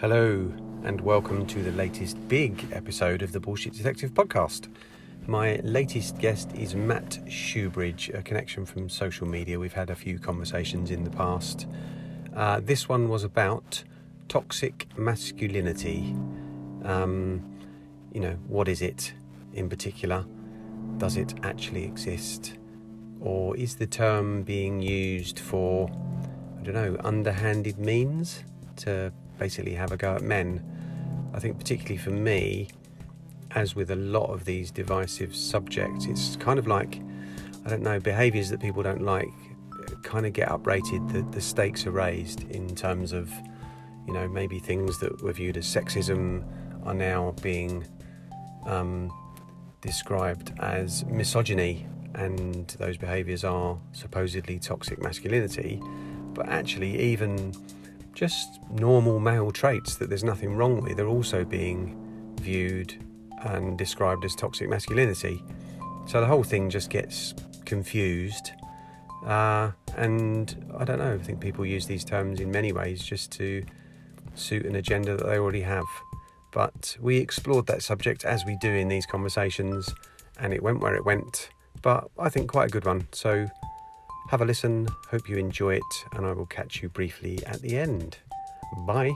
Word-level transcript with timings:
Hello, 0.00 0.52
and 0.82 1.00
welcome 1.00 1.46
to 1.46 1.62
the 1.62 1.72
latest 1.72 2.18
big 2.28 2.66
episode 2.72 3.22
of 3.22 3.32
the 3.32 3.40
Bullshit 3.40 3.72
Detective 3.72 4.12
podcast. 4.12 4.68
My 5.26 5.56
latest 5.64 6.18
guest 6.18 6.52
is 6.54 6.74
Matt 6.74 7.20
Shewbridge, 7.26 8.10
a 8.10 8.22
connection 8.22 8.66
from 8.66 8.90
social 8.90 9.26
media. 9.26 9.58
We've 9.58 9.72
had 9.72 9.88
a 9.88 9.94
few 9.94 10.18
conversations 10.18 10.90
in 10.90 11.04
the 11.04 11.10
past. 11.10 11.66
Uh, 12.36 12.60
this 12.62 12.86
one 12.86 13.08
was 13.08 13.24
about 13.24 13.82
toxic 14.28 14.86
masculinity. 14.98 16.14
Um, 16.84 17.42
you 18.12 18.20
know, 18.20 18.36
what 18.46 18.68
is 18.68 18.82
it 18.82 19.14
in 19.54 19.70
particular? 19.70 20.26
Does 20.98 21.16
it 21.16 21.32
actually 21.42 21.84
exist? 21.84 22.58
Or 23.24 23.56
is 23.56 23.76
the 23.76 23.86
term 23.86 24.42
being 24.42 24.82
used 24.82 25.38
for, 25.38 25.90
I 26.60 26.62
don't 26.62 26.74
know, 26.74 26.96
underhanded 27.02 27.78
means 27.78 28.44
to 28.76 29.12
basically 29.38 29.74
have 29.74 29.92
a 29.92 29.96
go 29.96 30.14
at 30.14 30.22
men? 30.22 30.62
I 31.32 31.40
think, 31.40 31.58
particularly 31.58 31.96
for 31.96 32.10
me, 32.10 32.68
as 33.52 33.74
with 33.74 33.90
a 33.90 33.96
lot 33.96 34.26
of 34.26 34.44
these 34.44 34.70
divisive 34.70 35.34
subjects, 35.34 36.04
it's 36.04 36.36
kind 36.36 36.58
of 36.58 36.66
like, 36.66 37.00
I 37.64 37.70
don't 37.70 37.82
know, 37.82 37.98
behaviours 37.98 38.50
that 38.50 38.60
people 38.60 38.82
don't 38.82 39.02
like 39.02 39.30
kind 40.02 40.26
of 40.26 40.34
get 40.34 40.48
uprated. 40.48 41.12
The, 41.12 41.22
the 41.30 41.40
stakes 41.40 41.86
are 41.86 41.90
raised 41.90 42.42
in 42.50 42.74
terms 42.76 43.12
of, 43.12 43.32
you 44.06 44.12
know, 44.12 44.28
maybe 44.28 44.58
things 44.58 44.98
that 45.00 45.22
were 45.22 45.32
viewed 45.32 45.56
as 45.56 45.66
sexism 45.66 46.44
are 46.84 46.94
now 46.94 47.34
being 47.42 47.86
um, 48.66 49.10
described 49.80 50.52
as 50.60 51.04
misogyny, 51.06 51.86
and 52.14 52.68
those 52.78 52.96
behaviours 52.96 53.44
are 53.44 53.78
supposedly 53.92 54.58
toxic 54.58 55.00
masculinity. 55.02 55.80
But 56.32 56.48
actually, 56.48 56.98
even 56.98 57.54
just 58.14 58.60
normal 58.70 59.18
male 59.18 59.50
traits 59.50 59.96
that 59.96 60.08
there's 60.08 60.24
nothing 60.24 60.56
wrong 60.56 60.80
with 60.82 60.98
are 61.00 61.08
also 61.08 61.44
being 61.44 62.34
viewed 62.40 62.94
and 63.42 63.76
described 63.76 64.24
as 64.24 64.34
toxic 64.34 64.68
masculinity. 64.68 65.42
So 66.06 66.20
the 66.20 66.26
whole 66.26 66.44
thing 66.44 66.70
just 66.70 66.90
gets 66.90 67.34
confused. 67.64 68.52
Uh, 69.26 69.72
and 69.96 70.72
I 70.78 70.84
don't 70.84 70.98
know, 70.98 71.14
I 71.14 71.18
think 71.18 71.40
people 71.40 71.64
use 71.64 71.86
these 71.86 72.04
terms 72.04 72.40
in 72.40 72.50
many 72.50 72.72
ways 72.72 73.02
just 73.02 73.32
to 73.32 73.64
suit 74.34 74.66
an 74.66 74.76
agenda 74.76 75.16
that 75.16 75.26
they 75.26 75.38
already 75.38 75.62
have. 75.62 75.86
But 76.52 76.96
we 77.00 77.18
explored 77.18 77.66
that 77.66 77.82
subject 77.82 78.24
as 78.24 78.44
we 78.44 78.56
do 78.60 78.70
in 78.70 78.88
these 78.88 79.06
conversations, 79.06 79.92
and 80.38 80.52
it 80.52 80.62
went 80.62 80.80
where 80.80 80.94
it 80.94 81.04
went. 81.04 81.48
But 81.84 82.08
I 82.18 82.30
think 82.30 82.50
quite 82.50 82.68
a 82.68 82.70
good 82.70 82.86
one. 82.86 83.06
So 83.12 83.46
have 84.30 84.40
a 84.40 84.44
listen, 84.46 84.88
hope 85.10 85.28
you 85.28 85.36
enjoy 85.36 85.74
it, 85.74 85.82
and 86.14 86.24
I 86.24 86.32
will 86.32 86.46
catch 86.46 86.82
you 86.82 86.88
briefly 86.88 87.44
at 87.44 87.60
the 87.60 87.76
end. 87.76 88.16
Bye. 88.86 89.12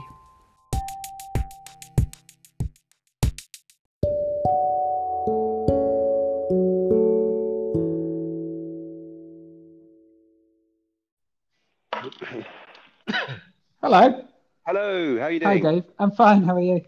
Hello. 13.81 14.25
Hello, 14.67 15.17
how 15.17 15.23
are 15.23 15.31
you 15.31 15.39
doing? 15.39 15.63
Hi. 15.63 15.71
Dave. 15.71 15.85
I'm 15.97 16.11
fine. 16.11 16.43
How 16.43 16.55
are 16.55 16.61
you? 16.61 16.85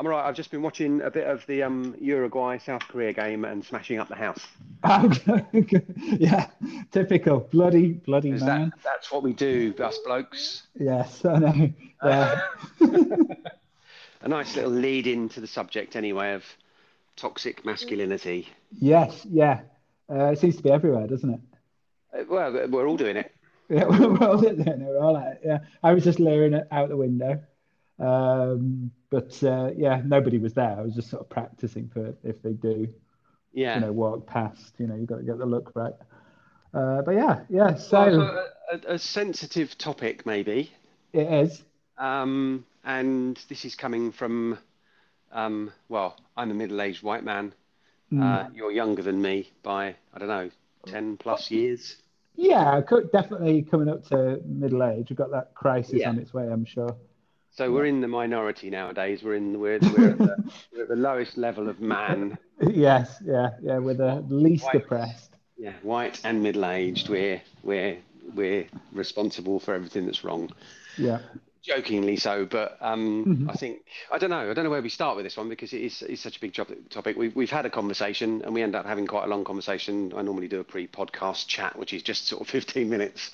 I'm 0.00 0.06
alright. 0.06 0.24
I've 0.24 0.34
just 0.34 0.50
been 0.50 0.62
watching 0.62 1.02
a 1.02 1.10
bit 1.10 1.26
of 1.26 1.44
the 1.46 1.62
um, 1.62 1.94
Uruguay 2.00 2.56
South 2.56 2.80
Korea 2.88 3.12
game 3.12 3.44
and 3.44 3.62
smashing 3.62 3.98
up 3.98 4.08
the 4.08 4.14
house. 4.14 4.40
Yeah, 6.18 6.46
typical. 6.90 7.40
Bloody, 7.40 7.92
bloody 7.92 8.30
Is 8.30 8.42
man. 8.42 8.70
that, 8.70 8.78
that's 8.82 9.12
what 9.12 9.22
we 9.22 9.34
do, 9.34 9.74
us 9.78 9.98
blokes. 9.98 10.62
Yes, 10.78 11.22
I 11.26 11.38
know. 11.38 11.72
Yeah. 12.02 12.40
A 14.22 14.28
nice 14.28 14.56
little 14.56 14.70
lead 14.70 15.06
into 15.06 15.38
the 15.42 15.46
subject, 15.46 15.96
anyway, 15.96 16.32
of 16.32 16.44
toxic 17.16 17.66
masculinity. 17.66 18.48
yes, 18.78 19.26
yeah. 19.30 19.60
Uh, 20.10 20.30
it 20.32 20.38
seems 20.38 20.56
to 20.56 20.62
be 20.62 20.70
everywhere, 20.70 21.06
doesn't 21.08 21.28
it? 21.34 21.40
Uh, 22.18 22.24
Well, 22.26 22.68
we're 22.70 22.88
all 22.88 22.96
doing 22.96 23.18
it. 23.18 23.32
Yeah, 23.68 23.84
we're 23.84 24.26
all 24.26 24.44
in 24.46 24.62
there. 24.64 24.76
We're 24.78 24.98
all 24.98 25.16
at 25.18 25.26
it. 25.34 25.40
Yeah. 25.44 25.58
I 25.82 25.92
was 25.92 26.04
just 26.04 26.18
leering 26.18 26.54
it 26.54 26.66
out 26.72 26.88
the 26.88 26.96
window. 26.96 27.40
Um, 28.00 28.90
but 29.10 29.42
uh, 29.42 29.70
yeah, 29.76 30.00
nobody 30.04 30.38
was 30.38 30.54
there. 30.54 30.76
I 30.78 30.82
was 30.82 30.94
just 30.94 31.10
sort 31.10 31.22
of 31.22 31.28
practicing 31.28 31.88
for 31.88 32.14
if 32.24 32.42
they 32.42 32.52
do, 32.52 32.88
Yeah. 33.52 33.74
you 33.76 33.80
know, 33.82 33.92
walk 33.92 34.26
past. 34.26 34.74
You 34.78 34.86
know, 34.86 34.94
you've 34.96 35.08
got 35.08 35.16
to 35.18 35.22
get 35.24 35.38
the 35.38 35.46
look 35.46 35.72
right. 35.74 35.94
Uh, 36.72 37.02
but 37.02 37.12
yeah, 37.12 37.40
yeah. 37.48 37.74
So 37.74 37.98
Well, 38.18 38.46
a, 38.72 38.94
a, 38.94 38.98
sensitive 38.98 39.76
topic, 39.76 40.24
maybe. 40.24 40.70
it 41.12 41.26
is. 41.30 41.62
Um, 41.98 42.64
and 42.84 43.36
this 43.48 43.64
is 43.64 43.74
coming 43.74 44.12
from, 44.12 44.56
um, 45.32 45.72
well, 45.88 46.16
I'm 46.36 46.50
a 46.50 46.54
middle-aged 46.54 47.02
white 47.02 47.24
man. 47.24 47.52
Uh, 48.18 48.48
you're 48.52 48.72
younger 48.72 49.02
than 49.02 49.22
me 49.22 49.48
by, 49.62 49.94
I 50.12 50.18
don't 50.18 50.26
know, 50.28 50.50
10 50.86 51.16
plus 51.18 51.50
years. 51.50 51.96
Yeah, 52.34 52.80
definitely 53.12 53.62
coming 53.62 53.88
up 53.88 54.04
to 54.08 54.40
middle 54.44 54.82
age. 54.82 55.10
We've 55.10 55.16
got 55.16 55.30
that 55.30 55.54
crisis 55.54 56.00
Yeah. 56.00 56.08
on 56.08 56.18
its 56.18 56.34
way, 56.34 56.48
I'm 56.50 56.64
sure. 56.64 56.96
So 57.52 57.72
we're 57.72 57.86
in 57.86 58.00
the 58.00 58.08
minority 58.08 58.70
nowadays. 58.70 59.22
We're 59.22 59.34
in 59.34 59.58
we're, 59.58 59.78
we're, 59.80 60.10
at, 60.10 60.18
the, 60.18 60.50
we're 60.72 60.82
at 60.82 60.88
the 60.88 60.96
lowest 60.96 61.36
level 61.36 61.68
of 61.68 61.80
man. 61.80 62.38
Yes, 62.60 63.20
yeah, 63.24 63.50
yeah, 63.62 63.78
we're 63.78 63.94
the 63.94 64.24
least 64.28 64.64
White. 64.64 64.72
depressed. 64.74 65.34
Yeah, 65.58 65.72
white 65.82 66.20
and 66.24 66.42
middle-aged. 66.42 67.08
We're 67.08 67.42
we're 67.62 67.98
we're 68.34 68.66
responsible 68.92 69.60
for 69.60 69.74
everything 69.74 70.06
that's 70.06 70.24
wrong. 70.24 70.50
Yeah, 70.96 71.18
Jokingly 71.62 72.16
so, 72.16 72.46
but 72.46 72.78
um, 72.80 73.24
Mm-hmm. 73.26 73.50
I 73.50 73.54
think 73.54 73.80
I 74.10 74.16
don't 74.18 74.30
know. 74.30 74.50
I 74.50 74.54
don't 74.54 74.64
know 74.64 74.70
where 74.70 74.80
we 74.80 74.88
start 74.88 75.16
with 75.16 75.26
this 75.26 75.36
one 75.36 75.48
because 75.50 75.72
it 75.74 75.82
is 75.82 76.00
it's 76.02 76.22
such 76.22 76.38
a 76.38 76.40
big 76.40 76.54
topic. 76.54 77.16
We've 77.16 77.34
we've 77.36 77.50
had 77.50 77.66
a 77.66 77.70
conversation 77.70 78.40
and 78.42 78.54
we 78.54 78.62
end 78.62 78.74
up 78.74 78.86
having 78.86 79.06
quite 79.06 79.24
a 79.24 79.28
long 79.28 79.44
conversation. 79.44 80.12
I 80.16 80.22
normally 80.22 80.48
do 80.48 80.60
a 80.60 80.64
pre-podcast 80.64 81.46
chat, 81.48 81.76
which 81.78 81.92
is 81.92 82.02
just 82.02 82.26
sort 82.28 82.40
of 82.40 82.48
15 82.50 82.88
minutes. 82.88 83.30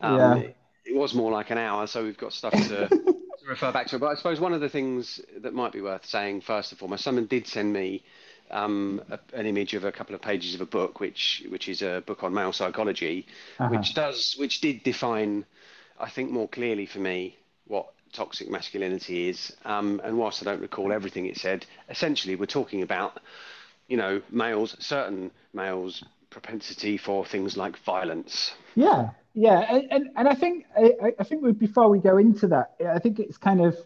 Um, 0.00 0.16
Yeah. 0.18 0.34
it, 0.36 0.56
it 0.86 0.96
was 0.96 1.14
more 1.14 1.30
like 1.30 1.50
an 1.50 1.58
hour, 1.58 1.86
so 1.86 2.02
we've 2.02 2.16
got 2.18 2.32
stuff 2.32 2.54
to 2.54 2.88
refer 3.48 3.72
back 3.72 3.86
to. 3.88 3.98
But 3.98 4.08
I 4.08 4.14
suppose 4.14 4.40
one 4.40 4.52
of 4.52 4.60
the 4.60 4.68
things 4.68 5.20
that 5.38 5.54
might 5.54 5.72
be 5.72 5.80
worth 5.80 6.06
saying 6.06 6.42
first 6.42 6.72
and 6.72 6.78
foremost, 6.78 7.04
someone 7.04 7.26
did 7.26 7.46
send 7.46 7.72
me 7.72 8.02
um, 8.50 9.02
a, 9.10 9.18
an 9.34 9.46
image 9.46 9.74
of 9.74 9.84
a 9.84 9.92
couple 9.92 10.14
of 10.14 10.22
pages 10.22 10.54
of 10.54 10.60
a 10.60 10.66
book, 10.66 11.00
which 11.00 11.44
which 11.50 11.68
is 11.68 11.82
a 11.82 12.02
book 12.06 12.22
on 12.22 12.32
male 12.32 12.52
psychology, 12.52 13.26
Uh-huh. 13.58 13.70
which 13.70 13.94
does 13.94 14.36
which 14.38 14.60
did 14.60 14.82
define, 14.82 15.44
I 15.98 16.08
think, 16.10 16.30
more 16.30 16.48
clearly 16.48 16.86
for 16.86 16.98
me 17.00 17.36
what 17.66 17.92
toxic 18.12 18.48
masculinity 18.50 19.28
is. 19.28 19.54
Um, 19.64 20.00
and 20.04 20.16
whilst 20.16 20.40
I 20.42 20.44
don't 20.50 20.62
recall 20.62 20.92
everything 20.92 21.26
it 21.26 21.36
said, 21.36 21.66
essentially 21.90 22.36
we're 22.36 22.46
talking 22.46 22.82
about, 22.82 23.20
you 23.86 23.96
know, 23.98 24.22
males, 24.30 24.76
certain 24.78 25.30
males' 25.52 26.02
propensity 26.30 26.96
for 26.96 27.24
things 27.26 27.56
like 27.56 27.76
violence. 27.84 28.52
yeah, 28.74 29.10
yeah, 29.40 29.60
and 29.90 30.08
and, 30.16 30.28
I 30.28 30.34
think 30.34 30.66
I, 30.76 31.12
I- 31.18 31.24
think 31.24 31.58
before 31.58 31.88
we 31.88 31.98
go 31.98 32.18
into 32.18 32.46
that, 32.48 32.74
I 32.86 32.98
think 32.98 33.18
it's 33.20 33.36
kind 33.38 33.60
of, 33.60 33.76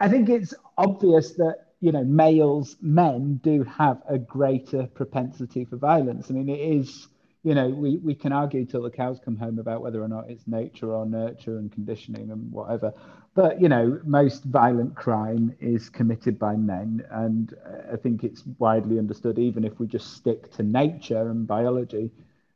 I 0.00 0.08
think 0.08 0.28
it's 0.28 0.54
obvious 0.76 1.32
that 1.34 1.56
you 1.80 1.92
know 1.92 2.04
males, 2.04 2.76
men 2.80 3.40
do 3.42 3.62
have 3.64 4.02
a 4.08 4.18
greater 4.18 4.86
propensity 4.86 5.64
for 5.64 5.76
violence. 5.76 6.30
I 6.30 6.34
mean, 6.34 6.48
it 6.48 6.60
is. 6.60 7.08
You 7.46 7.54
know, 7.54 7.68
we, 7.68 7.98
we 7.98 8.14
can 8.14 8.32
argue 8.32 8.64
till 8.64 8.80
the 8.82 8.90
cows 8.90 9.20
come 9.22 9.36
home 9.36 9.58
about 9.58 9.82
whether 9.82 10.02
or 10.02 10.08
not 10.08 10.30
it's 10.30 10.46
nature 10.46 10.90
or 10.92 11.04
nurture 11.04 11.58
and 11.58 11.70
conditioning 11.70 12.30
and 12.30 12.50
whatever. 12.50 12.94
But, 13.34 13.60
you 13.60 13.68
know, 13.68 14.00
most 14.06 14.44
violent 14.44 14.94
crime 14.94 15.54
is 15.60 15.90
committed 15.90 16.38
by 16.38 16.56
men. 16.56 17.04
And 17.10 17.54
I 17.92 17.96
think 17.96 18.24
it's 18.24 18.44
widely 18.58 18.98
understood, 18.98 19.38
even 19.38 19.62
if 19.64 19.78
we 19.78 19.86
just 19.86 20.14
stick 20.14 20.50
to 20.52 20.62
nature 20.62 21.28
and 21.28 21.46
biology, 21.46 22.10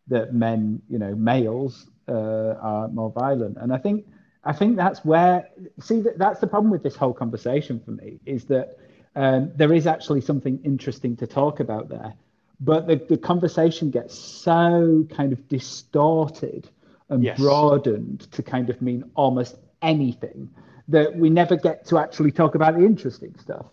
that 0.06 0.32
men, 0.34 0.80
you 0.88 0.98
know, 0.98 1.14
males 1.14 1.86
uh, 2.08 2.54
are 2.60 2.88
more 2.88 3.10
violent. 3.10 3.56
And 3.58 3.72
I 3.72 3.78
think, 3.78 4.06
I 4.44 4.52
think 4.52 4.76
that's 4.76 5.04
where, 5.04 5.48
see, 5.80 6.00
that, 6.00 6.18
that's 6.18 6.40
the 6.40 6.46
problem 6.46 6.70
with 6.70 6.82
this 6.82 6.96
whole 6.96 7.12
conversation 7.12 7.80
for 7.84 7.92
me 7.92 8.18
is 8.26 8.44
that 8.46 8.78
um, 9.16 9.52
there 9.56 9.72
is 9.72 9.86
actually 9.86 10.20
something 10.20 10.60
interesting 10.64 11.16
to 11.16 11.26
talk 11.26 11.60
about 11.60 11.88
there. 11.88 12.14
But 12.60 12.86
the, 12.86 12.96
the 12.96 13.16
conversation 13.16 13.90
gets 13.90 14.18
so 14.18 15.06
kind 15.10 15.32
of 15.32 15.48
distorted 15.48 16.68
and 17.08 17.22
Yes. 17.24 17.36
broadened 17.36 18.30
to 18.32 18.42
kind 18.42 18.68
of 18.70 18.80
mean 18.82 19.04
almost 19.14 19.56
anything 19.82 20.50
that 20.88 21.14
we 21.14 21.30
never 21.30 21.56
get 21.56 21.86
to 21.86 21.98
actually 21.98 22.32
talk 22.32 22.54
about 22.54 22.74
the 22.74 22.84
interesting 22.84 23.34
stuff. 23.38 23.66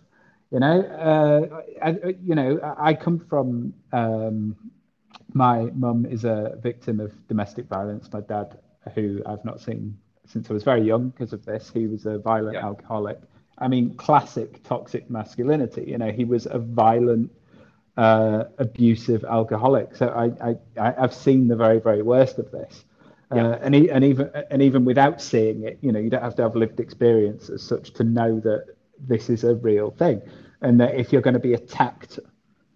You 0.52 0.60
know, 0.60 0.80
uh, 0.82 1.62
I, 1.84 2.14
you 2.22 2.34
know, 2.34 2.60
I 2.62 2.90
I 2.90 2.94
come 2.94 3.18
from. 3.18 3.74
Um, 3.92 4.56
my 5.36 5.70
mum 5.74 6.06
is 6.06 6.24
a 6.24 6.54
victim 6.62 6.98
of 6.98 7.12
domestic 7.28 7.66
violence. 7.66 8.10
My 8.12 8.20
dad, 8.22 8.58
who 8.94 9.22
I've 9.26 9.44
not 9.44 9.60
seen 9.60 9.98
since 10.24 10.50
I 10.50 10.54
was 10.54 10.64
very 10.64 10.82
young 10.82 11.10
because 11.10 11.32
of 11.32 11.44
this, 11.44 11.70
he 11.72 11.86
was 11.86 12.06
a 12.06 12.18
violent 12.18 12.54
Yeah. 12.54 12.64
alcoholic. 12.64 13.20
I 13.58 13.68
mean, 13.68 13.94
classic 13.96 14.62
toxic 14.64 15.08
masculinity. 15.10 15.84
You 15.86 15.98
know, 15.98 16.10
he 16.10 16.24
was 16.24 16.46
a 16.46 16.58
violent, 16.58 17.30
uh, 17.96 18.44
abusive 18.58 19.24
alcoholic. 19.24 19.94
So 19.94 20.08
I, 20.08 20.50
I, 20.50 20.94
I've 21.02 21.14
seen 21.14 21.48
the 21.48 21.56
very, 21.56 21.80
very 21.80 22.02
worst 22.02 22.38
of 22.38 22.50
this. 22.50 22.84
Yeah. 23.34 23.48
Uh, 23.48 23.58
and, 23.62 23.74
and 23.74 24.04
even 24.04 24.30
and 24.50 24.62
even 24.62 24.84
without 24.84 25.20
seeing 25.20 25.64
it, 25.64 25.78
you 25.82 25.92
know, 25.92 25.98
you 25.98 26.10
don't 26.10 26.22
have 26.22 26.36
to 26.36 26.42
have 26.42 26.56
lived 26.56 26.80
experience 26.80 27.50
as 27.50 27.62
such 27.62 27.92
to 27.94 28.04
know 28.04 28.40
that 28.40 28.76
this 28.98 29.28
is 29.28 29.44
a 29.44 29.54
real 29.56 29.90
thing, 29.90 30.22
and 30.62 30.80
that 30.80 30.94
if 30.94 31.12
you're 31.12 31.22
going 31.28 31.34
to 31.42 31.46
be 31.50 31.54
attacked 31.54 32.20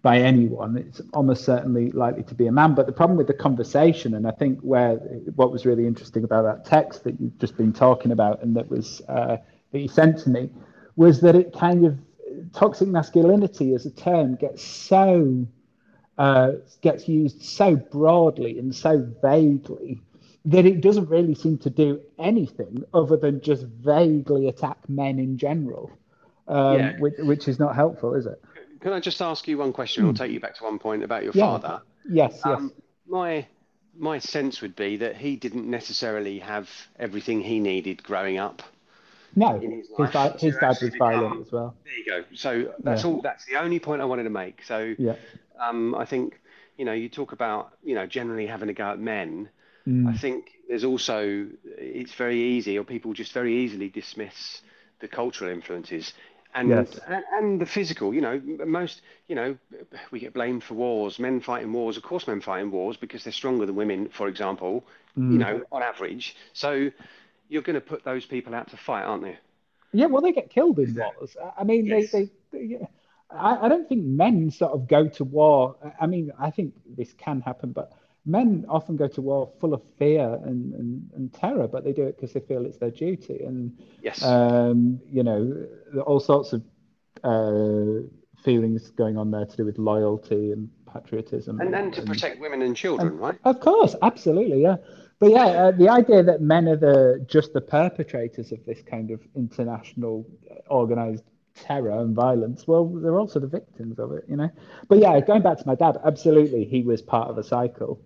by 0.01 0.19
anyone, 0.19 0.77
it's 0.77 0.99
almost 1.13 1.45
certainly 1.45 1.91
likely 1.91 2.23
to 2.23 2.33
be 2.33 2.47
a 2.47 2.51
man. 2.51 2.73
But 2.73 2.87
the 2.87 2.91
problem 2.91 3.17
with 3.17 3.27
the 3.27 3.33
conversation, 3.33 4.15
and 4.15 4.27
I 4.27 4.31
think 4.31 4.59
where 4.61 4.95
what 5.35 5.51
was 5.51 5.65
really 5.65 5.85
interesting 5.85 6.23
about 6.23 6.43
that 6.43 6.65
text 6.65 7.03
that 7.03 7.19
you've 7.19 7.37
just 7.37 7.55
been 7.55 7.71
talking 7.71 8.11
about, 8.11 8.41
and 8.41 8.55
that 8.55 8.69
was 8.69 9.01
uh, 9.07 9.37
that 9.71 9.79
you 9.79 9.87
sent 9.87 10.17
to 10.19 10.29
me, 10.29 10.49
was 10.95 11.21
that 11.21 11.35
it 11.35 11.53
kind 11.53 11.85
of 11.85 11.99
toxic 12.53 12.87
masculinity 12.87 13.75
as 13.75 13.85
a 13.85 13.91
term 13.91 14.35
gets 14.35 14.63
so 14.63 15.45
uh, 16.17 16.51
gets 16.81 17.07
used 17.07 17.43
so 17.43 17.75
broadly 17.75 18.57
and 18.59 18.75
so 18.75 19.07
vaguely 19.21 20.01
that 20.45 20.65
it 20.65 20.81
doesn't 20.81 21.07
really 21.09 21.35
seem 21.35 21.57
to 21.59 21.69
do 21.69 22.01
anything 22.17 22.83
other 22.93 23.15
than 23.17 23.41
just 23.41 23.63
vaguely 23.65 24.47
attack 24.47 24.77
men 24.89 25.19
in 25.19 25.37
general, 25.37 25.91
um, 26.47 26.79
yeah. 26.79 26.99
which, 26.99 27.13
which 27.19 27.47
is 27.47 27.59
not 27.59 27.75
helpful, 27.75 28.15
is 28.15 28.25
it? 28.25 28.41
Can 28.81 28.93
I 28.93 28.99
just 28.99 29.21
ask 29.21 29.47
you 29.47 29.57
one 29.57 29.73
question? 29.73 30.03
Mm. 30.03 30.07
I'll 30.07 30.13
take 30.13 30.31
you 30.31 30.39
back 30.39 30.55
to 30.57 30.63
one 30.63 30.79
point 30.79 31.03
about 31.03 31.23
your 31.23 31.33
yeah. 31.35 31.45
father. 31.45 31.81
Yes, 32.09 32.39
um, 32.43 32.71
yes. 32.73 32.81
My 33.07 33.47
my 33.97 34.19
sense 34.19 34.61
would 34.61 34.75
be 34.75 34.97
that 34.97 35.17
he 35.17 35.35
didn't 35.35 35.69
necessarily 35.69 36.39
have 36.39 36.69
everything 36.97 37.41
he 37.41 37.59
needed 37.59 38.01
growing 38.03 38.37
up. 38.37 38.63
No, 39.35 39.59
his, 39.59 39.87
his, 39.97 40.09
dad, 40.11 40.39
his 40.39 40.55
dad 40.57 40.77
was 40.81 40.95
violent 40.97 41.45
as 41.47 41.51
well. 41.51 41.75
There 41.85 41.93
you 41.93 42.05
go. 42.05 42.35
So 42.35 42.73
that's 42.83 43.03
yeah. 43.03 43.09
all. 43.09 43.21
That's 43.21 43.45
the 43.45 43.57
only 43.57 43.79
point 43.79 44.01
I 44.01 44.05
wanted 44.05 44.23
to 44.23 44.29
make. 44.29 44.63
So 44.63 44.95
yeah, 44.97 45.15
um, 45.59 45.95
I 45.95 46.05
think 46.05 46.39
you 46.77 46.85
know 46.85 46.93
you 46.93 47.07
talk 47.07 47.31
about 47.31 47.73
you 47.83 47.95
know 47.95 48.07
generally 48.07 48.47
having 48.47 48.69
a 48.69 48.73
go 48.73 48.91
at 48.91 48.99
men. 48.99 49.49
Mm. 49.87 50.07
I 50.07 50.17
think 50.17 50.51
there's 50.67 50.83
also 50.83 51.47
it's 51.65 52.13
very 52.13 52.41
easy, 52.41 52.77
or 52.77 52.83
people 52.83 53.13
just 53.13 53.31
very 53.31 53.63
easily 53.63 53.89
dismiss 53.89 54.61
the 54.99 55.07
cultural 55.07 55.49
influences 55.49 56.13
and, 56.53 56.69
yes. 56.69 56.99
and, 57.07 57.23
and 57.33 57.61
the 57.61 57.65
physical. 57.65 58.13
You 58.13 58.21
know, 58.21 58.41
most 58.65 59.01
you 59.27 59.35
know 59.35 59.57
we 60.11 60.19
get 60.19 60.33
blamed 60.33 60.63
for 60.63 60.75
wars. 60.75 61.19
Men 61.19 61.41
fighting 61.41 61.71
wars, 61.73 61.97
of 61.97 62.03
course, 62.03 62.27
men 62.27 62.41
fighting 62.41 62.71
wars 62.71 62.97
because 62.97 63.23
they're 63.23 63.33
stronger 63.33 63.65
than 63.65 63.75
women, 63.75 64.09
for 64.09 64.27
example. 64.27 64.85
Mm. 65.17 65.31
You 65.33 65.37
know, 65.37 65.61
on 65.71 65.83
average. 65.83 66.35
So 66.53 66.91
you're 67.49 67.61
going 67.61 67.75
to 67.75 67.81
put 67.81 68.03
those 68.03 68.25
people 68.25 68.55
out 68.55 68.69
to 68.69 68.77
fight, 68.77 69.03
aren't 69.03 69.25
you? 69.25 69.35
Yeah, 69.93 70.05
well, 70.05 70.21
they 70.21 70.31
get 70.31 70.49
killed 70.49 70.79
in 70.79 70.95
wars. 70.95 71.35
I 71.57 71.65
mean, 71.65 71.85
yes. 71.85 72.11
they, 72.11 72.29
they, 72.51 72.67
they 72.67 72.87
I, 73.29 73.65
I, 73.65 73.69
don't 73.69 73.87
think 73.87 74.03
men 74.05 74.51
sort 74.51 74.71
of 74.71 74.87
go 74.87 75.07
to 75.07 75.23
war. 75.23 75.75
I 75.99 76.07
mean, 76.07 76.31
I 76.39 76.51
think 76.51 76.73
this 76.85 77.13
can 77.13 77.41
happen, 77.41 77.71
but 77.71 77.91
men 78.25 78.65
often 78.69 78.95
go 78.95 79.07
to 79.07 79.21
war 79.21 79.51
full 79.59 79.73
of 79.73 79.81
fear 79.97 80.39
and, 80.43 80.73
and, 80.73 81.09
and 81.15 81.33
terror, 81.33 81.67
but 81.67 81.83
they 81.83 81.93
do 81.93 82.03
it 82.03 82.15
because 82.15 82.33
they 82.33 82.39
feel 82.39 82.65
it's 82.65 82.77
their 82.77 82.91
duty. 82.91 83.43
And, 83.43 83.77
yes. 84.01 84.23
um, 84.23 84.99
you 85.09 85.23
know, 85.23 85.65
all 86.05 86.19
sorts 86.19 86.53
of 86.53 86.63
uh, 87.23 88.07
feelings 88.43 88.91
going 88.91 89.17
on 89.17 89.31
there 89.31 89.45
to 89.45 89.57
do 89.57 89.65
with 89.65 89.77
loyalty 89.77 90.51
and 90.51 90.69
patriotism. 90.91 91.59
And, 91.59 91.73
and 91.73 91.93
to 91.93 92.01
protect 92.03 92.39
women 92.39 92.61
and 92.61 92.75
children, 92.75 93.17
right? 93.17 93.37
Of 93.43 93.59
course, 93.59 93.95
absolutely, 94.01 94.61
yeah 94.61 94.77
but 95.21 95.29
yeah, 95.29 95.45
uh, 95.45 95.71
the 95.71 95.87
idea 95.87 96.23
that 96.23 96.41
men 96.41 96.67
are 96.67 96.75
the 96.75 97.23
just 97.27 97.53
the 97.53 97.61
perpetrators 97.61 98.51
of 98.51 98.65
this 98.65 98.81
kind 98.81 99.11
of 99.11 99.21
international 99.35 100.25
uh, 100.49 100.55
organized 100.67 101.23
terror 101.53 101.91
and 101.91 102.15
violence, 102.15 102.67
well, 102.67 102.87
they're 102.87 103.19
also 103.19 103.39
the 103.39 103.45
victims 103.45 103.99
of 103.99 104.13
it, 104.13 104.25
you 104.27 104.35
know. 104.35 104.49
But 104.87 104.97
yeah, 104.97 105.19
going 105.19 105.43
back 105.43 105.59
to 105.59 105.67
my 105.67 105.75
dad, 105.75 105.99
absolutely, 106.03 106.65
he 106.65 106.81
was 106.81 107.03
part 107.03 107.29
of 107.29 107.37
a 107.37 107.43
cycle 107.43 108.01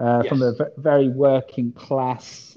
uh, 0.00 0.22
yes. 0.22 0.28
from 0.28 0.42
a 0.42 0.52
v- 0.52 0.64
very 0.78 1.08
working 1.08 1.72
class. 1.72 2.56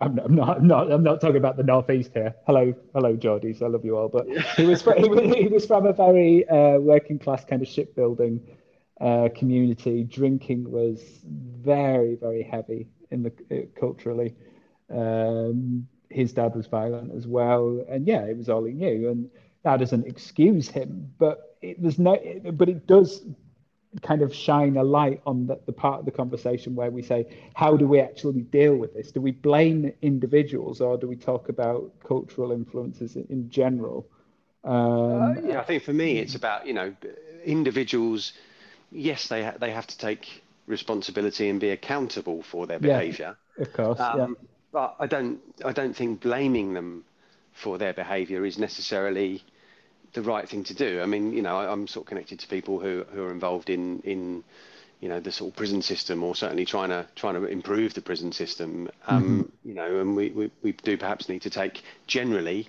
I'm 0.00 0.14
not, 0.14 0.26
I'm 0.26 0.34
not, 0.36 0.58
I'm 0.58 0.66
not, 0.66 0.92
I'm 0.92 1.02
not 1.02 1.20
talking 1.20 1.36
about 1.36 1.56
the 1.56 1.64
northeast 1.64 2.12
here. 2.14 2.34
Hello, 2.46 2.72
hello, 2.94 3.16
Geordies. 3.16 3.62
I 3.62 3.66
love 3.66 3.84
you 3.84 3.96
all. 3.96 4.08
But 4.08 4.28
he 4.56 4.64
was, 4.64 4.82
from, 4.82 4.98
he 5.02 5.08
was, 5.08 5.34
he 5.34 5.48
was 5.48 5.66
from 5.66 5.86
a 5.86 5.92
very 5.92 6.48
uh, 6.48 6.78
working 6.78 7.18
class 7.18 7.44
kind 7.44 7.62
of 7.62 7.68
shipbuilding 7.68 8.40
uh, 9.00 9.28
community. 9.34 10.04
Drinking 10.04 10.70
was 10.70 11.02
very, 11.24 12.14
very 12.14 12.42
heavy 12.42 12.86
in 13.10 13.22
the 13.24 13.32
uh, 13.50 13.80
culturally. 13.80 14.34
Um, 14.88 15.88
his 16.10 16.32
dad 16.32 16.54
was 16.54 16.66
violent 16.66 17.12
as 17.16 17.26
well, 17.26 17.84
and 17.88 18.06
yeah, 18.06 18.22
it 18.22 18.36
was 18.36 18.48
all 18.48 18.64
he 18.64 18.74
knew, 18.74 19.08
and 19.08 19.30
that 19.64 19.78
doesn't 19.78 20.06
excuse 20.06 20.68
him, 20.68 21.10
but 21.18 21.56
it, 21.62 21.80
there's 21.80 21.98
no, 21.98 22.18
but 22.52 22.68
it 22.68 22.86
does 22.86 23.22
kind 24.00 24.22
of 24.22 24.34
shine 24.34 24.76
a 24.76 24.82
light 24.82 25.20
on 25.26 25.46
the, 25.46 25.60
the 25.66 25.72
part 25.72 26.00
of 26.00 26.06
the 26.06 26.10
conversation 26.10 26.74
where 26.74 26.90
we 26.90 27.02
say, 27.02 27.26
how 27.54 27.76
do 27.76 27.86
we 27.86 28.00
actually 28.00 28.40
deal 28.40 28.74
with 28.74 28.94
this? 28.94 29.12
Do 29.12 29.20
we 29.20 29.32
blame 29.32 29.92
individuals 30.00 30.80
or 30.80 30.96
do 30.96 31.06
we 31.06 31.16
talk 31.16 31.48
about 31.50 31.92
cultural 32.06 32.52
influences 32.52 33.16
in, 33.16 33.26
in 33.28 33.50
general? 33.50 34.06
Um, 34.64 35.22
uh, 35.22 35.34
yeah, 35.42 35.60
I 35.60 35.64
think 35.64 35.82
for 35.82 35.92
me, 35.92 36.18
it's 36.18 36.36
about 36.36 36.66
you 36.66 36.72
know 36.72 36.94
individuals. 37.44 38.32
Yes, 38.92 39.28
they 39.28 39.44
ha- 39.44 39.56
they 39.60 39.70
have 39.72 39.86
to 39.88 39.98
take 39.98 40.42
responsibility 40.66 41.48
and 41.48 41.60
be 41.60 41.70
accountable 41.70 42.42
for 42.42 42.66
their 42.66 42.78
behaviour. 42.78 43.36
Yeah, 43.58 43.62
of 43.62 43.72
course. 43.72 44.00
Um, 44.00 44.18
yeah. 44.18 44.48
But 44.70 44.96
I 45.00 45.06
don't 45.06 45.40
I 45.64 45.72
don't 45.72 45.94
think 45.94 46.20
blaming 46.20 46.74
them 46.74 47.04
for 47.52 47.76
their 47.76 47.92
behaviour 47.92 48.44
is 48.46 48.56
necessarily 48.56 49.42
the 50.12 50.22
right 50.22 50.48
thing 50.48 50.64
to 50.64 50.74
do. 50.74 51.00
I 51.00 51.06
mean, 51.06 51.32
you 51.32 51.42
know, 51.42 51.56
I, 51.56 51.72
am 51.72 51.86
sort 51.86 52.04
of 52.04 52.08
connected 52.08 52.38
to 52.40 52.48
people 52.48 52.78
who, 52.78 53.04
who 53.12 53.22
are 53.24 53.30
involved 53.30 53.70
in 53.70 54.00
in 54.00 54.44
you 55.00 55.08
know 55.08 55.20
the 55.20 55.32
sort 55.32 55.50
of 55.50 55.56
prison 55.56 55.82
system 55.82 56.22
or 56.22 56.34
certainly 56.34 56.64
trying 56.64 56.90
to 56.90 57.06
trying 57.16 57.34
to 57.34 57.44
improve 57.44 57.94
the 57.94 58.00
prison 58.00 58.32
system. 58.32 58.88
Um, 59.06 59.22
mm-hmm. 59.22 59.68
You 59.68 59.74
know, 59.74 60.00
and 60.00 60.16
we, 60.16 60.30
we, 60.30 60.50
we 60.62 60.72
do 60.72 60.96
perhaps 60.96 61.28
need 61.28 61.42
to 61.42 61.50
take 61.50 61.82
generally 62.06 62.68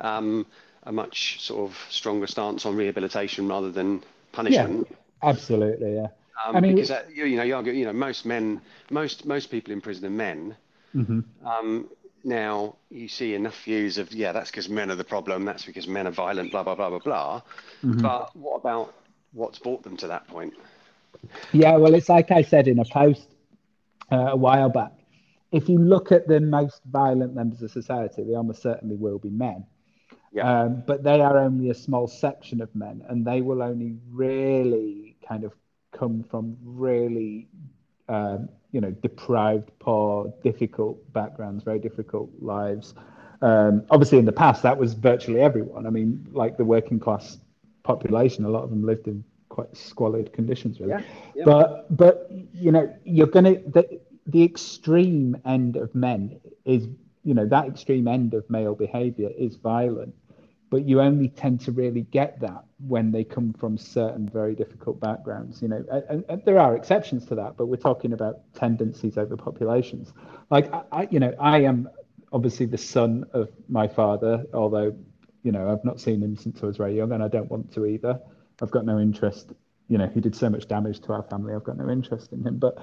um, 0.00 0.46
a 0.84 0.92
much 0.92 1.40
sort 1.40 1.70
of 1.70 1.78
stronger 1.90 2.26
stance 2.26 2.66
on 2.66 2.76
rehabilitation 2.76 3.48
rather 3.48 3.70
than 3.70 4.02
punishment. 4.32 4.86
Yeah, 4.90 5.28
absolutely, 5.28 5.94
yeah. 5.94 6.08
Um, 6.44 6.56
I 6.56 6.60
mean, 6.60 6.74
because 6.74 6.90
uh, 6.90 7.04
you, 7.12 7.24
you, 7.24 7.36
know, 7.36 7.42
you, 7.42 7.54
argue, 7.54 7.72
you 7.72 7.84
know, 7.84 7.92
most 7.92 8.26
men, 8.26 8.60
most 8.90 9.26
most 9.26 9.50
people 9.50 9.72
in 9.72 9.80
prison 9.80 10.04
are 10.06 10.10
men. 10.10 10.56
Mm-hmm. 10.94 11.46
Um, 11.46 11.88
now 12.24 12.76
you 12.90 13.08
see 13.08 13.34
enough 13.34 13.62
views 13.64 13.98
of 13.98 14.12
yeah, 14.12 14.32
that's 14.32 14.50
because 14.50 14.68
men 14.68 14.90
are 14.90 14.96
the 14.96 15.04
problem. 15.04 15.44
That's 15.44 15.64
because 15.64 15.86
men 15.86 16.06
are 16.06 16.12
violent. 16.12 16.50
Blah 16.50 16.62
blah 16.62 16.74
blah 16.74 16.90
blah 16.90 16.98
blah. 16.98 17.42
Mm-hmm. 17.82 18.02
But 18.02 18.34
what 18.36 18.56
about 18.56 18.94
what's 19.32 19.58
brought 19.58 19.82
them 19.82 19.96
to 19.98 20.06
that 20.08 20.26
point? 20.28 20.54
Yeah, 21.52 21.76
well, 21.76 21.94
it's 21.94 22.08
like 22.08 22.30
I 22.30 22.42
said 22.42 22.68
in 22.68 22.78
a 22.78 22.84
post 22.84 23.28
uh, 24.10 24.30
a 24.32 24.36
while 24.36 24.68
back. 24.68 24.92
If 25.52 25.68
you 25.68 25.78
look 25.78 26.12
at 26.12 26.26
the 26.26 26.40
most 26.40 26.80
violent 26.86 27.34
members 27.34 27.62
of 27.62 27.70
society, 27.70 28.24
they 28.24 28.34
almost 28.34 28.62
certainly 28.62 28.96
will 28.96 29.18
be 29.18 29.30
men. 29.30 29.66
Yeah. 30.32 30.62
Um, 30.62 30.82
but 30.86 31.02
they 31.02 31.20
are 31.20 31.36
only 31.38 31.68
a 31.68 31.74
small 31.74 32.08
section 32.08 32.62
of 32.62 32.74
men, 32.74 33.04
and 33.08 33.24
they 33.24 33.42
will 33.42 33.62
only 33.62 33.96
really 34.10 35.16
kind 35.28 35.44
of 35.44 35.52
come 35.92 36.24
from 36.30 36.56
really, 36.64 37.48
um, 38.08 38.48
you 38.72 38.80
know, 38.80 38.90
deprived, 38.90 39.70
poor, 39.78 40.32
difficult 40.42 41.12
backgrounds, 41.12 41.62
very 41.62 41.78
difficult 41.78 42.30
lives. 42.40 42.94
Um, 43.42 43.84
obviously, 43.90 44.18
in 44.18 44.24
the 44.24 44.32
past, 44.32 44.62
that 44.62 44.76
was 44.78 44.94
virtually 44.94 45.40
everyone. 45.40 45.86
I 45.86 45.90
mean, 45.90 46.26
like 46.32 46.56
the 46.56 46.64
working 46.64 46.98
class 46.98 47.38
population, 47.82 48.44
a 48.44 48.48
lot 48.48 48.62
of 48.62 48.70
them 48.70 48.84
lived 48.84 49.08
in 49.08 49.24
quite 49.48 49.76
squalid 49.76 50.32
conditions, 50.32 50.80
really. 50.80 50.92
Yeah, 50.92 51.02
yeah. 51.34 51.44
But, 51.44 51.96
but 51.96 52.30
you 52.54 52.72
know, 52.72 52.94
you're 53.04 53.26
gonna 53.26 53.56
the, 53.66 54.00
the 54.26 54.42
extreme 54.42 55.36
end 55.44 55.76
of 55.76 55.94
men 55.94 56.40
is, 56.64 56.86
you 57.24 57.34
know, 57.34 57.46
that 57.46 57.66
extreme 57.66 58.08
end 58.08 58.32
of 58.34 58.48
male 58.48 58.74
behaviour 58.74 59.30
is 59.36 59.56
violent 59.56 60.14
but 60.72 60.88
you 60.88 61.02
only 61.02 61.28
tend 61.28 61.60
to 61.60 61.70
really 61.70 62.00
get 62.00 62.40
that 62.40 62.64
when 62.88 63.12
they 63.12 63.22
come 63.22 63.52
from 63.52 63.76
certain 63.76 64.26
very 64.26 64.54
difficult 64.54 64.98
backgrounds 64.98 65.60
you 65.60 65.68
know 65.68 65.84
and, 66.08 66.24
and, 66.30 66.42
there 66.46 66.58
are 66.58 66.74
exceptions 66.74 67.26
to 67.26 67.34
that 67.34 67.58
but 67.58 67.66
we're 67.66 67.76
talking 67.76 68.14
about 68.14 68.36
tendencies 68.54 69.18
over 69.18 69.36
populations 69.36 70.14
like 70.48 70.72
I, 70.72 70.82
I, 70.90 71.08
you 71.10 71.20
know 71.20 71.34
i 71.38 71.58
am 71.58 71.90
obviously 72.32 72.64
the 72.64 72.78
son 72.78 73.26
of 73.34 73.50
my 73.68 73.86
father 73.86 74.46
although 74.54 74.96
you 75.42 75.52
know 75.52 75.70
i've 75.70 75.84
not 75.84 76.00
seen 76.00 76.22
him 76.22 76.38
since 76.38 76.62
i 76.62 76.66
was 76.66 76.78
very 76.78 76.96
young 76.96 77.12
and 77.12 77.22
i 77.22 77.28
don't 77.28 77.50
want 77.50 77.70
to 77.74 77.84
either 77.84 78.18
i've 78.62 78.70
got 78.70 78.86
no 78.86 78.98
interest 78.98 79.52
you 79.88 79.98
know 79.98 80.06
he 80.06 80.22
did 80.22 80.34
so 80.34 80.48
much 80.48 80.66
damage 80.68 81.00
to 81.00 81.12
our 81.12 81.22
family 81.24 81.52
i've 81.54 81.64
got 81.64 81.76
no 81.76 81.90
interest 81.90 82.32
in 82.32 82.42
him 82.46 82.56
but 82.56 82.78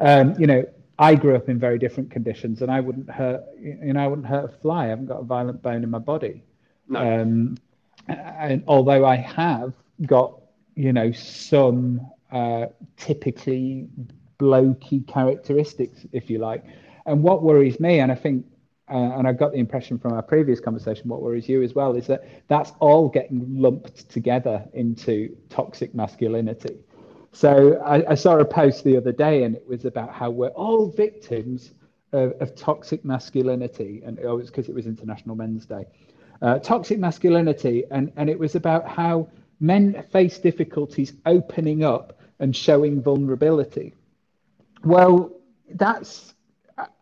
um, 0.00 0.34
you 0.38 0.46
know 0.46 0.64
I 0.96 1.16
grew 1.16 1.34
up 1.34 1.48
in 1.48 1.58
very 1.58 1.76
different 1.76 2.12
conditions, 2.12 2.62
and 2.62 2.70
I 2.70 2.78
wouldn't 2.78 3.10
hurt, 3.10 3.42
you 3.60 3.92
know, 3.92 3.98
I 3.98 4.06
wouldn't 4.06 4.28
hurt 4.28 4.44
a 4.44 4.48
fly. 4.58 4.84
I 4.84 4.88
haven't 4.90 5.06
got 5.06 5.18
a 5.18 5.24
violent 5.24 5.60
bone 5.60 5.82
in 5.82 5.90
my 5.90 5.98
body. 5.98 6.44
No. 6.88 7.22
Um, 7.22 7.56
and 8.08 8.62
although 8.66 9.04
I 9.04 9.16
have 9.16 9.72
got, 10.06 10.40
you 10.74 10.92
know, 10.92 11.12
some 11.12 12.00
uh, 12.30 12.66
typically 12.96 13.88
blokey 14.38 15.06
characteristics, 15.06 16.06
if 16.12 16.28
you 16.28 16.38
like. 16.38 16.64
And 17.06 17.22
what 17.22 17.42
worries 17.42 17.80
me, 17.80 18.00
and 18.00 18.10
I 18.10 18.14
think, 18.14 18.46
uh, 18.90 18.96
and 18.96 19.26
I 19.26 19.32
got 19.32 19.52
the 19.52 19.58
impression 19.58 19.98
from 19.98 20.12
our 20.12 20.22
previous 20.22 20.60
conversation, 20.60 21.08
what 21.08 21.22
worries 21.22 21.48
you 21.48 21.62
as 21.62 21.74
well, 21.74 21.96
is 21.96 22.06
that 22.08 22.28
that's 22.48 22.72
all 22.80 23.08
getting 23.08 23.58
lumped 23.58 24.08
together 24.10 24.64
into 24.74 25.34
toxic 25.48 25.94
masculinity. 25.94 26.76
So 27.32 27.80
I, 27.84 28.12
I 28.12 28.14
saw 28.14 28.38
a 28.38 28.44
post 28.44 28.84
the 28.84 28.96
other 28.96 29.12
day, 29.12 29.44
and 29.44 29.54
it 29.54 29.66
was 29.66 29.84
about 29.84 30.12
how 30.12 30.30
we're 30.30 30.48
all 30.48 30.88
victims 30.88 31.72
of, 32.12 32.32
of 32.40 32.54
toxic 32.54 33.04
masculinity, 33.04 34.02
and 34.04 34.18
oh, 34.20 34.38
it's 34.38 34.50
because 34.50 34.68
it 34.68 34.74
was 34.74 34.86
International 34.86 35.34
Men's 35.34 35.66
Day. 35.66 35.84
Uh, 36.42 36.58
toxic 36.58 36.98
masculinity, 36.98 37.84
and, 37.90 38.12
and 38.16 38.28
it 38.28 38.38
was 38.38 38.54
about 38.54 38.86
how 38.88 39.28
men 39.60 40.04
face 40.12 40.38
difficulties 40.38 41.12
opening 41.26 41.82
up 41.84 42.18
and 42.40 42.54
showing 42.54 43.00
vulnerability. 43.00 43.94
Well, 44.82 45.32
that's, 45.70 46.34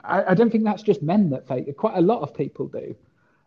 I, 0.05 0.25
I 0.29 0.35
don't 0.35 0.51
think 0.51 0.65
that's 0.65 0.83
just 0.83 1.03
men 1.03 1.31
that 1.31 1.49
face 1.49 1.67
it, 1.67 1.77
quite 1.77 1.97
a 1.97 2.01
lot 2.01 2.23
of 2.23 2.35
people 2.35 2.69
do. 2.69 2.95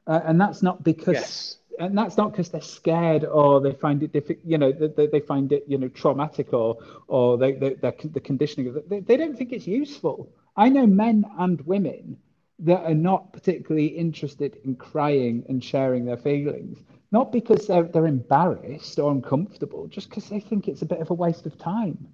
Uh, 0.08 0.22
and 0.26 0.40
that's 0.40 0.62
not 0.62 0.84
because. 0.84 1.14
Yes. 1.14 1.58
And 1.78 1.98
that's 1.98 2.16
not 2.16 2.32
because 2.32 2.48
they're 2.48 2.62
scared 2.62 3.26
or 3.26 3.60
they 3.60 3.74
find 3.74 4.02
it 4.02 4.14
difficult, 4.14 4.46
you 4.46 4.58
know, 4.58 4.72
they, 4.72 5.08
they 5.08 5.20
find 5.20 5.52
it, 5.52 5.66
you 5.68 5.78
know, 5.78 5.90
traumatic 5.90 6.54
or 6.54 6.78
or 7.10 7.38
they, 7.38 7.52
they, 7.52 7.74
the 7.74 8.22
conditioning 8.24 8.70
of 8.70 8.78
it. 8.78 8.88
They, 8.88 9.02
they 9.02 9.18
don't 9.18 9.38
think 9.38 9.52
it's 9.52 9.68
useful. 9.68 10.30
I 10.56 10.70
know 10.70 10.88
men 10.88 11.26
and 11.38 11.60
women 11.68 12.18
that 12.60 12.84
are 12.84 12.94
not 12.96 13.34
particularly 13.34 13.88
interested 13.88 14.58
in 14.64 14.76
crying 14.76 15.46
and 15.50 15.64
sharing 15.64 16.06
their 16.06 16.18
feelings, 16.18 16.80
not 17.12 17.32
because 17.32 17.68
they're, 17.68 17.84
they're 17.84 18.08
embarrassed 18.08 18.98
or 19.00 19.12
uncomfortable, 19.12 19.88
just 19.88 20.10
because 20.10 20.30
they 20.30 20.40
think 20.40 20.68
it's 20.68 20.82
a 20.82 20.86
bit 20.86 21.00
of 21.00 21.10
a 21.10 21.14
waste 21.14 21.46
of 21.46 21.58
time. 21.58 22.08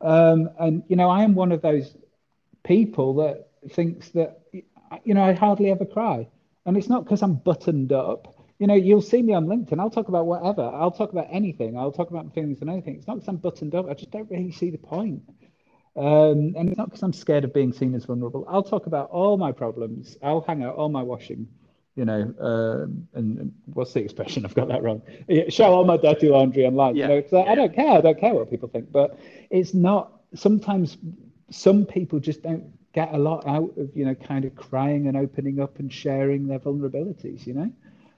Um, 0.00 0.50
and, 0.58 0.82
you 0.88 0.96
know, 0.96 1.08
I 1.08 1.22
am 1.22 1.34
one 1.34 1.52
of 1.52 1.62
those 1.62 1.96
people 2.64 3.14
that 3.16 3.48
thinks 3.70 4.10
that, 4.10 4.40
you 4.52 5.14
know, 5.14 5.24
I 5.24 5.32
hardly 5.32 5.70
ever 5.70 5.84
cry. 5.84 6.28
And 6.64 6.76
it's 6.76 6.88
not 6.88 7.04
because 7.04 7.22
I'm 7.22 7.34
buttoned 7.34 7.92
up. 7.92 8.34
You 8.58 8.66
know, 8.66 8.74
you'll 8.74 9.02
see 9.02 9.22
me 9.22 9.34
on 9.34 9.46
LinkedIn. 9.46 9.78
I'll 9.78 9.90
talk 9.90 10.08
about 10.08 10.26
whatever. 10.26 10.62
I'll 10.62 10.90
talk 10.90 11.12
about 11.12 11.28
anything. 11.30 11.78
I'll 11.78 11.92
talk 11.92 12.10
about 12.10 12.34
feelings 12.34 12.60
and 12.60 12.70
anything. 12.70 12.96
It's 12.96 13.06
not 13.06 13.14
because 13.14 13.28
I'm 13.28 13.36
buttoned 13.36 13.74
up. 13.74 13.88
I 13.88 13.94
just 13.94 14.10
don't 14.10 14.30
really 14.30 14.50
see 14.50 14.70
the 14.70 14.78
point. 14.78 15.22
Um, 15.96 16.54
and 16.56 16.68
it's 16.68 16.76
not 16.76 16.88
because 16.88 17.02
I'm 17.02 17.12
scared 17.12 17.44
of 17.44 17.54
being 17.54 17.72
seen 17.72 17.94
as 17.94 18.04
vulnerable. 18.04 18.44
I'll 18.48 18.62
talk 18.62 18.86
about 18.86 19.10
all 19.10 19.38
my 19.38 19.50
problems. 19.50 20.16
I'll 20.22 20.42
hang 20.42 20.62
out 20.62 20.76
all 20.76 20.90
my 20.90 21.02
washing, 21.02 21.48
you 21.94 22.04
know, 22.04 22.34
um, 22.38 23.08
and, 23.14 23.38
and, 23.38 23.54
what's 23.72 23.94
the 23.94 24.00
expression? 24.00 24.44
I've 24.46 24.54
got 24.54 24.68
that 24.68 24.82
wrong. 24.82 25.00
Show 25.48 25.72
all 25.72 25.84
my 25.84 25.96
dirty 25.96 26.28
laundry 26.28 26.66
online. 26.66 26.96
Yeah. 26.96 27.08
You 27.08 27.24
know, 27.32 27.38
I, 27.38 27.52
I 27.52 27.54
don't 27.54 27.74
care. 27.74 27.92
I 27.92 28.00
don't 28.02 28.20
care 28.20 28.34
what 28.34 28.50
people 28.50 28.68
think. 28.68 28.92
But 28.92 29.18
it's 29.50 29.72
not. 29.72 30.12
Sometimes 30.34 30.98
some 31.50 31.86
people 31.86 32.20
just 32.20 32.42
don't 32.42 32.64
get 32.92 33.14
a 33.14 33.18
lot 33.18 33.46
out 33.46 33.72
of 33.78 33.90
you 33.94 34.04
know 34.04 34.14
kind 34.14 34.44
of 34.44 34.54
crying 34.54 35.06
and 35.06 35.16
opening 35.16 35.60
up 35.60 35.78
and 35.78 35.90
sharing 35.90 36.46
their 36.46 36.58
vulnerabilities. 36.58 37.46
You 37.46 37.54
know. 37.54 37.72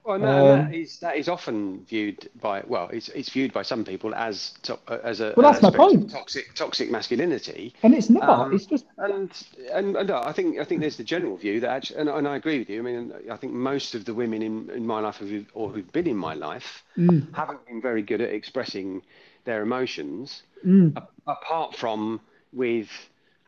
Well, 0.09 0.17
no, 0.17 0.53
um, 0.53 0.65
that 0.65 0.73
is 0.73 0.97
that 1.01 1.17
is 1.17 1.29
often 1.29 1.85
viewed 1.85 2.31
by 2.41 2.63
well, 2.65 2.89
it's, 2.91 3.09
it's 3.09 3.29
viewed 3.29 3.53
by 3.53 3.61
some 3.61 3.85
people 3.85 4.15
as 4.15 4.55
to, 4.63 4.79
as 5.03 5.21
a 5.21 5.35
well. 5.37 5.51
That's 5.51 5.61
my 5.61 5.69
point. 5.69 6.09
Toxic 6.09 6.55
toxic 6.55 6.89
masculinity, 6.89 7.75
and 7.83 7.93
it's 7.93 8.09
not. 8.09 8.27
Um, 8.27 8.55
it's 8.55 8.65
just 8.65 8.85
and, 8.97 9.31
and 9.71 9.95
and 9.95 10.09
I 10.09 10.31
think 10.31 10.57
I 10.57 10.63
think 10.63 10.81
there's 10.81 10.97
the 10.97 11.03
general 11.03 11.37
view 11.37 11.59
that 11.59 11.69
actually, 11.69 11.99
and, 11.99 12.09
and 12.09 12.27
I 12.27 12.37
agree 12.37 12.57
with 12.57 12.71
you. 12.71 12.79
I 12.79 12.81
mean, 12.81 13.13
I 13.29 13.37
think 13.37 13.53
most 13.53 13.93
of 13.93 14.05
the 14.05 14.15
women 14.15 14.41
in, 14.41 14.71
in 14.71 14.83
my 14.83 14.99
life 14.99 15.17
who, 15.17 15.45
or 15.53 15.69
who've 15.69 15.91
been 15.91 16.07
in 16.07 16.17
my 16.17 16.33
life 16.33 16.83
mm. 16.97 17.31
haven't 17.35 17.63
been 17.67 17.79
very 17.79 18.01
good 18.01 18.19
at 18.19 18.31
expressing 18.31 19.03
their 19.45 19.61
emotions, 19.61 20.41
mm. 20.65 20.91
a, 20.97 21.07
apart 21.31 21.75
from 21.75 22.19
with 22.51 22.89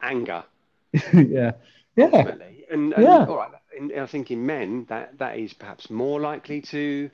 anger. 0.04 0.44
yeah. 0.94 1.54
Yeah. 1.96 2.06
Ultimately. 2.06 2.66
And, 2.70 2.94
and 2.94 3.04
yeah. 3.04 3.26
all 3.26 3.36
right, 3.36 3.52
in, 3.76 3.98
I 3.98 4.06
think 4.06 4.32
in 4.32 4.46
men 4.46 4.86
that 4.90 5.18
that 5.20 5.38
is 5.38 5.54
perhaps 5.54 5.90
more 5.90 6.20
likely 6.20 6.62
to 6.62 7.10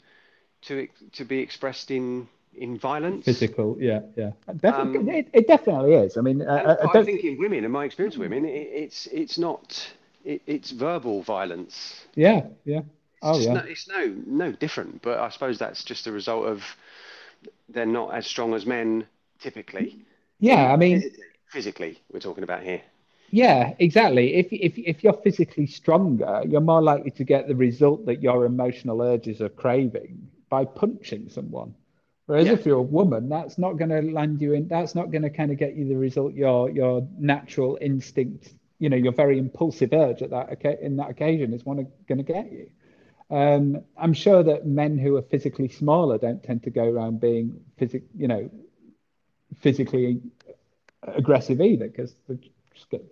to 0.63 0.87
to 1.13 1.25
be 1.25 1.39
expressed 1.39 1.91
in 1.91 2.27
in 2.53 2.77
violence. 2.77 3.25
Physical, 3.25 3.77
yeah, 3.79 4.01
yeah. 4.15 4.31
Definitely, 4.47 4.99
um, 4.99 5.09
it, 5.09 5.29
it, 5.33 5.47
definitely 5.47 5.93
is. 5.93 6.17
I 6.17 6.21
mean, 6.21 6.41
uh, 6.41 6.77
I, 6.81 6.99
I, 6.99 7.03
think 7.03 7.23
in 7.23 7.37
women, 7.37 7.63
in 7.63 7.71
my 7.71 7.85
experience 7.85 8.17
with 8.17 8.29
women, 8.29 8.49
it, 8.49 8.67
it's 8.71 9.07
it's 9.07 9.37
not 9.37 9.93
it, 10.25 10.41
it's 10.47 10.71
verbal 10.71 11.23
violence. 11.23 12.05
Yeah, 12.15 12.47
yeah. 12.65 12.81
Oh 13.21 13.37
it's 13.37 13.45
yeah. 13.45 13.53
No, 13.53 13.63
it's 13.65 13.87
no 13.87 14.15
no 14.25 14.51
different, 14.51 15.01
but 15.01 15.19
I 15.19 15.29
suppose 15.29 15.59
that's 15.59 15.83
just 15.83 16.07
a 16.07 16.11
result 16.11 16.45
of 16.45 16.63
they're 17.69 17.85
not 17.85 18.13
as 18.13 18.25
strong 18.25 18.53
as 18.53 18.65
men 18.65 19.07
typically. 19.39 20.05
Yeah, 20.39 20.71
I 20.71 20.75
mean, 20.75 21.11
physically 21.51 22.01
we're 22.11 22.19
talking 22.19 22.43
about 22.43 22.63
here. 22.63 22.81
Yeah, 23.29 23.73
exactly. 23.79 24.35
If, 24.35 24.47
if 24.51 24.77
if 24.77 25.03
you're 25.03 25.21
physically 25.21 25.67
stronger, 25.67 26.41
you're 26.47 26.61
more 26.61 26.81
likely 26.81 27.11
to 27.11 27.23
get 27.25 27.47
the 27.47 27.55
result 27.55 28.05
that 28.05 28.21
your 28.23 28.45
emotional 28.45 29.01
urges 29.01 29.41
are 29.41 29.49
craving 29.49 30.29
by 30.49 30.63
punching 30.65 31.29
someone. 31.29 31.75
Whereas 32.27 32.47
yeah. 32.47 32.53
if 32.53 32.65
you're 32.65 32.77
a 32.77 32.81
woman, 32.81 33.29
that's 33.29 33.57
not 33.57 33.77
going 33.77 33.89
to 33.89 34.01
land 34.13 34.41
you 34.41 34.53
in. 34.53 34.67
That's 34.67 34.95
not 34.95 35.11
going 35.11 35.23
to 35.23 35.29
kind 35.29 35.51
of 35.51 35.57
get 35.57 35.75
you 35.75 35.87
the 35.87 35.97
result 35.97 36.33
your 36.33 36.69
your 36.69 37.05
natural 37.17 37.77
instinct. 37.81 38.53
You 38.79 38.89
know, 38.89 38.97
your 38.97 39.11
very 39.13 39.39
impulsive 39.39 39.91
urge 39.91 40.21
at 40.21 40.29
that 40.29 40.81
in 40.81 40.97
that 40.97 41.09
occasion 41.09 41.53
is 41.53 41.65
one 41.65 41.87
going 42.07 42.17
to 42.19 42.23
get 42.23 42.51
you. 42.51 42.69
Um, 43.29 43.83
I'm 43.97 44.13
sure 44.13 44.41
that 44.43 44.65
men 44.65 44.97
who 44.97 45.17
are 45.17 45.21
physically 45.21 45.67
smaller 45.67 46.17
don't 46.17 46.41
tend 46.41 46.63
to 46.63 46.69
go 46.69 46.85
around 46.85 47.19
being 47.19 47.59
physic, 47.77 48.03
you 48.15 48.27
know, 48.29 48.49
physically 49.59 50.21
aggressive 51.03 51.61
either 51.61 51.87
because 51.87 52.15
they 52.27 52.37
just 52.73 52.89
get 52.89 53.03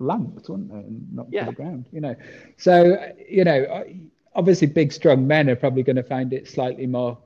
lamped, 0.00 0.48
weren't 0.48 0.70
they, 0.70 0.78
and 0.78 1.12
knocked 1.14 1.32
yeah. 1.32 1.44
to 1.44 1.50
the 1.50 1.56
ground, 1.56 1.86
you 1.92 2.00
know. 2.00 2.16
So, 2.56 3.12
you 3.28 3.44
know, 3.44 3.84
obviously 4.34 4.66
big, 4.66 4.92
strong 4.92 5.26
men 5.26 5.48
are 5.48 5.56
probably 5.56 5.82
going 5.82 5.96
to 5.96 6.02
find 6.02 6.32
it 6.32 6.48
slightly 6.48 6.86
more 6.86 7.18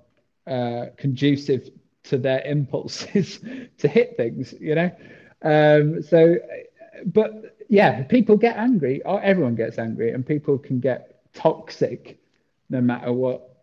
uh, 0.46 0.86
conducive 0.96 1.70
to 2.04 2.18
their 2.18 2.42
impulses 2.42 3.40
to 3.78 3.88
hit 3.88 4.16
things, 4.16 4.54
you 4.60 4.74
know. 4.74 4.90
Um, 5.42 6.02
so, 6.02 6.36
but 7.06 7.56
yeah, 7.68 8.02
people 8.04 8.36
get 8.36 8.56
angry, 8.56 9.02
or 9.02 9.22
everyone 9.22 9.54
gets 9.54 9.78
angry, 9.78 10.12
and 10.12 10.26
people 10.26 10.58
can 10.58 10.80
get 10.80 11.20
toxic 11.34 12.18
no 12.70 12.80
matter 12.80 13.12
what 13.12 13.54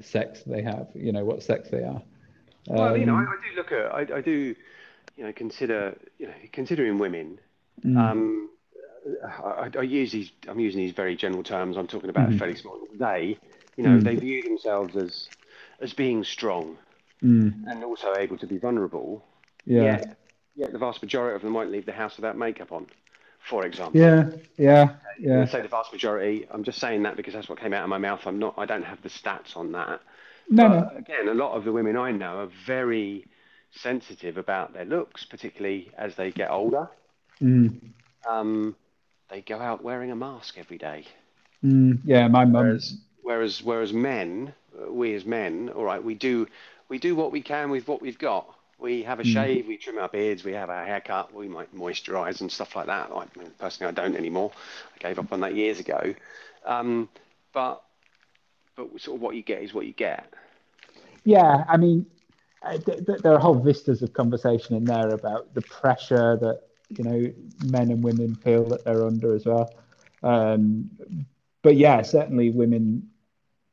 sex 0.00 0.42
they 0.44 0.62
have, 0.62 0.88
you 0.94 1.12
know, 1.12 1.24
what 1.24 1.42
sex 1.42 1.68
they 1.70 1.82
are. 1.82 2.02
Well, 2.68 2.96
you 2.96 3.06
know, 3.06 3.14
I, 3.14 3.20
um, 3.20 3.28
I 3.28 3.48
do 3.48 3.56
look 3.56 3.72
at, 3.72 3.94
I, 3.94 4.18
I 4.18 4.20
do, 4.20 4.54
you 5.16 5.24
know, 5.24 5.32
consider, 5.32 5.96
you 6.18 6.26
know, 6.26 6.34
considering 6.52 6.98
women, 6.98 7.40
Mm. 7.84 7.96
Um, 7.96 8.50
I, 9.24 9.70
I, 9.78 9.82
use 9.82 10.12
these. 10.12 10.30
I'm 10.48 10.60
using 10.60 10.80
these 10.80 10.92
very 10.92 11.16
general 11.16 11.42
terms. 11.42 11.76
I'm 11.76 11.86
talking 11.86 12.10
about 12.10 12.30
mm. 12.30 12.38
fairly 12.38 12.56
small. 12.56 12.78
They, 12.98 13.38
you 13.76 13.84
know, 13.84 13.98
mm. 13.98 14.02
they 14.02 14.16
view 14.16 14.42
themselves 14.42 14.96
as 14.96 15.28
as 15.80 15.92
being 15.92 16.24
strong 16.24 16.76
mm. 17.22 17.52
and 17.66 17.84
also 17.84 18.14
able 18.16 18.38
to 18.38 18.46
be 18.46 18.58
vulnerable. 18.58 19.24
Yeah. 19.64 19.82
Yet, 19.82 20.16
yet 20.56 20.72
the 20.72 20.78
vast 20.78 21.02
majority 21.02 21.36
of 21.36 21.42
them 21.42 21.54
won't 21.54 21.70
leave 21.70 21.86
the 21.86 21.92
house 21.92 22.16
without 22.16 22.36
makeup 22.36 22.72
on, 22.72 22.86
for 23.40 23.64
example. 23.64 24.00
Yeah. 24.00 24.30
Yeah. 24.56 24.94
Yeah. 25.18 25.42
I 25.42 25.44
say 25.46 25.62
the 25.62 25.68
vast 25.68 25.92
majority. 25.92 26.46
I'm 26.50 26.64
just 26.64 26.78
saying 26.78 27.02
that 27.04 27.16
because 27.16 27.34
that's 27.34 27.48
what 27.48 27.60
came 27.60 27.72
out 27.72 27.82
of 27.82 27.88
my 27.88 27.98
mouth. 27.98 28.20
I'm 28.26 28.38
not. 28.38 28.54
I 28.56 28.66
don't 28.66 28.84
have 28.84 29.02
the 29.02 29.08
stats 29.08 29.56
on 29.56 29.72
that. 29.72 30.00
No. 30.50 30.68
But 30.68 30.68
no. 30.68 30.98
Again, 30.98 31.28
a 31.28 31.34
lot 31.34 31.52
of 31.52 31.64
the 31.64 31.72
women 31.72 31.96
I 31.96 32.12
know 32.12 32.38
are 32.38 32.50
very 32.66 33.26
sensitive 33.70 34.38
about 34.38 34.72
their 34.72 34.84
looks, 34.84 35.24
particularly 35.24 35.90
as 35.96 36.14
they 36.16 36.30
get 36.30 36.50
older. 36.50 36.88
Mm. 37.42 37.80
Um, 38.28 38.76
they 39.30 39.40
go 39.40 39.58
out 39.58 39.82
wearing 39.82 40.10
a 40.10 40.16
mask 40.16 40.56
every 40.58 40.78
day. 40.78 41.04
Mm, 41.64 42.00
yeah, 42.04 42.28
my 42.28 42.44
mum. 42.44 42.64
Whereas, 42.64 42.96
whereas, 43.22 43.62
whereas 43.62 43.92
men, 43.92 44.54
we 44.88 45.14
as 45.14 45.24
men, 45.24 45.70
all 45.70 45.84
right, 45.84 46.02
we 46.02 46.14
do 46.14 46.46
we 46.88 46.98
do 46.98 47.14
what 47.14 47.32
we 47.32 47.42
can 47.42 47.70
with 47.70 47.86
what 47.86 48.00
we've 48.00 48.18
got. 48.18 48.54
We 48.78 49.02
have 49.02 49.20
a 49.20 49.24
mm. 49.24 49.32
shave, 49.32 49.66
we 49.66 49.76
trim 49.76 49.98
our 49.98 50.08
beards, 50.08 50.44
we 50.44 50.52
have 50.52 50.70
our 50.70 50.84
haircut, 50.84 51.34
we 51.34 51.48
might 51.48 51.74
moisturise 51.74 52.40
and 52.40 52.50
stuff 52.50 52.76
like 52.76 52.86
that. 52.86 53.10
I 53.12 53.26
mean, 53.38 53.50
personally, 53.58 53.90
I 53.90 53.94
don't 53.94 54.16
anymore. 54.16 54.52
I 54.94 55.08
gave 55.08 55.18
up 55.18 55.32
on 55.32 55.40
that 55.40 55.54
years 55.54 55.80
ago. 55.80 56.14
Um, 56.64 57.08
but 57.52 57.82
but 58.76 59.00
sort 59.00 59.16
of 59.16 59.22
what 59.22 59.34
you 59.34 59.42
get 59.42 59.62
is 59.62 59.74
what 59.74 59.86
you 59.86 59.92
get. 59.92 60.32
Yeah, 61.24 61.64
I 61.68 61.76
mean, 61.76 62.06
uh, 62.62 62.78
th- 62.78 63.04
th- 63.04 63.18
there 63.22 63.34
are 63.34 63.38
whole 63.38 63.58
vistas 63.58 64.02
of 64.02 64.12
conversation 64.12 64.76
in 64.76 64.84
there 64.84 65.10
about 65.10 65.52
the 65.54 65.62
pressure 65.62 66.36
that 66.36 66.67
you 66.88 67.04
know 67.04 67.32
men 67.64 67.90
and 67.90 68.02
women 68.02 68.34
feel 68.34 68.64
that 68.68 68.84
they're 68.84 69.04
under 69.04 69.34
as 69.34 69.44
well. 69.46 69.72
Um, 70.22 70.90
but 71.62 71.76
yeah, 71.76 72.02
certainly 72.02 72.50
women, 72.50 73.08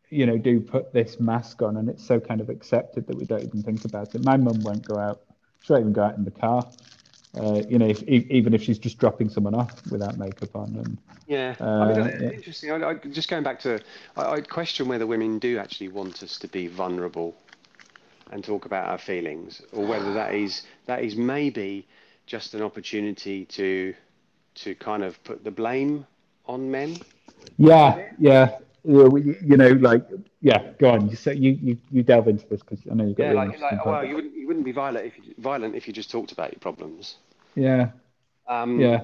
you 0.09 0.25
know, 0.25 0.37
do 0.37 0.59
put 0.59 0.93
this 0.93 1.19
mask 1.19 1.61
on, 1.61 1.77
and 1.77 1.89
it's 1.89 2.05
so 2.05 2.19
kind 2.19 2.41
of 2.41 2.49
accepted 2.49 3.07
that 3.07 3.15
we 3.15 3.25
don't 3.25 3.43
even 3.43 3.63
think 3.63 3.85
about 3.85 4.13
it. 4.15 4.23
My 4.23 4.37
mum 4.37 4.61
won't 4.61 4.85
go 4.85 4.97
out; 4.97 5.21
she 5.61 5.73
won't 5.73 5.81
even 5.81 5.93
go 5.93 6.03
out 6.03 6.17
in 6.17 6.25
the 6.25 6.31
car. 6.31 6.67
Uh, 7.37 7.61
you 7.67 7.77
know, 7.77 7.87
if, 7.87 8.01
even 8.03 8.53
if 8.53 8.63
she's 8.63 8.79
just 8.79 8.97
dropping 8.97 9.29
someone 9.29 9.53
off 9.53 9.85
without 9.91 10.17
makeup 10.17 10.55
on. 10.55 10.73
And 10.75 10.97
yeah, 11.27 11.55
uh, 11.59 11.65
I 11.65 11.93
mean, 11.93 12.05
yeah. 12.05 12.29
interesting. 12.29 12.71
I, 12.71 12.91
I, 12.91 12.93
just 12.93 13.29
going 13.29 13.43
back 13.43 13.59
to, 13.61 13.81
I, 14.15 14.35
I 14.35 14.41
question 14.41 14.87
whether 14.87 15.05
women 15.05 15.39
do 15.39 15.57
actually 15.57 15.89
want 15.89 16.23
us 16.23 16.37
to 16.39 16.47
be 16.47 16.67
vulnerable 16.67 17.35
and 18.31 18.43
talk 18.43 18.65
about 18.65 18.87
our 18.87 18.97
feelings, 18.97 19.61
or 19.73 19.85
whether 19.85 20.13
that 20.13 20.33
is 20.33 20.63
that 20.85 21.03
is 21.03 21.15
maybe 21.15 21.85
just 22.25 22.53
an 22.53 22.61
opportunity 22.61 23.45
to 23.45 23.93
to 24.55 24.75
kind 24.75 25.03
of 25.03 25.21
put 25.23 25.43
the 25.43 25.51
blame 25.51 26.05
on 26.45 26.69
men? 26.71 26.97
Yeah, 27.57 28.09
yeah. 28.17 28.57
You, 28.83 29.57
know, 29.57 29.69
like, 29.69 30.05
yeah. 30.41 30.71
Go 30.77 30.91
on. 30.91 31.09
You 31.09 31.15
say 31.15 31.33
you 31.33 31.57
you, 31.61 31.77
you 31.91 32.03
delve 32.03 32.27
into 32.27 32.47
this 32.47 32.61
because 32.61 32.79
I 32.89 32.93
know 32.93 33.05
you've 33.05 33.17
got. 33.17 33.25
Yeah, 33.25 33.33
like, 33.33 33.59
like 33.59 33.85
well, 33.85 34.05
you 34.05 34.15
wouldn't 34.15 34.35
you 34.35 34.47
wouldn't 34.47 34.65
be 34.65 34.71
violent 34.71 35.07
if 35.07 35.17
you, 35.17 35.33
violent 35.39 35.75
if 35.75 35.87
you 35.87 35.93
just 35.93 36.11
talked 36.11 36.31
about 36.31 36.51
your 36.51 36.59
problems. 36.59 37.15
Yeah. 37.55 37.89
Um, 38.47 38.79
yeah. 38.79 39.01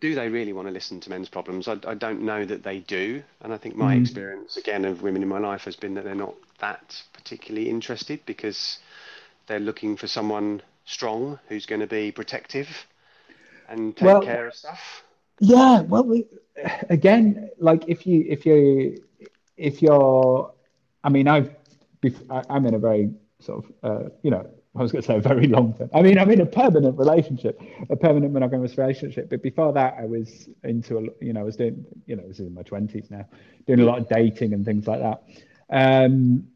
do 0.00 0.16
they 0.16 0.28
really 0.28 0.52
want 0.52 0.66
to 0.66 0.72
listen 0.72 0.98
to 1.00 1.10
men's 1.10 1.28
problems? 1.28 1.68
I, 1.68 1.76
I 1.86 1.94
don't 1.94 2.22
know 2.22 2.44
that 2.44 2.64
they 2.64 2.80
do, 2.80 3.22
and 3.40 3.52
I 3.52 3.56
think 3.56 3.76
my 3.76 3.94
mm. 3.94 4.00
experience 4.00 4.56
again 4.56 4.84
of 4.84 5.02
women 5.02 5.22
in 5.22 5.28
my 5.28 5.38
life 5.38 5.62
has 5.62 5.76
been 5.76 5.94
that 5.94 6.04
they're 6.04 6.14
not 6.16 6.34
that 6.58 7.00
particularly 7.12 7.70
interested 7.70 8.20
because 8.26 8.80
they're 9.46 9.60
looking 9.60 9.96
for 9.96 10.08
someone 10.08 10.60
strong 10.90 11.38
who's 11.48 11.66
going 11.66 11.80
to 11.80 11.86
be 11.86 12.10
protective 12.10 12.68
and 13.68 13.96
take 13.96 14.06
well, 14.06 14.22
care 14.22 14.48
of 14.48 14.54
stuff. 14.54 15.04
Yeah, 15.38 15.82
well, 15.82 16.22
again, 16.90 17.50
like 17.58 17.84
if 17.88 18.06
you 18.06 18.24
if 18.28 18.44
you 18.44 19.02
if 19.56 19.80
you're, 19.80 20.52
I 21.04 21.08
mean, 21.08 21.28
I've 21.28 21.54
I'm 22.28 22.66
in 22.66 22.74
a 22.74 22.78
very 22.78 23.10
sort 23.38 23.64
of 23.64 23.72
uh, 23.82 24.08
you 24.22 24.30
know 24.30 24.50
I 24.76 24.82
was 24.82 24.92
going 24.92 25.02
to 25.02 25.06
say 25.06 25.16
a 25.16 25.20
very 25.20 25.46
long 25.46 25.74
term. 25.74 25.90
I 25.94 26.02
mean, 26.02 26.18
I'm 26.18 26.30
in 26.30 26.40
a 26.40 26.46
permanent 26.46 26.98
relationship, 26.98 27.60
a 27.88 27.96
permanent 27.96 28.32
monogamous 28.32 28.76
relationship. 28.76 29.30
But 29.30 29.42
before 29.42 29.72
that, 29.72 29.94
I 29.98 30.06
was 30.06 30.48
into 30.62 30.98
a, 30.98 31.24
you 31.24 31.32
know, 31.32 31.40
I 31.40 31.44
was 31.44 31.56
doing, 31.56 31.84
you 32.06 32.16
know, 32.16 32.26
this 32.26 32.40
is 32.40 32.46
in 32.46 32.54
my 32.54 32.62
twenties 32.62 33.10
now, 33.10 33.26
doing 33.66 33.80
a 33.80 33.84
lot 33.84 33.98
of 33.98 34.08
dating 34.08 34.52
and 34.52 34.64
things 34.64 34.86
like 34.86 35.00
that. 35.00 35.22
Um, 35.70 36.48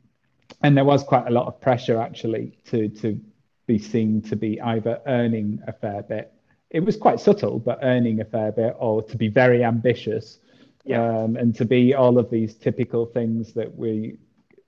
and 0.62 0.76
there 0.76 0.84
was 0.84 1.02
quite 1.04 1.26
a 1.26 1.30
lot 1.30 1.46
of 1.46 1.60
pressure 1.60 2.00
actually 2.00 2.58
to 2.66 2.88
to 2.88 3.20
be 3.66 3.78
seen 3.78 4.22
to 4.22 4.36
be 4.36 4.60
either 4.60 5.00
earning 5.06 5.60
a 5.66 5.72
fair 5.72 6.02
bit. 6.02 6.32
It 6.70 6.80
was 6.80 6.96
quite 6.96 7.20
subtle, 7.20 7.58
but 7.58 7.78
earning 7.82 8.20
a 8.20 8.24
fair 8.24 8.52
bit, 8.52 8.74
or 8.78 9.02
to 9.02 9.16
be 9.16 9.28
very 9.28 9.64
ambitious, 9.64 10.40
yeah. 10.84 11.02
um, 11.02 11.36
and 11.36 11.54
to 11.56 11.64
be 11.64 11.94
all 11.94 12.18
of 12.18 12.30
these 12.30 12.54
typical 12.54 13.06
things 13.06 13.52
that 13.54 13.74
we 13.74 14.18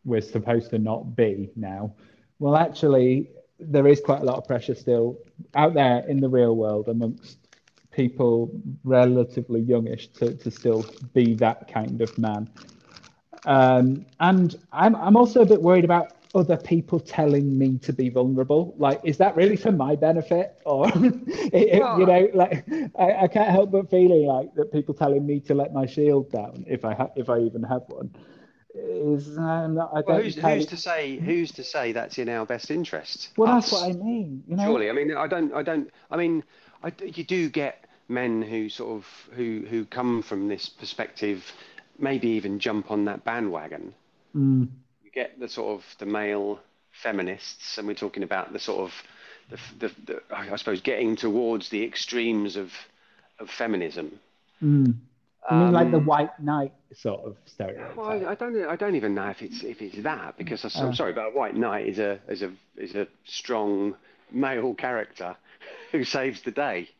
we're 0.05 0.21
supposed 0.21 0.71
to 0.71 0.79
not 0.79 1.17
be 1.17 1.51
now. 1.57 1.93
Well, 2.39 2.57
actually, 2.57 3.29
there 3.59 3.87
is 3.89 4.01
quite 4.01 4.23
a 4.23 4.25
lot 4.25 4.37
of 4.37 4.47
pressure 4.47 4.75
still 4.75 5.19
out 5.55 5.75
there 5.75 6.05
in 6.09 6.21
the 6.21 6.29
real 6.29 6.55
world 6.55 6.89
amongst 6.89 7.39
people 7.91 8.51
relatively 8.85 9.61
youngish 9.61 10.09
to, 10.09 10.35
to 10.35 10.51
still 10.51 10.87
be 11.13 11.35
that 11.35 11.67
kind 11.73 12.01
of 12.01 12.17
man. 12.19 12.49
Um, 13.47 14.07
and 14.21 14.55
I'm, 14.73 14.95
I'm 14.97 15.17
also 15.17 15.41
a 15.43 15.47
bit 15.47 15.63
worried 15.63 15.85
about 15.85 16.13
other 16.37 16.57
people 16.57 17.01
telling 17.01 17.57
me 17.59 17.79
to 17.79 17.93
be 17.93 18.09
vulnerable. 18.09 18.75
Like, 18.79 19.01
is 19.05 19.19
that 19.19 19.37
really 19.37 19.57
for 19.57 19.73
my 19.73 19.97
benefit? 19.97 20.59
Or, 20.65 20.89
it, 20.95 21.75
you 21.99 22.07
know, 22.07 22.29
like, 22.35 22.65
I, 22.99 23.25
I 23.25 23.29
can't 23.29 23.51
help 23.51 23.71
but 23.71 23.91
feeling 23.91 24.27
like 24.27 24.55
that 24.55 24.73
people 24.73 24.95
telling 24.95 25.27
me 25.27 25.41
to 25.41 25.55
let 25.55 25.73
my 25.73 25.87
shield 25.87 26.31
down 26.31 26.65
if 26.67 26.85
I 26.85 26.95
ha- 26.95 27.11
if 27.17 27.31
I 27.31 27.39
even 27.41 27.63
have 27.63 27.83
one 27.89 28.15
is 28.79 29.39
um, 29.39 29.79
I 29.79 30.03
well, 30.07 30.21
who's, 30.21 30.37
who's 30.37 30.67
to 30.67 30.77
say 30.77 31.17
who's 31.19 31.53
to 31.53 31.65
say 31.65 31.93
that's 31.93 32.19
in 32.19 32.29
our 32.29 32.45
best 32.47 32.71
interest? 32.71 33.31
Well, 33.37 33.51
Us. 33.51 33.71
that's 33.71 33.83
what 33.83 33.91
I 33.91 33.93
mean. 33.95 34.43
You 34.47 34.57
know? 34.57 34.65
Surely, 34.65 34.91
I 34.91 34.93
mean, 34.93 35.17
I 35.17 35.27
don't, 35.27 35.53
I 35.55 35.63
don't, 35.63 35.91
I 36.11 36.17
mean, 36.17 36.45
I, 36.83 36.93
you 37.03 37.25
do 37.25 37.49
get 37.49 37.85
men 38.09 38.43
who 38.43 38.69
sort 38.69 38.97
of 38.97 39.07
who 39.35 39.65
who 39.69 39.85
come 39.85 40.23
from 40.23 40.49
this 40.49 40.69
perspective, 40.69 41.53
maybe 41.99 42.29
even 42.29 42.59
jump 42.59 42.91
on 42.91 43.05
that 43.07 43.25
bandwagon. 43.25 43.95
Mm. 44.35 44.69
Get 45.17 45.41
the 45.41 45.49
sort 45.49 45.81
of 45.81 45.85
the 45.99 46.05
male 46.05 46.61
feminists, 46.93 47.79
and 47.79 47.89
we're 47.89 47.95
talking 47.95 48.23
about 48.23 48.53
the 48.53 48.59
sort 48.59 48.81
of 48.81 48.93
the, 49.49 49.59
the, 49.79 49.95
the 50.05 50.23
I 50.31 50.57
suppose 50.57 50.83
getting 50.83 51.17
towards 51.17 51.71
the 51.71 51.83
extremes 51.83 52.57
of 52.57 52.71
of 53.39 53.49
feminism. 53.49 54.21
Mm. 54.63 54.95
I 55.49 55.55
mean, 55.55 55.73
like 55.73 55.91
the 55.91 55.97
um, 55.97 56.07
white 56.07 56.39
knight 56.39 56.73
sort 56.93 57.25
of 57.25 57.37
stereotype. 57.47 57.97
Well, 57.97 58.11
I, 58.11 58.33
I, 58.33 58.35
don't. 58.35 58.67
I 58.67 58.77
don't 58.77 58.95
even 58.95 59.15
know 59.15 59.29
if 59.29 59.41
it's 59.41 59.63
if 59.63 59.81
it's 59.81 60.03
that 60.03 60.37
because 60.37 60.63
I, 60.65 60.81
am 60.83 60.91
uh, 60.91 60.95
sorry, 60.95 61.15
but 61.15 61.29
a 61.29 61.31
white 61.31 61.57
knight 61.57 61.87
is 61.87 61.99
a 61.99 62.21
is 62.29 62.43
a 62.43 62.53
is 62.77 62.95
a 62.95 63.07
strong 63.25 63.95
male 64.31 64.75
character 64.75 65.35
who 65.93 66.05
saves 66.05 66.43
the 66.43 66.51
day. 66.51 66.91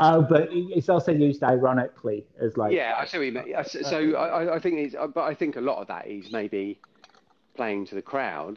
Oh, 0.00 0.22
but 0.22 0.50
it's 0.52 0.90
also 0.90 1.12
used 1.12 1.42
ironically 1.42 2.26
as 2.38 2.58
like. 2.58 2.72
Yeah, 2.72 2.94
I 2.98 3.06
see 3.06 3.16
what 3.16 3.26
you 3.26 3.32
mean. 3.32 3.54
So 3.64 4.14
I, 4.16 4.56
I 4.56 4.58
think 4.58 4.78
it's, 4.78 4.96
but 5.14 5.22
I 5.22 5.34
think 5.34 5.56
a 5.56 5.60
lot 5.60 5.80
of 5.80 5.88
that 5.88 6.06
is 6.06 6.30
maybe 6.30 6.78
playing 7.58 7.86
to 7.86 7.94
the 7.94 8.06
crowd. 8.12 8.56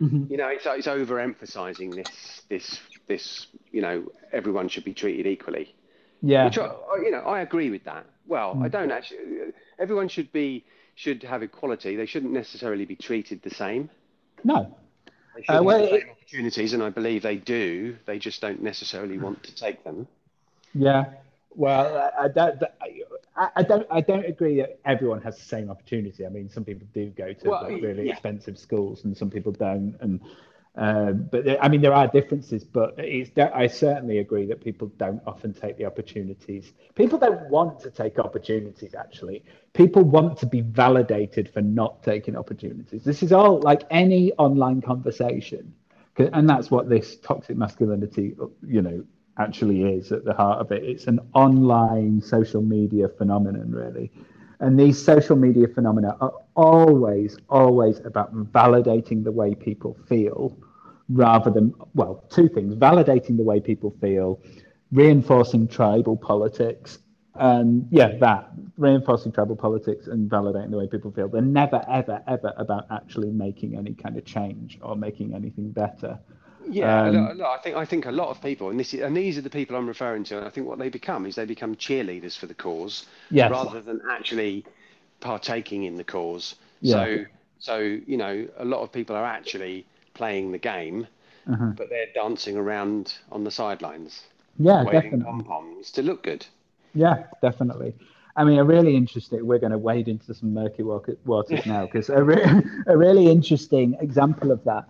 Mm-hmm. 0.00 0.30
You 0.30 0.36
know, 0.36 0.48
it's 0.48 0.66
it's 0.66 0.86
overemphasizing 0.86 1.94
this 1.94 2.42
this 2.48 2.80
this. 3.08 3.46
You 3.70 3.82
know, 3.82 4.12
everyone 4.32 4.68
should 4.68 4.84
be 4.84 4.94
treated 4.94 5.26
equally. 5.26 5.74
Yeah. 6.20 6.44
Which 6.44 6.58
I, 6.58 6.70
you 7.02 7.10
know, 7.10 7.24
I 7.36 7.40
agree 7.40 7.70
with 7.70 7.84
that. 7.84 8.04
Well, 8.26 8.54
mm. 8.54 8.64
I 8.64 8.68
don't 8.68 8.92
actually. 8.92 9.18
Everyone 9.78 10.08
should 10.08 10.30
be 10.32 10.64
should 10.94 11.22
have 11.22 11.42
equality. 11.42 11.96
They 11.96 12.06
shouldn't 12.06 12.32
necessarily 12.32 12.84
be 12.84 12.96
treated 12.96 13.42
the 13.42 13.54
same. 13.64 13.90
No. 14.44 14.76
They 15.34 15.42
should 15.42 15.56
uh, 15.56 15.62
well, 15.62 15.80
have 15.80 15.90
the 15.90 15.98
same 15.98 16.08
it, 16.08 16.16
opportunities, 16.16 16.72
and 16.74 16.82
I 16.82 16.90
believe 16.90 17.22
they 17.22 17.36
do. 17.36 17.96
They 18.06 18.18
just 18.18 18.40
don't 18.40 18.62
necessarily 18.62 19.18
want 19.18 19.42
to 19.44 19.54
take 19.54 19.82
them. 19.82 20.06
Yeah. 20.74 21.04
Well, 21.54 22.12
I, 22.18 22.24
I 22.24 22.28
don't. 22.28 22.62
I, 23.36 23.48
I, 23.56 23.62
don't. 23.62 23.86
I 23.90 24.00
don't 24.00 24.24
agree 24.24 24.56
that 24.56 24.78
everyone 24.84 25.20
has 25.22 25.36
the 25.36 25.44
same 25.44 25.70
opportunity. 25.70 26.26
I 26.26 26.28
mean, 26.28 26.48
some 26.48 26.64
people 26.64 26.86
do 26.92 27.10
go 27.10 27.32
to 27.32 27.48
well, 27.48 27.62
like 27.62 27.82
really 27.82 28.06
yeah. 28.06 28.12
expensive 28.12 28.58
schools, 28.58 29.04
and 29.04 29.16
some 29.16 29.30
people 29.30 29.52
don't. 29.52 29.96
And 30.00 30.20
um, 30.74 31.28
but 31.30 31.44
there, 31.44 31.62
I 31.62 31.68
mean, 31.68 31.82
there 31.82 31.92
are 31.92 32.08
differences, 32.08 32.64
but 32.64 32.98
I 32.98 33.66
certainly 33.66 34.18
agree 34.18 34.46
that 34.46 34.62
people 34.62 34.88
don't 34.96 35.20
often 35.26 35.52
take 35.52 35.76
the 35.76 35.84
opportunities. 35.84 36.72
People 36.94 37.18
don't 37.18 37.50
want 37.50 37.80
to 37.80 37.90
take 37.90 38.18
opportunities, 38.18 38.94
actually. 38.94 39.44
People 39.74 40.02
want 40.02 40.38
to 40.38 40.46
be 40.46 40.62
validated 40.62 41.52
for 41.52 41.60
not 41.60 42.02
taking 42.02 42.36
opportunities. 42.36 43.04
This 43.04 43.22
is 43.22 43.32
all 43.32 43.60
like 43.60 43.82
any 43.90 44.32
online 44.34 44.80
conversation. 44.80 45.74
And 46.16 46.48
that's 46.48 46.70
what 46.70 46.88
this 46.88 47.16
toxic 47.16 47.56
masculinity, 47.56 48.34
you 48.66 48.82
know, 48.82 49.04
actually 49.38 49.82
is 49.84 50.12
at 50.12 50.24
the 50.24 50.34
heart 50.34 50.60
of 50.60 50.70
it. 50.72 50.82
It's 50.84 51.06
an 51.06 51.20
online 51.34 52.20
social 52.20 52.62
media 52.62 53.08
phenomenon, 53.08 53.70
really. 53.70 54.12
And 54.60 54.78
these 54.78 55.02
social 55.02 55.36
media 55.36 55.66
phenomena 55.68 56.16
are 56.20 56.32
always, 56.54 57.36
always 57.48 57.98
about 58.00 58.34
validating 58.52 59.24
the 59.24 59.32
way 59.32 59.54
people 59.54 59.96
feel 60.08 60.56
rather 61.08 61.50
than, 61.50 61.74
well, 61.94 62.24
two 62.30 62.48
things 62.48 62.74
validating 62.74 63.36
the 63.36 63.42
way 63.42 63.60
people 63.60 63.94
feel, 64.00 64.40
reinforcing 64.92 65.66
tribal 65.66 66.16
politics, 66.16 66.98
and 67.34 67.88
yeah, 67.90 68.16
that 68.18 68.50
reinforcing 68.76 69.32
tribal 69.32 69.56
politics 69.56 70.06
and 70.06 70.30
validating 70.30 70.70
the 70.70 70.76
way 70.76 70.86
people 70.86 71.10
feel. 71.10 71.28
They're 71.28 71.40
never, 71.42 71.82
ever, 71.88 72.22
ever 72.28 72.52
about 72.56 72.86
actually 72.90 73.30
making 73.30 73.76
any 73.76 73.94
kind 73.94 74.16
of 74.16 74.24
change 74.24 74.78
or 74.82 74.96
making 74.96 75.34
anything 75.34 75.70
better. 75.70 76.18
Yeah, 76.68 77.04
um, 77.04 77.42
I 77.44 77.58
think 77.58 77.76
I 77.76 77.84
think 77.84 78.06
a 78.06 78.12
lot 78.12 78.28
of 78.28 78.40
people, 78.42 78.70
and 78.70 78.78
this 78.78 78.94
is, 78.94 79.00
and 79.00 79.16
these 79.16 79.38
are 79.38 79.42
the 79.42 79.50
people 79.50 79.76
I'm 79.76 79.86
referring 79.86 80.24
to. 80.24 80.38
And 80.38 80.46
I 80.46 80.50
think 80.50 80.66
what 80.66 80.78
they 80.78 80.88
become 80.88 81.26
is 81.26 81.34
they 81.34 81.44
become 81.44 81.76
cheerleaders 81.76 82.36
for 82.36 82.46
the 82.46 82.54
cause, 82.54 83.06
yes. 83.30 83.50
rather 83.50 83.80
than 83.80 84.00
actually 84.10 84.64
partaking 85.20 85.84
in 85.84 85.96
the 85.96 86.04
cause. 86.04 86.56
Yeah. 86.80 86.94
So, 86.94 87.24
so 87.58 87.78
you 87.78 88.16
know, 88.16 88.46
a 88.58 88.64
lot 88.64 88.82
of 88.82 88.92
people 88.92 89.16
are 89.16 89.24
actually 89.24 89.86
playing 90.14 90.52
the 90.52 90.58
game, 90.58 91.06
uh-huh. 91.50 91.72
but 91.76 91.88
they're 91.88 92.12
dancing 92.14 92.56
around 92.56 93.14
on 93.30 93.44
the 93.44 93.50
sidelines. 93.50 94.22
Yeah, 94.58 94.84
waving 94.84 95.22
pom 95.22 95.44
poms 95.44 95.90
to 95.92 96.02
look 96.02 96.22
good. 96.22 96.46
Yeah, 96.94 97.24
definitely. 97.40 97.94
I 98.36 98.44
mean, 98.44 98.58
a 98.58 98.64
really 98.64 98.96
interesting. 98.96 99.46
We're 99.46 99.58
going 99.58 99.72
to 99.72 99.78
wade 99.78 100.08
into 100.08 100.34
some 100.34 100.54
murky 100.54 100.82
waters 100.82 101.66
now 101.66 101.86
because 101.86 102.08
a, 102.08 102.22
re- 102.22 102.62
a 102.86 102.96
really 102.96 103.30
interesting 103.30 103.96
example 104.00 104.50
of 104.50 104.62
that 104.64 104.88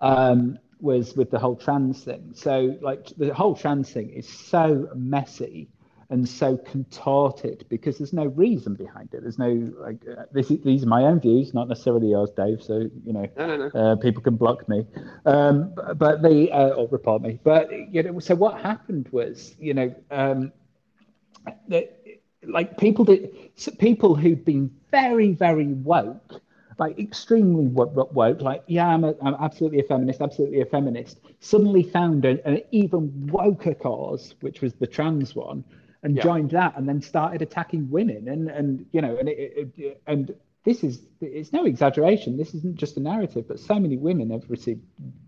um, 0.00 0.58
was 0.80 1.16
with 1.16 1.30
the 1.30 1.38
whole 1.38 1.56
trans 1.56 2.04
thing. 2.04 2.32
So, 2.34 2.76
like, 2.80 3.06
the 3.16 3.32
whole 3.32 3.54
trans 3.54 3.90
thing 3.90 4.10
is 4.10 4.28
so 4.28 4.88
messy 4.94 5.68
and 6.10 6.28
so 6.28 6.56
contorted 6.56 7.64
because 7.68 7.98
there's 7.98 8.12
no 8.12 8.26
reason 8.26 8.74
behind 8.74 9.12
it. 9.14 9.22
There's 9.22 9.38
no 9.38 9.72
like 9.78 10.02
uh, 10.08 10.24
this. 10.32 10.48
These 10.48 10.84
are 10.84 10.86
my 10.86 11.02
own 11.04 11.20
views, 11.20 11.54
not 11.54 11.68
necessarily 11.68 12.10
yours, 12.10 12.30
Dave. 12.36 12.62
So 12.62 12.88
you 13.04 13.12
know, 13.12 13.26
no, 13.36 13.46
no, 13.46 13.68
no. 13.68 13.80
Uh, 13.80 13.96
people 13.96 14.22
can 14.22 14.36
block 14.36 14.68
me, 14.68 14.86
um, 15.26 15.72
but, 15.74 15.98
but 15.98 16.22
the 16.22 16.50
uh, 16.52 16.70
or 16.70 16.88
report 16.88 17.22
me. 17.22 17.40
But 17.42 17.70
you 17.72 18.02
know, 18.02 18.18
so 18.18 18.34
what 18.34 18.60
happened 18.60 19.08
was, 19.10 19.56
you 19.58 19.74
know, 19.74 19.94
um, 20.10 20.52
that 21.68 22.00
like 22.46 22.78
people 22.78 23.04
did, 23.04 23.30
people 23.78 24.14
who'd 24.14 24.44
been 24.44 24.70
very, 24.90 25.32
very 25.32 25.68
woke 25.68 26.40
like 26.78 26.98
extremely 26.98 27.66
woke, 27.66 28.40
like, 28.40 28.62
yeah, 28.66 28.88
I'm, 28.88 29.04
a, 29.04 29.14
I'm 29.22 29.34
absolutely 29.40 29.80
a 29.80 29.84
feminist, 29.84 30.20
absolutely 30.20 30.60
a 30.60 30.66
feminist, 30.66 31.20
suddenly 31.40 31.82
found 31.82 32.24
an, 32.24 32.40
an 32.44 32.62
even 32.70 33.10
woker 33.32 33.78
cause, 33.78 34.34
which 34.40 34.60
was 34.60 34.74
the 34.74 34.86
trans 34.86 35.34
one, 35.34 35.64
and 36.02 36.16
yeah. 36.16 36.22
joined 36.22 36.50
that, 36.50 36.76
and 36.76 36.88
then 36.88 37.00
started 37.00 37.42
attacking 37.42 37.90
women, 37.90 38.28
and 38.28 38.48
and 38.48 38.86
you 38.92 39.00
know, 39.00 39.16
and 39.16 39.28
it, 39.28 39.72
it, 39.76 40.02
and 40.06 40.34
this 40.64 40.82
is 40.82 41.02
it's 41.20 41.52
no 41.52 41.64
exaggeration. 41.64 42.36
This 42.36 42.54
isn't 42.54 42.76
just 42.76 42.96
a 42.96 43.00
narrative, 43.00 43.46
but 43.48 43.60
so 43.60 43.78
many 43.78 43.96
women 43.96 44.30
have 44.30 44.44
received 44.48 44.82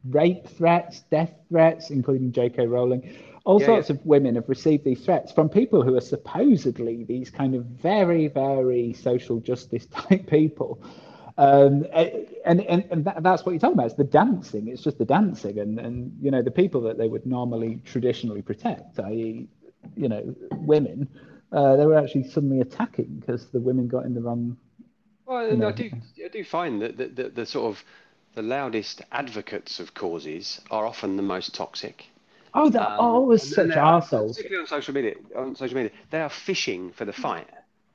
rape 0.08 0.46
threats, 0.48 1.00
death 1.10 1.32
threats, 1.48 1.90
including 1.90 2.32
J.K. 2.32 2.66
Rowling. 2.66 3.16
All 3.44 3.60
yeah, 3.60 3.66
sorts 3.66 3.90
yeah. 3.90 3.96
of 3.96 4.06
women 4.06 4.34
have 4.34 4.48
received 4.48 4.84
these 4.84 5.04
threats 5.04 5.32
from 5.32 5.48
people 5.48 5.82
who 5.82 5.94
are 5.96 6.00
supposedly 6.00 7.04
these 7.04 7.30
kind 7.30 7.54
of 7.54 7.64
very, 7.64 8.28
very 8.28 8.92
social 8.92 9.38
justice 9.38 9.86
type 9.86 10.26
people 10.26 10.82
um, 11.38 11.86
and 11.92 12.60
and, 12.60 12.84
and 12.90 13.04
that, 13.04 13.22
that's 13.22 13.44
what 13.44 13.52
you're 13.52 13.60
talking 13.60 13.74
about. 13.74 13.86
It's 13.86 13.96
the 13.96 14.04
dancing. 14.04 14.68
It's 14.68 14.82
just 14.82 14.98
the 14.98 15.04
dancing, 15.04 15.58
and 15.58 15.78
and 15.78 16.16
you 16.20 16.30
know 16.30 16.42
the 16.42 16.50
people 16.50 16.80
that 16.82 16.98
they 16.98 17.08
would 17.08 17.26
normally 17.26 17.80
traditionally 17.84 18.42
protect, 18.42 18.98
i.e., 19.00 19.48
you 19.96 20.08
know, 20.08 20.34
women, 20.52 21.08
uh, 21.52 21.76
they 21.76 21.86
were 21.86 21.98
actually 21.98 22.28
suddenly 22.28 22.60
attacking 22.60 23.20
because 23.20 23.46
the 23.46 23.60
women 23.60 23.86
got 23.88 24.04
in 24.04 24.14
the 24.14 24.20
wrong. 24.20 24.56
Well, 25.26 25.48
you 25.48 25.56
know, 25.56 25.68
I 25.68 25.72
do, 25.72 25.90
I 26.24 26.28
do 26.28 26.44
find 26.44 26.82
that 26.82 26.96
the, 26.96 27.06
the, 27.06 27.28
the 27.30 27.46
sort 27.46 27.66
of 27.74 27.84
the 28.34 28.42
loudest 28.42 29.02
advocates 29.12 29.80
of 29.80 29.94
causes 29.94 30.60
are 30.70 30.86
often 30.86 31.16
the 31.16 31.22
most 31.22 31.54
toxic. 31.54 32.06
Oh, 32.54 32.70
they're 32.70 32.82
um, 32.82 33.00
always 33.00 33.54
such 33.54 33.70
assholes. 33.70 34.36
Particularly 34.36 34.62
on 34.62 34.68
social 34.68 34.94
media. 34.94 35.14
On 35.36 35.54
social 35.56 35.76
media, 35.76 35.90
they 36.10 36.20
are 36.20 36.30
fishing 36.30 36.92
for 36.92 37.04
the 37.04 37.12
fight. 37.12 37.48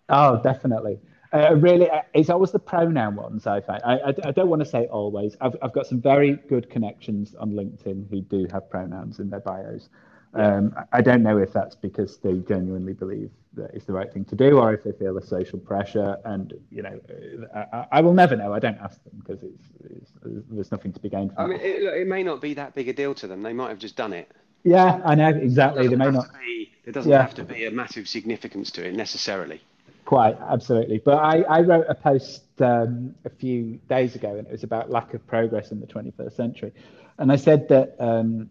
Oh, 0.10 0.42
definitely. 0.44 1.00
Uh, 1.34 1.56
really, 1.56 1.90
uh, 1.90 2.02
it's 2.14 2.30
always 2.30 2.52
the 2.52 2.60
pronoun 2.60 3.16
ones. 3.16 3.48
I 3.48 3.62
find. 3.62 3.82
I, 3.84 3.98
I, 3.98 4.14
I, 4.26 4.32
don't 4.32 4.50
want 4.50 4.62
to 4.62 4.66
say 4.66 4.88
always. 4.88 5.38
I've, 5.40 5.56
I've 5.62 5.72
got 5.72 5.88
some 5.88 6.02
very 6.02 6.34
good 6.50 6.70
connections 6.70 7.36
on 7.36 7.52
LinkedIn 7.52 8.10
who 8.10 8.22
do 8.22 8.48
have 8.52 8.70
pronouns 8.70 9.20
in 9.20 9.30
their 9.30 9.40
bios. 9.40 9.88
Um, 10.34 10.74
I 10.94 11.02
don't 11.02 11.24
know 11.24 11.38
if 11.38 11.52
that's 11.52 11.76
because 11.76 12.18
they 12.18 12.38
genuinely 12.40 12.94
believe 12.94 13.32
that 13.54 13.72
it's 13.74 13.86
the 13.86 13.94
right 13.94 14.12
thing 14.12 14.24
to 14.26 14.36
do, 14.36 14.60
or 14.60 14.74
if 14.74 14.84
they 14.84 14.94
feel 14.94 15.14
the 15.14 15.22
social 15.26 15.60
pressure. 15.60 16.18
And 16.26 16.54
you 16.70 16.82
know, 16.82 17.00
I, 17.56 17.86
I 17.92 18.02
will 18.02 18.14
never 18.14 18.36
know. 18.36 18.54
I 18.54 18.60
don't 18.60 18.78
ask 18.80 19.02
them 19.04 19.22
because 19.26 19.44
it's, 19.44 19.66
it's, 19.90 20.12
there's 20.50 20.72
nothing 20.72 20.94
to 20.94 21.00
be 21.00 21.10
gained. 21.10 21.34
From 21.34 21.46
I 21.46 21.48
mean, 21.48 21.60
it, 21.62 21.84
it 21.84 22.08
may 22.08 22.24
not 22.24 22.42
be 22.42 22.54
that 22.56 22.76
big 22.76 22.88
a 22.88 22.94
deal 22.94 23.14
to 23.16 23.28
them. 23.28 23.42
They 23.42 23.54
might 23.54 23.70
have 23.70 23.80
just 23.80 23.96
done 23.96 24.14
it. 24.14 24.32
Yeah, 24.64 25.02
I 25.04 25.16
know 25.16 25.30
exactly. 25.30 25.88
They 25.88 25.96
may 25.96 26.12
not. 26.12 26.28
Be, 26.40 26.72
there 26.86 26.94
doesn't 26.94 27.12
yeah. 27.12 27.22
have 27.22 27.36
to 27.36 27.44
be 27.44 27.66
a 27.66 27.72
massive 27.72 28.08
significance 28.08 28.72
to 28.72 28.86
it 28.86 28.96
necessarily. 28.96 29.62
Quite 30.12 30.38
absolutely. 30.46 30.98
But 30.98 31.20
I, 31.20 31.44
I 31.44 31.62
wrote 31.62 31.86
a 31.88 31.96
post 31.96 32.44
um, 32.60 33.16
a 33.24 33.30
few 33.30 33.80
days 33.88 34.14
ago, 34.14 34.36
and 34.36 34.46
it 34.46 34.52
was 34.52 34.66
about 34.66 34.90
lack 34.90 35.14
of 35.14 35.26
progress 35.26 35.72
in 35.72 35.80
the 35.80 35.88
21st 35.88 36.36
century, 36.36 36.74
and 37.18 37.32
I 37.32 37.38
said 37.38 37.70
that 37.70 37.96
um, 37.98 38.50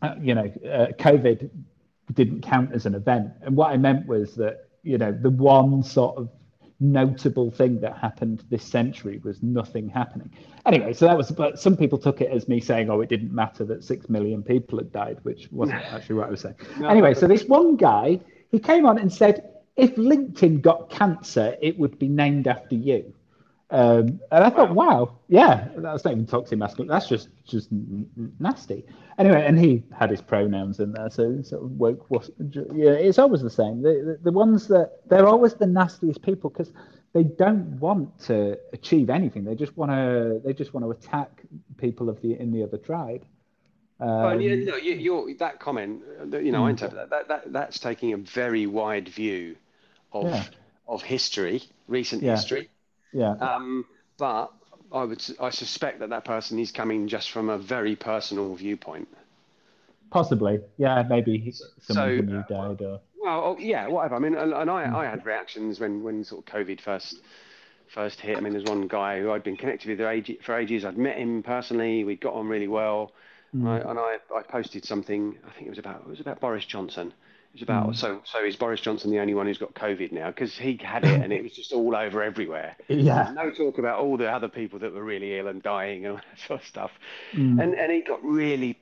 uh, 0.00 0.14
you 0.18 0.34
know 0.34 0.50
uh, 0.64 0.86
COVID 0.98 1.50
didn't 2.14 2.40
count 2.40 2.72
as 2.72 2.86
an 2.86 2.94
event, 2.94 3.32
and 3.42 3.54
what 3.54 3.72
I 3.72 3.76
meant 3.76 4.06
was 4.06 4.36
that 4.36 4.68
you 4.84 4.96
know 4.96 5.12
the 5.12 5.28
one 5.28 5.82
sort 5.82 6.16
of 6.16 6.30
notable 6.80 7.50
thing 7.50 7.78
that 7.82 7.98
happened 7.98 8.44
this 8.48 8.64
century 8.64 9.20
was 9.22 9.42
nothing 9.42 9.90
happening. 9.90 10.32
Anyway, 10.64 10.94
so 10.94 11.04
that 11.04 11.18
was, 11.18 11.30
but 11.30 11.58
some 11.60 11.76
people 11.76 11.98
took 11.98 12.22
it 12.22 12.30
as 12.30 12.48
me 12.48 12.58
saying, 12.58 12.88
oh, 12.88 13.02
it 13.02 13.10
didn't 13.10 13.34
matter 13.34 13.66
that 13.66 13.84
six 13.84 14.08
million 14.08 14.42
people 14.42 14.78
had 14.78 14.90
died, 14.92 15.18
which 15.24 15.52
wasn't 15.52 15.78
actually 15.92 16.14
what 16.14 16.28
I 16.28 16.30
was 16.30 16.40
saying. 16.40 16.54
No, 16.78 16.88
anyway, 16.88 17.12
so 17.12 17.26
this 17.26 17.44
one 17.44 17.76
guy, 17.76 18.18
he 18.50 18.58
came 18.58 18.86
on 18.86 18.98
and 18.98 19.12
said, 19.12 19.55
if 19.76 19.94
LinkedIn 19.96 20.62
got 20.62 20.90
cancer, 20.90 21.56
it 21.60 21.78
would 21.78 21.98
be 21.98 22.08
named 22.08 22.46
after 22.46 22.74
you. 22.74 23.14
Um, 23.68 24.20
and 24.30 24.44
I 24.44 24.50
thought, 24.50 24.74
wow. 24.74 25.18
yeah, 25.28 25.68
that's 25.76 26.04
not 26.04 26.12
even 26.12 26.26
toxic 26.26 26.56
masculine. 26.56 26.88
That's 26.88 27.08
just 27.08 27.28
just 27.44 27.68
nasty. 28.38 28.84
Anyway, 29.18 29.44
and 29.44 29.58
he 29.58 29.82
had 29.98 30.10
his 30.10 30.20
pronouns 30.20 30.78
in 30.78 30.92
there, 30.92 31.10
so 31.10 31.42
sort 31.42 31.64
of 31.64 31.72
woke 31.72 32.08
was 32.08 32.30
yeah. 32.72 32.92
It's 32.92 33.18
always 33.18 33.42
the 33.42 33.50
same. 33.50 33.82
The, 33.82 34.18
the, 34.22 34.30
the 34.30 34.32
ones 34.32 34.68
that 34.68 35.00
they're 35.06 35.26
always 35.26 35.54
the 35.54 35.66
nastiest 35.66 36.22
people 36.22 36.48
because 36.50 36.72
they 37.12 37.24
don't 37.24 37.80
want 37.80 38.16
to 38.26 38.56
achieve 38.72 39.10
anything. 39.10 39.42
They 39.42 39.56
just 39.56 39.76
want 39.76 39.90
to 39.90 40.40
they 40.44 40.52
just 40.52 40.72
want 40.72 40.86
to 40.86 40.92
attack 40.92 41.42
people 41.76 42.08
of 42.08 42.22
the 42.22 42.38
in 42.38 42.52
the 42.52 42.62
other 42.62 42.78
tribe. 42.78 43.24
Um, 43.98 44.08
well, 44.08 44.40
you 44.40 44.64
know, 44.64 44.76
you, 44.76 45.34
that 45.38 45.58
comment, 45.58 46.02
you 46.30 46.52
know, 46.52 46.64
I 46.64 46.66
hmm. 46.66 46.70
interpret 46.70 47.08
that, 47.08 47.10
that, 47.10 47.28
that 47.28 47.52
that's 47.52 47.78
taking 47.80 48.12
a 48.12 48.18
very 48.18 48.66
wide 48.66 49.08
view 49.08 49.56
of 50.22 50.30
yeah. 50.30 50.44
of 50.88 51.02
history, 51.02 51.62
recent 51.88 52.22
yeah. 52.22 52.32
history. 52.32 52.68
Yeah. 53.12 53.32
Um, 53.32 53.84
but 54.18 54.52
I 54.92 55.04
would 55.04 55.22
I 55.40 55.50
suspect 55.50 56.00
that 56.00 56.10
that 56.10 56.24
person 56.24 56.58
is 56.58 56.72
coming 56.72 57.08
just 57.08 57.30
from 57.30 57.48
a 57.48 57.58
very 57.58 57.96
personal 57.96 58.54
viewpoint. 58.54 59.08
Possibly, 60.10 60.60
yeah, 60.76 61.02
maybe 61.08 61.52
someone 61.80 62.18
so, 62.18 62.24
who 62.24 62.42
died 62.48 62.82
or. 62.82 63.00
Well, 63.20 63.42
oh, 63.44 63.56
yeah, 63.58 63.88
whatever. 63.88 64.14
I 64.14 64.18
mean, 64.20 64.36
and, 64.36 64.52
and 64.52 64.70
I, 64.70 65.00
I 65.00 65.04
had 65.06 65.26
reactions 65.26 65.80
when, 65.80 66.04
when 66.04 66.22
sort 66.22 66.46
of 66.46 66.54
COVID 66.54 66.80
first 66.80 67.16
first 67.88 68.20
hit. 68.20 68.36
I 68.36 68.40
mean, 68.40 68.52
there's 68.52 68.64
one 68.64 68.86
guy 68.86 69.20
who 69.20 69.32
I'd 69.32 69.42
been 69.42 69.56
connected 69.56 69.88
with 69.88 70.42
for 70.42 70.56
ages. 70.56 70.84
I'd 70.84 70.96
met 70.96 71.16
him 71.16 71.42
personally. 71.42 72.04
We'd 72.04 72.20
got 72.20 72.34
on 72.34 72.46
really 72.46 72.68
well. 72.68 73.12
Mm. 73.54 73.60
And, 73.60 73.68
I, 73.68 73.90
and 73.90 73.98
I, 73.98 74.16
I 74.36 74.42
posted 74.42 74.84
something. 74.84 75.36
I 75.44 75.52
think 75.54 75.66
it 75.66 75.70
was 75.70 75.78
about 75.78 76.02
it 76.02 76.08
was 76.08 76.20
about 76.20 76.40
Boris 76.40 76.64
Johnson, 76.64 77.12
it's 77.54 77.62
about 77.62 77.88
mm. 77.88 77.96
so 77.96 78.20
so 78.24 78.44
is 78.44 78.56
Boris 78.56 78.80
Johnson 78.80 79.10
the 79.10 79.18
only 79.18 79.34
one 79.34 79.46
who's 79.46 79.58
got 79.58 79.74
COVID 79.74 80.12
now 80.12 80.28
because 80.28 80.56
he 80.56 80.78
had 80.82 81.04
it 81.04 81.22
and 81.22 81.32
it 81.32 81.42
was 81.42 81.52
just 81.52 81.72
all 81.72 81.94
over 81.94 82.22
everywhere. 82.22 82.76
Yeah. 82.88 83.32
No 83.34 83.50
talk 83.50 83.78
about 83.78 83.98
all 83.98 84.16
the 84.16 84.30
other 84.30 84.48
people 84.48 84.78
that 84.80 84.92
were 84.92 85.04
really 85.04 85.38
ill 85.38 85.48
and 85.48 85.62
dying 85.62 86.04
and 86.04 86.14
all 86.14 86.20
that 86.20 86.46
sort 86.46 86.60
of 86.60 86.66
stuff. 86.66 86.90
Mm. 87.32 87.62
And 87.62 87.74
and 87.74 87.92
he 87.92 88.02
got 88.02 88.22
really 88.24 88.78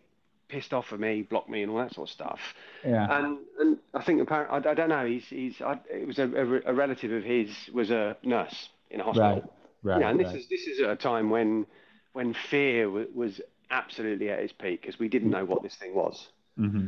pissed 0.48 0.72
off 0.72 0.92
at 0.92 1.00
me, 1.00 1.22
blocked 1.22 1.48
me, 1.48 1.62
and 1.62 1.70
all 1.70 1.78
that 1.78 1.94
sort 1.94 2.08
of 2.08 2.12
stuff. 2.12 2.40
Yeah. 2.84 3.06
And 3.10 3.38
and 3.58 3.78
I 3.92 4.02
think 4.02 4.20
apparently 4.20 4.66
I, 4.66 4.70
I 4.70 4.74
don't 4.74 4.88
know. 4.88 5.06
He's 5.06 5.24
he's 5.26 5.60
I, 5.60 5.78
it 5.90 6.06
was 6.06 6.18
a, 6.18 6.24
a, 6.24 6.72
a, 6.72 6.74
relative 6.74 7.12
of 7.12 7.24
his 7.24 7.50
was 7.72 7.90
a 7.90 8.16
nurse 8.22 8.68
in 8.90 9.00
a 9.00 9.04
hospital. 9.04 9.30
Right. 9.30 9.44
Right. 9.82 10.00
Yeah. 10.00 10.10
And 10.10 10.20
this 10.20 10.28
right. 10.28 10.36
is 10.36 10.48
this 10.48 10.66
is 10.66 10.80
at 10.80 10.90
a 10.90 10.96
time 10.96 11.30
when 11.30 11.66
when 12.12 12.34
fear 12.34 12.86
w- 12.86 13.08
was 13.14 13.40
absolutely 13.70 14.30
at 14.30 14.38
its 14.38 14.52
peak 14.52 14.82
because 14.82 14.98
we 14.98 15.08
didn't 15.08 15.30
know 15.30 15.44
what 15.44 15.62
this 15.62 15.74
thing 15.74 15.94
was. 15.94 16.28
Mm-hmm. 16.58 16.86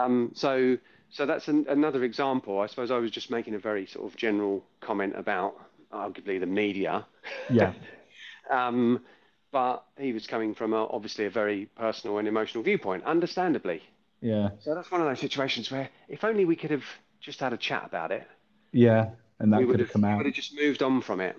Um. 0.00 0.30
So 0.34 0.78
so 1.12 1.26
that's 1.26 1.46
an, 1.48 1.66
another 1.68 2.02
example. 2.04 2.60
I 2.60 2.66
suppose 2.66 2.90
I 2.90 2.98
was 2.98 3.10
just 3.10 3.30
making 3.30 3.54
a 3.54 3.58
very 3.58 3.86
sort 3.86 4.10
of 4.10 4.16
general 4.16 4.64
comment 4.80 5.14
about 5.16 5.54
arguably 5.92 6.40
the 6.40 6.46
media. 6.46 7.06
Yeah. 7.50 7.74
um, 8.50 9.02
but 9.52 9.84
he 9.98 10.14
was 10.14 10.26
coming 10.26 10.54
from 10.54 10.72
a, 10.72 10.86
obviously 10.86 11.26
a 11.26 11.30
very 11.30 11.66
personal 11.76 12.16
and 12.16 12.26
emotional 12.26 12.64
viewpoint, 12.64 13.04
understandably. 13.04 13.82
Yeah. 14.22 14.50
So 14.60 14.74
that's 14.74 14.90
one 14.90 15.02
of 15.02 15.06
those 15.06 15.20
situations 15.20 15.70
where 15.70 15.90
if 16.08 16.24
only 16.24 16.46
we 16.46 16.56
could 16.56 16.70
have 16.70 16.84
just 17.20 17.40
had 17.40 17.52
a 17.52 17.58
chat 17.58 17.84
about 17.84 18.10
it. 18.10 18.26
Yeah, 18.72 19.10
and 19.38 19.52
that 19.52 19.66
could 19.66 19.80
have 19.80 19.92
come 19.92 20.04
out. 20.04 20.12
We 20.12 20.16
would 20.18 20.26
have 20.26 20.34
just 20.34 20.56
moved 20.56 20.82
on 20.82 21.02
from 21.02 21.20
it. 21.20 21.36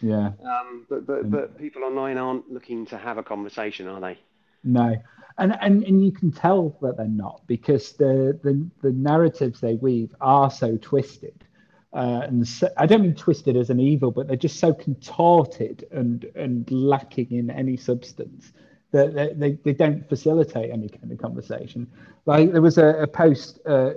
Yeah. 0.00 0.32
Um, 0.44 0.86
but 0.88 1.04
but 1.04 1.22
and, 1.22 1.32
but 1.32 1.58
people 1.58 1.82
online 1.82 2.18
aren't 2.18 2.48
looking 2.52 2.86
to 2.86 2.98
have 2.98 3.18
a 3.18 3.24
conversation, 3.24 3.88
are 3.88 4.00
they? 4.00 4.18
No 4.64 4.96
and 5.38 5.56
and 5.60 5.84
and 5.84 6.04
you 6.04 6.12
can 6.12 6.32
tell 6.32 6.76
that 6.80 6.96
they're 6.96 7.06
not 7.06 7.42
because 7.46 7.92
the 7.92 8.38
the, 8.42 8.66
the 8.82 8.92
narratives 8.92 9.60
they 9.60 9.74
weave 9.74 10.14
are 10.20 10.50
so 10.50 10.76
twisted. 10.78 11.44
Uh, 11.92 12.20
and 12.24 12.46
so, 12.46 12.68
I 12.76 12.84
don't 12.84 13.02
mean 13.02 13.14
twisted 13.14 13.56
as 13.56 13.70
an 13.70 13.80
evil, 13.80 14.10
but 14.10 14.26
they're 14.26 14.36
just 14.36 14.58
so 14.58 14.72
contorted 14.72 15.86
and 15.90 16.24
and 16.34 16.70
lacking 16.70 17.30
in 17.30 17.50
any 17.50 17.76
substance 17.76 18.52
that 18.92 19.14
they, 19.14 19.32
they, 19.34 19.52
they 19.64 19.72
don't 19.72 20.08
facilitate 20.08 20.70
any 20.70 20.88
kind 20.88 21.10
of 21.10 21.18
conversation. 21.18 21.86
Like 22.24 22.52
there 22.52 22.62
was 22.62 22.78
a, 22.78 23.02
a 23.02 23.06
post 23.06 23.60
uh, 23.66 23.92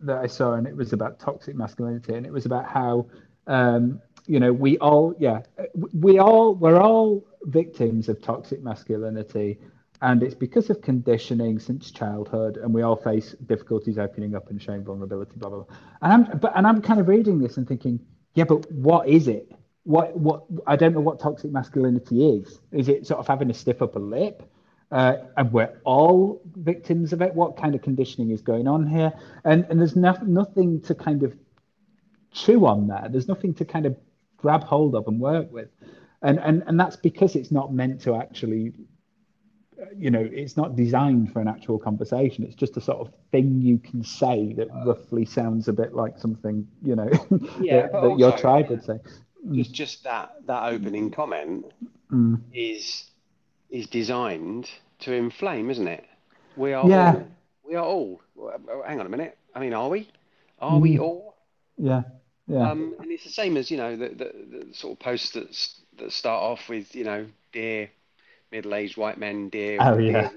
that 0.00 0.18
I 0.18 0.26
saw, 0.26 0.54
and 0.54 0.66
it 0.66 0.76
was 0.76 0.92
about 0.92 1.18
toxic 1.18 1.56
masculinity, 1.56 2.14
and 2.14 2.26
it 2.26 2.32
was 2.32 2.46
about 2.46 2.66
how 2.68 3.06
um, 3.46 4.00
you 4.26 4.38
know 4.40 4.52
we 4.52 4.78
all 4.78 5.14
yeah 5.18 5.40
we 5.92 6.18
all 6.18 6.54
we're 6.54 6.80
all 6.80 7.24
victims 7.44 8.08
of 8.08 8.20
toxic 8.22 8.62
masculinity 8.62 9.58
and 10.02 10.22
it's 10.22 10.34
because 10.34 10.70
of 10.70 10.82
conditioning 10.82 11.58
since 11.58 11.90
childhood, 11.90 12.58
and 12.58 12.72
we 12.72 12.82
all 12.82 12.96
face 12.96 13.32
difficulties 13.46 13.98
opening 13.98 14.34
up 14.34 14.50
and 14.50 14.60
showing 14.60 14.84
vulnerability, 14.84 15.32
blah 15.36 15.50
blah. 15.50 15.62
blah. 15.62 15.76
And 16.02 16.12
I'm, 16.12 16.38
but 16.38 16.52
and 16.56 16.66
I'm 16.66 16.82
kind 16.82 17.00
of 17.00 17.08
reading 17.08 17.38
this 17.38 17.56
and 17.56 17.66
thinking, 17.66 18.00
yeah, 18.34 18.44
but 18.44 18.70
what 18.70 19.08
is 19.08 19.28
it? 19.28 19.50
What 19.84 20.16
what? 20.16 20.44
I 20.66 20.76
don't 20.76 20.92
know 20.92 21.00
what 21.00 21.20
toxic 21.20 21.50
masculinity 21.50 22.28
is. 22.28 22.60
Is 22.72 22.88
it 22.88 23.06
sort 23.06 23.20
of 23.20 23.26
having 23.26 23.50
a 23.50 23.54
stiff 23.54 23.82
upper 23.82 24.00
lip? 24.00 24.42
Uh, 24.92 25.16
and 25.36 25.52
we're 25.52 25.80
all 25.84 26.40
victims 26.54 27.12
of 27.12 27.20
it. 27.20 27.34
What 27.34 27.56
kind 27.56 27.74
of 27.74 27.82
conditioning 27.82 28.30
is 28.30 28.42
going 28.42 28.68
on 28.68 28.86
here? 28.86 29.12
And 29.44 29.66
and 29.70 29.80
there's 29.80 29.96
no, 29.96 30.16
nothing 30.22 30.80
to 30.82 30.94
kind 30.94 31.22
of 31.22 31.34
chew 32.32 32.66
on 32.66 32.86
there. 32.86 33.06
There's 33.10 33.28
nothing 33.28 33.54
to 33.54 33.64
kind 33.64 33.86
of 33.86 33.96
grab 34.36 34.62
hold 34.62 34.94
of 34.94 35.08
and 35.08 35.18
work 35.18 35.50
with. 35.50 35.68
And 36.22 36.38
and 36.38 36.62
and 36.66 36.78
that's 36.78 36.96
because 36.96 37.34
it's 37.34 37.50
not 37.50 37.72
meant 37.72 38.02
to 38.02 38.14
actually 38.14 38.74
you 39.96 40.10
know 40.10 40.20
it's 40.20 40.56
not 40.56 40.76
designed 40.76 41.32
for 41.32 41.40
an 41.40 41.48
actual 41.48 41.78
conversation. 41.78 42.44
It's 42.44 42.54
just 42.54 42.76
a 42.76 42.80
sort 42.80 42.98
of 42.98 43.12
thing 43.30 43.60
you 43.60 43.78
can 43.78 44.02
say 44.02 44.52
that 44.54 44.68
roughly 44.86 45.24
sounds 45.24 45.68
a 45.68 45.72
bit 45.72 45.94
like 45.94 46.18
something 46.18 46.66
you 46.82 46.96
know 46.96 47.08
yeah, 47.60 47.88
that, 47.88 47.92
that 47.92 48.18
your 48.18 48.36
tribe 48.36 48.68
would 48.70 48.84
say. 48.84 48.98
Just 49.52 49.72
just 49.72 50.04
that 50.04 50.34
that 50.46 50.72
opening 50.72 51.10
comment 51.10 51.66
mm. 52.10 52.40
is 52.52 53.04
is 53.70 53.86
designed 53.86 54.68
to 55.00 55.12
inflame 55.12 55.70
isn't 55.70 55.88
it? 55.88 56.04
We 56.56 56.72
are 56.72 56.88
yeah. 56.88 57.12
all, 57.12 57.26
we 57.64 57.74
are 57.76 57.84
all 57.84 58.20
hang 58.86 59.00
on 59.00 59.06
a 59.06 59.10
minute. 59.10 59.36
I 59.54 59.60
mean 59.60 59.74
are 59.74 59.88
we? 59.88 60.08
Are 60.58 60.72
mm. 60.72 60.80
we 60.80 60.98
all? 60.98 61.36
Yeah 61.78 62.02
yeah. 62.46 62.70
Um, 62.70 62.94
and 63.00 63.10
it's 63.10 63.24
the 63.24 63.30
same 63.30 63.56
as 63.56 63.70
you 63.70 63.76
know 63.76 63.96
the, 63.96 64.08
the, 64.08 64.66
the 64.66 64.74
sort 64.74 64.92
of 64.92 64.98
posts 65.00 65.30
that 65.32 65.48
that 65.98 66.12
start 66.12 66.42
off 66.42 66.68
with 66.68 66.94
you 66.94 67.04
know 67.04 67.26
dear 67.52 67.90
middle-aged 68.52 68.96
white 68.96 69.18
men, 69.18 69.48
dear, 69.48 69.78
oh, 69.80 69.98
yeah. 69.98 70.30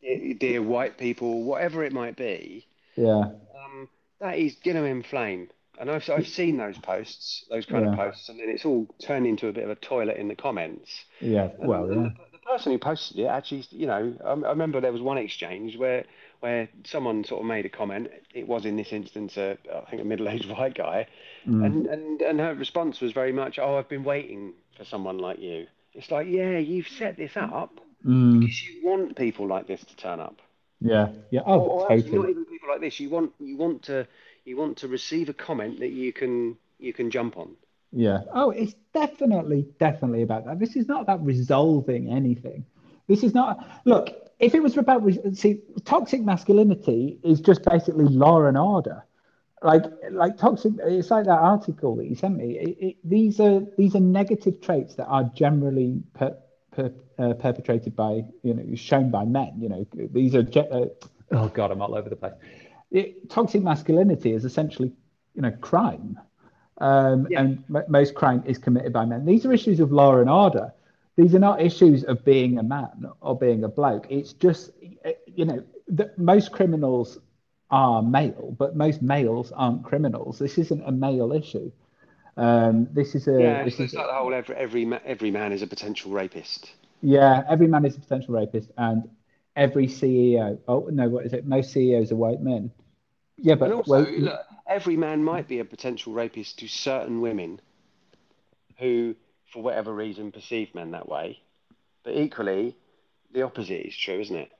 dear, 0.00 0.34
dear, 0.34 0.62
white 0.62 0.98
people, 0.98 1.42
whatever 1.42 1.84
it 1.84 1.92
might 1.92 2.16
be. 2.16 2.66
Yeah. 2.96 3.30
Um, 3.64 3.88
that 4.20 4.38
is 4.38 4.56
going 4.64 4.76
to 4.76 4.84
inflame. 4.84 5.48
And 5.78 5.90
I've, 5.90 6.08
I've 6.08 6.26
seen 6.26 6.56
those 6.56 6.78
posts, 6.78 7.44
those 7.50 7.66
kind 7.66 7.84
yeah. 7.84 7.92
of 7.92 7.98
posts, 7.98 8.28
and 8.28 8.40
then 8.40 8.48
it's 8.48 8.64
all 8.64 8.86
turned 8.98 9.26
into 9.26 9.48
a 9.48 9.52
bit 9.52 9.64
of 9.64 9.70
a 9.70 9.74
toilet 9.74 10.16
in 10.16 10.28
the 10.28 10.34
comments. 10.34 11.04
Yeah, 11.20 11.50
well, 11.58 11.86
the, 11.86 11.94
yeah. 11.94 12.02
The, 12.02 12.14
the, 12.32 12.38
person 12.46 12.72
who 12.72 12.78
posted 12.78 13.18
it 13.18 13.26
actually, 13.26 13.66
you 13.70 13.86
know, 13.86 14.14
I, 14.24 14.30
I, 14.30 14.50
remember 14.50 14.80
there 14.80 14.92
was 14.92 15.02
one 15.02 15.18
exchange 15.18 15.76
where 15.76 16.04
where 16.40 16.68
someone 16.84 17.24
sort 17.24 17.40
of 17.40 17.46
made 17.46 17.66
a 17.66 17.68
comment. 17.68 18.08
It 18.34 18.46
was 18.46 18.64
in 18.64 18.76
this 18.76 18.92
instance, 18.92 19.36
a, 19.36 19.58
I 19.74 19.90
think, 19.90 20.00
a 20.00 20.04
middle-aged 20.04 20.48
white 20.56 20.74
guy, 20.74 21.08
mm. 21.46 21.64
and, 21.64 21.86
and 21.86 22.22
and 22.22 22.40
her 22.40 22.54
response 22.54 23.00
was 23.00 23.12
very 23.12 23.32
much, 23.32 23.58
"Oh, 23.58 23.76
I've 23.76 23.88
been 23.88 24.04
waiting 24.04 24.54
for 24.78 24.84
someone 24.84 25.18
like 25.18 25.40
you." 25.40 25.66
It's 25.96 26.10
like, 26.10 26.26
yeah, 26.28 26.58
you've 26.58 26.88
set 26.88 27.16
this 27.16 27.36
up 27.36 27.80
mm. 28.04 28.40
because 28.40 28.62
you 28.68 28.86
want 28.86 29.16
people 29.16 29.46
like 29.46 29.66
this 29.66 29.82
to 29.84 29.96
turn 29.96 30.20
up. 30.20 30.40
Yeah, 30.80 31.08
yeah. 31.30 31.40
Oh, 31.46 31.58
or, 31.58 31.82
or 31.82 31.88
totally. 31.88 32.18
Not 32.18 32.30
even 32.30 32.44
people 32.44 32.68
like 32.68 32.80
this. 32.80 33.00
You 33.00 33.08
want 33.08 33.32
you 33.40 33.56
want 33.56 33.82
to 33.84 34.06
you 34.44 34.56
want 34.56 34.76
to 34.78 34.88
receive 34.88 35.28
a 35.30 35.32
comment 35.32 35.80
that 35.80 35.88
you 35.88 36.12
can 36.12 36.58
you 36.78 36.92
can 36.92 37.10
jump 37.10 37.38
on. 37.38 37.56
Yeah. 37.92 38.20
Oh, 38.34 38.50
it's 38.50 38.74
definitely, 38.92 39.66
definitely 39.80 40.22
about 40.22 40.44
that. 40.44 40.58
This 40.58 40.76
is 40.76 40.86
not 40.86 41.00
about 41.00 41.24
resolving 41.24 42.10
anything. 42.10 42.66
This 43.08 43.22
is 43.22 43.32
not. 43.32 43.66
Look, 43.86 44.10
if 44.38 44.54
it 44.54 44.62
was 44.62 44.76
about 44.76 45.02
see, 45.32 45.62
toxic 45.84 46.22
masculinity 46.22 47.18
is 47.24 47.40
just 47.40 47.62
basically 47.64 48.04
law 48.04 48.44
and 48.44 48.58
order. 48.58 49.04
Like, 49.62 49.84
like 50.10 50.36
toxic. 50.36 50.74
It's 50.84 51.10
like 51.10 51.24
that 51.24 51.38
article 51.38 51.96
that 51.96 52.06
you 52.06 52.14
sent 52.14 52.36
me. 52.36 52.58
It, 52.58 52.76
it, 52.78 52.96
these 53.04 53.40
are 53.40 53.62
these 53.78 53.96
are 53.96 54.00
negative 54.00 54.60
traits 54.60 54.94
that 54.96 55.06
are 55.06 55.24
generally 55.34 56.02
per, 56.14 56.36
per, 56.72 56.92
uh, 57.18 57.32
perpetrated 57.34 57.96
by 57.96 58.22
you 58.42 58.54
know 58.54 58.74
shown 58.74 59.10
by 59.10 59.24
men. 59.24 59.54
You 59.58 59.68
know, 59.70 59.86
these 60.12 60.34
are. 60.34 60.46
Uh, 60.56 60.86
oh 61.32 61.48
God, 61.48 61.70
I'm 61.70 61.80
all 61.80 61.94
over 61.94 62.10
the 62.10 62.16
place. 62.16 62.34
It, 62.90 63.30
toxic 63.30 63.62
masculinity 63.62 64.32
is 64.32 64.44
essentially 64.44 64.92
you 65.34 65.42
know 65.42 65.52
crime 65.52 66.18
um, 66.78 67.26
yeah. 67.30 67.40
and 67.40 67.64
m- 67.74 67.84
most 67.88 68.14
crime 68.14 68.42
is 68.46 68.58
committed 68.58 68.92
by 68.92 69.04
men. 69.04 69.24
These 69.24 69.46
are 69.46 69.52
issues 69.52 69.80
of 69.80 69.92
law 69.92 70.16
and 70.18 70.28
order. 70.28 70.72
These 71.16 71.34
are 71.34 71.38
not 71.38 71.62
issues 71.62 72.04
of 72.04 72.24
being 72.24 72.58
a 72.58 72.62
man 72.62 73.06
or 73.20 73.38
being 73.38 73.64
a 73.64 73.68
bloke. 73.68 74.06
It's 74.10 74.34
just, 74.34 74.70
you 75.26 75.46
know, 75.46 75.64
that 75.88 76.18
most 76.18 76.52
criminals 76.52 77.18
are 77.70 78.02
male, 78.02 78.54
but 78.58 78.76
most 78.76 79.02
males 79.02 79.52
aren't 79.52 79.84
criminals. 79.84 80.38
This 80.38 80.58
isn't 80.58 80.82
a 80.84 80.92
male 80.92 81.32
issue. 81.32 81.70
Um, 82.36 82.88
this 82.92 83.14
is 83.14 83.26
a. 83.28 83.40
Yeah, 83.40 83.64
this 83.64 83.76
so 83.76 83.84
it's 83.84 83.92
is 83.92 83.98
like 83.98 84.06
the 84.06 84.12
whole 84.12 84.34
every 84.34 84.54
every 84.56 85.00
every 85.04 85.30
man 85.30 85.52
is 85.52 85.62
a 85.62 85.66
potential 85.66 86.12
rapist. 86.12 86.70
Yeah, 87.02 87.42
every 87.48 87.66
man 87.66 87.84
is 87.84 87.96
a 87.96 88.00
potential 88.00 88.34
rapist, 88.34 88.70
and 88.76 89.08
every 89.56 89.86
CEO. 89.86 90.58
Oh 90.68 90.88
no, 90.90 91.08
what 91.08 91.24
is 91.26 91.32
it? 91.32 91.46
Most 91.46 91.72
CEOs 91.72 92.12
are 92.12 92.16
white 92.16 92.40
men. 92.40 92.70
Yeah, 93.38 93.54
but 93.54 93.72
also, 93.72 93.90
well, 93.90 94.10
look, 94.10 94.40
every 94.66 94.96
man 94.96 95.22
might 95.22 95.48
be 95.48 95.58
a 95.58 95.64
potential 95.64 96.12
rapist 96.12 96.58
to 96.60 96.68
certain 96.68 97.20
women 97.20 97.60
who, 98.78 99.14
for 99.52 99.62
whatever 99.62 99.94
reason, 99.94 100.32
perceive 100.32 100.74
men 100.74 100.92
that 100.92 101.08
way. 101.08 101.40
But 102.02 102.16
equally, 102.16 102.76
the 103.32 103.42
opposite 103.42 103.86
is 103.86 103.96
true, 103.96 104.20
isn't 104.20 104.36
it? 104.36 104.52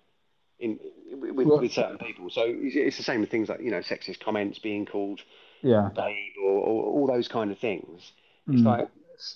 In 0.58 0.78
with, 1.12 1.46
well, 1.46 1.60
with 1.60 1.72
certain 1.72 1.98
people. 1.98 2.30
So 2.30 2.42
it's 2.46 2.96
the 2.96 3.02
same 3.02 3.20
with 3.20 3.30
things 3.30 3.48
like 3.48 3.60
you 3.60 3.70
know 3.70 3.80
sexist 3.80 4.20
comments 4.20 4.58
being 4.58 4.86
called 4.86 5.20
yeah 5.62 5.90
babe 5.94 6.32
or, 6.42 6.50
or 6.50 6.84
all 6.84 7.06
those 7.06 7.28
kind 7.28 7.50
of 7.50 7.58
things. 7.58 8.12
It's 8.48 8.62
mm. 8.62 8.64
like 8.64 8.88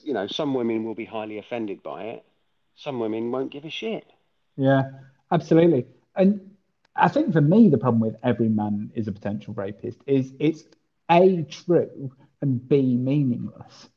you 0.03 0.15
know 0.15 0.27
some 0.27 0.55
women 0.55 0.85
will 0.85 0.95
be 0.95 1.05
highly 1.05 1.39
offended 1.39 1.83
by 1.83 2.05
it. 2.05 2.25
Some 2.77 3.01
women 3.01 3.31
won't 3.31 3.53
give 3.53 3.65
a 3.65 3.71
shit. 3.71 4.07
Yeah, 4.57 4.91
absolutely. 5.31 5.87
And 6.17 6.51
I 6.97 7.09
think 7.09 7.33
for 7.33 7.41
me, 7.41 7.69
the 7.69 7.79
problem 7.79 8.01
with 8.01 8.17
every 8.23 8.49
man 8.49 8.91
is 8.95 9.09
a 9.09 9.13
potential 9.13 9.55
rapist 9.55 9.99
is 10.07 10.33
it's 10.39 10.65
A, 11.11 11.43
true, 11.43 12.13
and 12.41 12.67
B, 12.69 12.97
meaningless. 12.97 13.89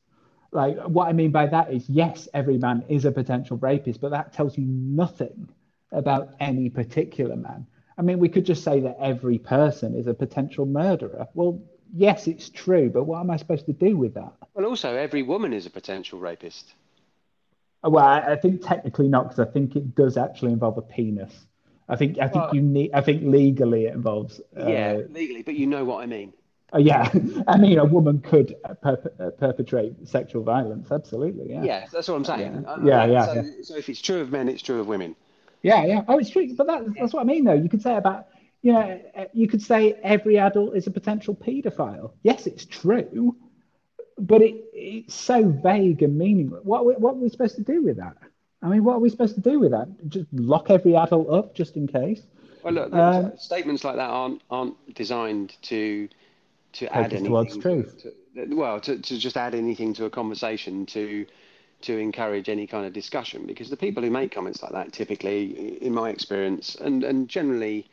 Like, 0.51 0.77
what 0.83 1.07
I 1.07 1.13
mean 1.13 1.31
by 1.31 1.47
that 1.47 1.73
is, 1.73 1.89
yes, 1.89 2.27
every 2.33 2.57
man 2.57 2.85
is 2.87 3.05
a 3.05 3.11
potential 3.11 3.57
rapist, 3.57 3.99
but 3.99 4.11
that 4.11 4.33
tells 4.33 4.57
you 4.57 4.65
nothing 4.65 5.49
about 5.93 6.33
any 6.39 6.69
particular 6.69 7.35
man. 7.35 7.65
I 7.97 8.01
mean, 8.01 8.19
we 8.19 8.29
could 8.29 8.45
just 8.45 8.63
say 8.63 8.79
that 8.81 8.97
every 8.99 9.37
person 9.37 9.95
is 9.95 10.07
a 10.07 10.13
potential 10.13 10.65
murderer. 10.65 11.27
Well, 11.33 11.61
yes, 11.95 12.27
it's 12.27 12.49
true, 12.49 12.89
but 12.89 13.03
what 13.03 13.19
am 13.19 13.29
I 13.29 13.37
supposed 13.37 13.65
to 13.67 13.73
do 13.73 13.95
with 13.95 14.15
that? 14.15 14.33
Well, 14.53 14.65
also, 14.65 14.95
every 14.95 15.21
woman 15.21 15.53
is 15.53 15.65
a 15.65 15.69
potential 15.69 16.19
rapist. 16.19 16.73
Well, 17.83 18.03
I, 18.03 18.19
I 18.19 18.35
think 18.35 18.65
technically 18.65 19.07
not, 19.07 19.29
because 19.29 19.47
I 19.47 19.51
think 19.51 19.75
it 19.75 19.93
does 19.95 20.17
actually 20.17 20.53
involve 20.53 20.77
a 20.77 20.81
penis. 20.81 21.33
I 21.89 21.97
think 21.97 22.17
I 22.17 22.27
think 22.29 22.45
well, 22.45 22.55
you 22.55 22.61
need. 22.61 22.91
I 22.93 23.01
think 23.01 23.23
legally 23.23 23.85
it 23.85 23.93
involves. 23.93 24.39
Uh, 24.57 24.67
yeah, 24.67 25.01
legally, 25.09 25.43
but 25.43 25.55
you 25.55 25.67
know 25.67 25.83
what 25.83 26.01
I 26.01 26.05
mean. 26.05 26.33
Uh, 26.73 26.77
yeah, 26.79 27.11
I 27.47 27.57
mean 27.57 27.77
a 27.77 27.85
woman 27.85 28.21
could 28.21 28.55
per- 28.81 29.11
uh, 29.19 29.31
perpetrate 29.31 30.07
sexual 30.07 30.43
violence. 30.43 30.91
Absolutely. 30.91 31.51
Yeah. 31.51 31.63
Yeah, 31.63 31.85
that's 31.91 32.07
what 32.07 32.15
I'm 32.15 32.23
saying. 32.23 32.65
Yeah, 32.65 33.05
yeah. 33.05 33.05
yeah, 33.05 33.25
so, 33.25 33.33
yeah. 33.33 33.51
so 33.63 33.75
if 33.75 33.89
it's 33.89 34.01
true 34.01 34.21
of 34.21 34.31
men, 34.31 34.47
it's 34.47 34.61
true 34.61 34.79
of 34.79 34.87
women. 34.87 35.15
Yeah, 35.63 35.85
yeah. 35.85 36.01
Oh, 36.07 36.19
it's 36.19 36.29
true. 36.29 36.53
But 36.55 36.67
that, 36.67 36.93
that's 36.99 37.13
what 37.13 37.21
I 37.21 37.23
mean, 37.23 37.45
though. 37.45 37.53
You 37.53 37.69
could 37.69 37.81
say 37.81 37.95
about 37.95 38.27
you 38.61 38.71
know, 38.71 39.01
you 39.33 39.47
could 39.47 39.61
say 39.61 39.93
every 40.03 40.37
adult 40.39 40.75
is 40.75 40.87
a 40.87 40.91
potential 40.91 41.35
paedophile. 41.35 42.13
Yes, 42.23 42.47
it's 42.47 42.65
true, 42.65 43.35
but 44.17 44.41
it, 44.41 44.55
it's 44.73 45.13
so 45.13 45.49
vague 45.49 46.01
and 46.01 46.17
meaningless. 46.17 46.63
What 46.63 46.99
what 46.99 47.15
are 47.15 47.17
we 47.17 47.29
supposed 47.29 47.55
to 47.55 47.63
do 47.63 47.83
with 47.83 47.97
that? 47.97 48.15
I 48.61 48.67
mean, 48.67 48.85
what 48.85 48.93
are 48.93 48.99
we 48.99 49.09
supposed 49.09 49.35
to 49.35 49.41
do 49.41 49.59
with 49.59 49.71
that? 49.71 49.87
Just 50.07 50.27
lock 50.31 50.69
every 50.69 50.95
adult 50.95 51.29
up 51.29 51.53
just 51.53 51.75
in 51.75 51.87
case? 51.87 52.21
Well, 52.63 52.73
look, 52.73 52.93
um, 52.93 53.33
statements 53.37 53.83
like 53.83 53.97
that 53.97 54.09
aren't 54.09 54.41
aren't 54.49 54.95
designed 54.95 55.57
to 55.63 56.07
to 56.73 56.95
add 56.95 57.13
anything. 57.13 57.83
To, 57.83 58.55
well, 58.55 58.79
to, 58.79 58.97
to 58.97 59.17
just 59.17 59.35
add 59.35 59.53
anything 59.53 59.93
to 59.95 60.05
a 60.05 60.09
conversation 60.09 60.85
to 60.87 61.25
to 61.83 61.97
encourage 61.97 62.49
any 62.49 62.67
kind 62.67 62.85
of 62.85 62.93
discussion 62.93 63.45
because 63.45 63.69
the 63.69 63.77
people 63.77 64.03
who 64.03 64.09
make 64.09 64.31
comments 64.31 64.61
like 64.61 64.71
that 64.71 64.93
typically, 64.93 65.77
in 65.81 65.93
my 65.93 66.09
experience, 66.09 66.75
and 66.75 67.03
and 67.03 67.29
generally, 67.29 67.89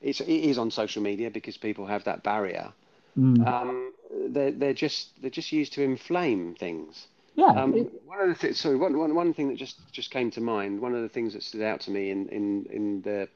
it's 0.00 0.20
it 0.20 0.28
is 0.28 0.58
on 0.58 0.70
social 0.70 1.02
media 1.02 1.30
because 1.30 1.56
people 1.56 1.86
have 1.86 2.04
that 2.04 2.22
barrier. 2.22 2.72
Mm. 3.18 3.46
Um, 3.46 3.92
they're 4.28 4.52
they're 4.52 4.74
just 4.74 5.20
they're 5.20 5.30
just 5.30 5.52
used 5.52 5.72
to 5.74 5.82
inflame 5.82 6.54
things. 6.54 7.06
Yeah. 7.36 7.46
Um, 7.46 7.72
one 8.06 8.20
of 8.20 8.28
the 8.28 8.34
things, 8.34 8.60
sorry, 8.60 8.76
one, 8.76 8.98
one, 8.98 9.14
one 9.14 9.32
thing 9.32 9.48
that 9.48 9.56
just, 9.56 9.78
just 9.92 10.10
came 10.10 10.30
to 10.32 10.40
mind, 10.40 10.80
one 10.80 10.94
of 10.94 11.02
the 11.02 11.08
things 11.08 11.32
that 11.32 11.42
stood 11.42 11.62
out 11.62 11.80
to 11.82 11.90
me 11.90 12.10
in, 12.10 12.28
in, 12.28 12.66
in 12.70 13.02
the, 13.02 13.28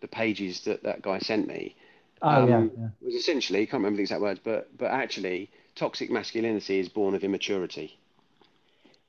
the 0.00 0.06
pages 0.06 0.60
that 0.60 0.82
that 0.82 1.02
guy 1.02 1.18
sent 1.18 1.48
me 1.48 1.74
oh, 2.22 2.28
um, 2.28 2.48
yeah, 2.48 2.66
yeah. 2.78 2.88
was 3.00 3.14
essentially, 3.14 3.62
I 3.62 3.64
can't 3.64 3.82
remember 3.82 3.96
the 3.96 4.02
exact 4.02 4.20
words, 4.20 4.40
but, 4.44 4.76
but 4.76 4.90
actually, 4.90 5.50
toxic 5.74 6.10
masculinity 6.10 6.78
is 6.78 6.88
born 6.88 7.14
of 7.14 7.24
immaturity. 7.24 7.98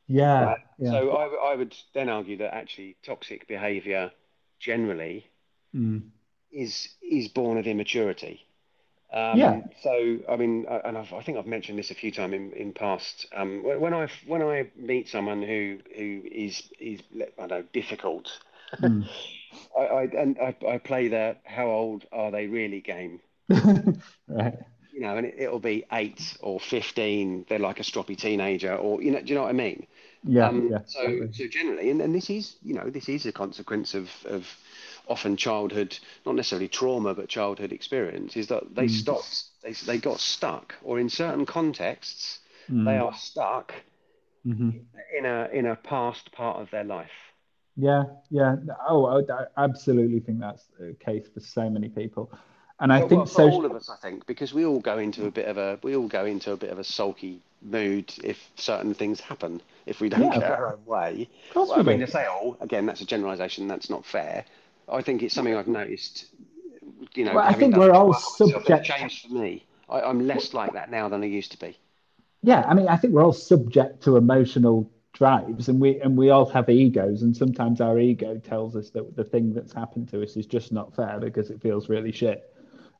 Yeah. 0.10 0.44
Right? 0.44 0.58
yeah. 0.80 0.92
So 0.92 1.12
I, 1.12 1.52
I 1.52 1.56
would 1.56 1.76
then 1.94 2.10
argue 2.10 2.38
that 2.38 2.54
actually 2.54 2.98
toxic 3.06 3.48
behavior 3.48 4.12
generally 4.60 5.30
mm. 5.74 6.02
is 6.52 6.90
is 7.02 7.30
born 7.30 7.58
of 7.58 7.68
immaturity. 7.68 8.46
Um, 9.14 9.38
yeah. 9.38 9.62
So 9.82 10.18
I 10.28 10.36
mean, 10.36 10.66
and 10.68 10.98
I've, 10.98 11.14
i 11.14 11.22
think 11.22 11.38
I've 11.38 11.46
mentioned 11.46 11.78
this 11.78 11.92
a 11.92 11.96
few 11.96 12.12
times 12.12 12.34
in, 12.34 12.52
in 12.54 12.74
past. 12.74 13.28
Um, 13.36 13.64
when 13.64 13.94
I 13.94 14.08
when 14.26 14.42
I 14.42 14.70
meet 14.76 15.08
someone 15.08 15.44
who 15.44 15.78
who 15.96 16.24
is 16.26 16.64
is 16.80 17.02
I 17.40 17.46
know 17.46 17.64
difficult, 17.72 18.32
mm. 18.82 19.08
I, 19.78 19.82
I, 19.82 20.04
and 20.04 20.38
I, 20.40 20.56
I 20.68 20.78
play 20.80 21.08
the 21.08 21.38
how 21.44 21.68
old 21.68 22.06
are 22.12 22.32
they 22.32 22.48
really 22.48 22.82
game. 22.82 23.20
right. 24.28 24.58
You 25.00 25.06
know, 25.06 25.16
and 25.16 25.28
it, 25.28 25.50
will 25.50 25.62
be 25.62 25.86
eight 25.94 26.36
or 26.42 26.60
fifteen. 26.60 27.46
They're 27.48 27.58
like 27.58 27.80
a 27.80 27.84
stroppy 27.84 28.18
teenager, 28.18 28.76
or 28.76 29.02
you 29.02 29.12
know, 29.12 29.22
do 29.22 29.28
you 29.28 29.36
know 29.36 29.44
what 29.44 29.50
I 29.50 29.54
mean? 29.54 29.88
Yeah. 30.26 30.50
Um, 30.50 30.68
yeah 30.70 30.80
so 30.86 31.30
so 31.32 31.48
generally, 31.48 31.90
and, 31.90 32.02
and 32.02 32.14
this 32.14 32.30
is 32.30 32.58
you 32.62 32.74
know 32.74 32.90
this 32.90 33.08
is 33.08 33.26
a 33.26 33.32
consequence 33.32 33.94
of 33.94 34.10
of 34.26 34.46
often 35.08 35.38
childhood, 35.38 35.98
not 36.26 36.36
necessarily 36.36 36.68
trauma, 36.68 37.16
but 37.16 37.30
childhood 37.30 37.72
experience, 37.72 38.36
is 38.36 38.48
that 38.48 38.76
they 38.76 38.88
mm. 38.88 38.90
stopped, 38.90 39.46
they, 39.64 39.72
they 39.72 39.98
got 39.98 40.20
stuck, 40.20 40.76
or 40.84 41.00
in 41.00 41.10
certain 41.10 41.46
contexts, 41.46 42.40
mm. 42.70 42.84
they 42.84 42.98
are 42.98 43.14
stuck 43.16 43.74
mm-hmm. 44.46 44.72
in 45.18 45.26
a 45.26 45.48
in 45.54 45.66
a 45.66 45.78
past 45.78 46.30
part 46.34 46.62
of 46.62 46.70
their 46.72 46.84
life. 46.84 47.08
Yeah, 47.78 48.04
yeah. 48.30 48.58
Oh, 48.90 49.06
I, 49.06 49.20
I 49.34 49.64
absolutely 49.64 50.20
think 50.20 50.42
that's 50.42 50.66
the 50.78 50.94
case 51.00 51.26
for 51.34 51.40
so 51.40 51.70
many 51.70 51.88
people. 51.88 52.34
And 52.82 52.94
I 52.94 53.00
well, 53.00 53.08
think 53.10 53.30
for 53.30 53.42
all 53.42 53.66
of 53.66 53.74
us, 53.74 53.90
I 53.90 53.98
think, 53.98 54.26
because 54.26 54.54
we 54.54 54.66
all 54.66 54.80
go 54.80 54.98
into 54.98 55.26
a 55.26 55.32
bit 55.32 55.48
of 55.48 55.58
a 55.58 55.80
we 55.84 55.96
all 55.96 56.08
go 56.08 56.26
into 56.26 56.54
a 56.54 56.58
bit 56.58 56.70
of 56.70 56.80
a 56.80 56.84
sulky 56.84 57.42
mood 57.62 58.14
if 58.24 58.50
certain 58.56 58.94
things 58.94 59.20
happen. 59.20 59.62
If 59.86 60.00
we 60.00 60.08
don't 60.08 60.22
yeah, 60.22 60.40
get 60.40 60.52
our 60.52 60.74
own 60.74 60.86
way, 60.86 61.30
well, 61.56 61.74
I 61.74 61.82
mean, 61.82 62.00
to 62.00 62.08
say 62.08 62.26
all 62.26 62.58
again, 62.62 62.86
that's 62.86 63.02
a 63.02 63.06
generalisation. 63.06 63.68
That's 63.68 63.90
not 63.90 64.06
fair. 64.06 64.46
I 64.88 65.02
think 65.02 65.24
it's 65.24 65.34
something 65.34 65.56
I've 65.56 65.68
noticed. 65.68 66.28
You 67.16 67.26
know, 67.26 67.34
well, 67.34 67.46
I 67.46 67.54
think 67.54 67.76
we're 67.76 67.92
all 67.92 68.14
subject. 68.14 68.86
Changed 68.86 69.28
for 69.28 69.34
me. 69.34 69.66
I, 69.90 70.02
I'm 70.02 70.26
less 70.26 70.54
like 70.54 70.74
that 70.74 70.90
now 70.90 71.10
than 71.10 71.22
I 71.22 71.26
used 71.26 71.52
to 71.52 71.60
be. 71.60 71.78
Yeah, 72.44 72.64
I 72.66 72.74
mean, 72.74 72.88
I 72.88 72.96
think 72.96 73.14
we're 73.14 73.24
all 73.24 73.34
subject 73.34 74.04
to 74.04 74.16
emotional 74.16 74.90
drives, 75.12 75.68
and 75.68 75.82
we 75.82 76.00
and 76.00 76.16
we 76.16 76.30
all 76.30 76.46
have 76.46 76.70
egos, 76.70 77.24
and 77.24 77.36
sometimes 77.36 77.82
our 77.82 78.00
ego 78.00 78.38
tells 78.38 78.78
us 78.78 78.90
that 78.92 79.18
the 79.18 79.24
thing 79.26 79.54
that's 79.54 79.74
happened 79.74 80.08
to 80.10 80.24
us 80.24 80.38
is 80.38 80.46
just 80.46 80.72
not 80.72 80.96
fair 80.96 81.20
because 81.20 81.50
it 81.50 81.62
feels 81.62 81.90
really 81.90 82.14
shit. 82.14 82.50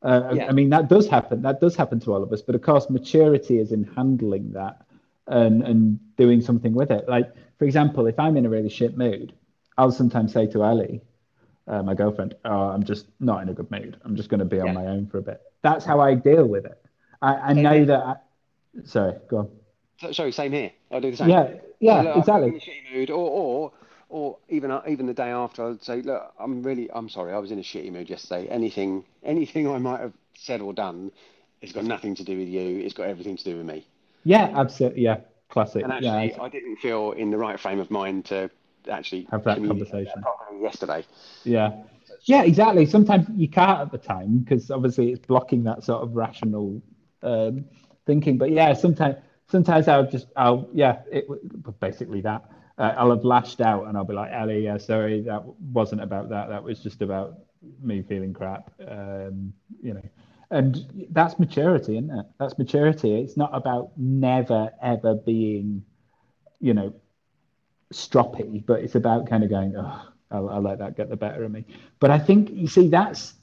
Uh, 0.02 0.32
yeah. 0.34 0.48
I 0.48 0.52
mean, 0.54 0.70
that 0.70 0.88
does 0.88 1.08
happen. 1.08 1.42
That 1.42 1.60
does 1.60 1.76
happen 1.76 2.00
to 2.02 2.14
all 2.14 2.24
of 2.24 2.32
us. 2.32 2.42
But 2.42 2.56
of 2.56 2.62
course, 2.62 2.90
maturity 2.90 3.60
is 3.60 3.72
in 3.72 3.84
handling 3.84 4.54
that 4.54 4.82
and 5.28 5.62
and 5.64 6.00
doing 6.16 6.42
something 6.42 6.74
with 6.74 6.90
it. 6.92 7.08
Like, 7.10 7.32
for 7.58 7.66
example, 7.66 8.08
if 8.08 8.18
I'm 8.20 8.38
in 8.38 8.46
a 8.46 8.50
really 8.50 8.70
shit 8.70 8.98
mood, 8.98 9.34
I'll 9.78 9.92
sometimes 9.92 10.32
say 10.34 10.48
to 10.48 10.64
Ellie, 10.64 11.02
uh, 11.68 11.84
my 11.84 11.94
girlfriend, 11.94 12.36
oh, 12.46 12.70
I'm 12.70 12.84
just 12.84 13.08
not 13.20 13.44
in 13.44 13.50
a 13.50 13.54
good 13.54 13.70
mood. 13.72 13.98
I'm 14.04 14.16
just 14.16 14.30
going 14.30 14.40
to 14.40 14.46
be 14.46 14.60
on 14.60 14.74
my 14.74 14.86
own 14.88 15.08
for 15.08 15.18
a 15.18 15.22
bit. 15.22 15.42
That's 15.62 15.84
how 15.86 16.00
I 16.00 16.16
deal 16.16 16.46
with 16.46 16.66
it. 16.66 16.82
I, 17.22 17.34
I 17.36 17.54
know 17.54 17.86
that. 17.86 18.00
I, 18.00 18.16
sorry, 18.86 19.16
go 19.30 19.38
on. 19.40 19.50
So- 20.00 20.12
Sorry, 20.14 20.32
same 20.32 20.54
here. 20.54 20.72
I'll 20.92 21.02
do 21.02 21.12
the 21.12 21.18
same. 21.18 21.30
Yeah, 21.30 21.56
yeah, 21.82 22.02
Look, 22.02 22.30
I'm 22.30 22.44
in 22.44 22.44
a 22.44 22.56
exactly. 22.56 23.10
or 23.12 23.30
or 23.30 23.72
or 24.10 24.38
even 24.50 24.72
uh, 24.72 24.82
even 24.88 25.06
the 25.06 25.14
day 25.14 25.30
after, 25.30 25.70
I'd 25.70 25.84
say, 25.84 26.02
look, 26.02 26.34
I'm 26.40 26.64
really, 26.64 26.90
I'm 26.92 27.10
sorry, 27.10 27.32
I 27.34 27.38
was 27.38 27.52
in 27.52 27.60
a 27.60 27.64
shitty 27.64 27.92
mood 27.92 28.10
yesterday. 28.10 28.48
Anything, 28.48 29.06
anything 29.24 29.70
I 29.70 29.78
might 29.78 30.00
have 30.02 30.14
said 30.36 30.62
or 30.62 30.74
done, 30.74 31.12
it's 31.62 31.72
got 31.72 31.86
nothing 31.86 32.16
to 32.16 32.24
do 32.24 32.38
with 32.38 32.48
you. 32.48 32.80
It's 32.80 32.94
got 32.94 33.08
everything 33.08 33.38
to 33.38 33.44
do 33.44 33.58
with 33.58 33.66
me. 33.66 33.86
Yeah, 34.24 34.52
absolutely. 34.54 35.04
Yeah, 35.04 35.18
classic. 35.50 35.84
And 35.84 35.94
yeah, 36.04 36.16
actually, 36.16 36.42
I 36.42 36.50
didn't 36.50 36.78
feel 36.78 37.12
in 37.12 37.30
the 37.32 37.38
right 37.38 37.60
frame 37.60 37.80
of 37.80 37.92
mind 37.92 38.26
to 38.26 38.50
actually 38.90 39.28
Have 39.32 39.44
that 39.44 39.58
conversation. 39.58 40.22
properly 40.22 40.62
yesterday. 40.62 41.06
Yeah. 41.44 41.84
Yeah, 42.26 42.44
exactly. 42.44 42.86
Sometimes 42.86 43.28
you 43.36 43.48
can't 43.48 43.80
at 43.80 43.92
the 43.92 43.98
time 43.98 44.40
because 44.40 44.72
obviously 44.72 45.12
it's 45.12 45.26
blocking 45.26 45.64
that 45.64 45.84
sort 45.84 46.04
of 46.04 46.16
rational 46.16 46.82
um, 47.24 47.66
thinking. 48.06 48.38
But 48.38 48.52
yeah, 48.52 48.74
sometimes 48.74 49.18
sometimes 49.48 49.88
I'll 49.88 50.10
just 50.10 50.28
I'll 50.36 50.68
yeah, 50.74 51.00
it 51.12 51.28
basically 51.80 52.22
that. 52.22 52.44
Uh, 52.80 52.96
I'll 52.98 53.10
have 53.10 53.26
lashed 53.26 53.60
out 53.60 53.88
and 53.88 53.98
I'll 53.98 54.06
be 54.06 54.14
like, 54.14 54.32
Ellie, 54.32 54.64
yeah, 54.64 54.78
sorry, 54.78 55.22
that 55.24 55.44
wasn't 55.74 56.02
about 56.02 56.30
that. 56.30 56.48
That 56.48 56.64
was 56.64 56.80
just 56.80 57.02
about 57.02 57.40
me 57.82 58.02
feeling 58.02 58.34
crap. 58.34 58.72
Um, 58.88 59.54
you 59.84 59.94
know, 59.94 60.02
and 60.50 61.08
that's 61.12 61.38
maturity, 61.38 61.98
isn't 61.98 62.10
it? 62.10 62.26
That's 62.40 62.58
maturity. 62.58 63.16
It's 63.16 63.36
not 63.36 63.52
about 63.54 63.92
never 63.98 64.72
ever 64.82 65.16
being, 65.16 65.84
you 66.62 66.74
know, 66.74 66.94
stroppy, 67.94 68.66
but 68.66 68.80
it's 68.82 68.96
about 68.96 69.30
kind 69.30 69.44
of 69.44 69.50
going, 69.50 69.76
oh, 69.76 70.02
I'll, 70.32 70.50
I'll 70.50 70.62
let 70.62 70.80
that 70.80 70.96
get 70.96 71.10
the 71.10 71.18
better 71.18 71.44
of 71.44 71.52
me. 71.52 71.66
But 72.00 72.12
I 72.12 72.18
think 72.18 72.50
you 72.52 72.68
see 72.68 72.88
that's 72.88 73.34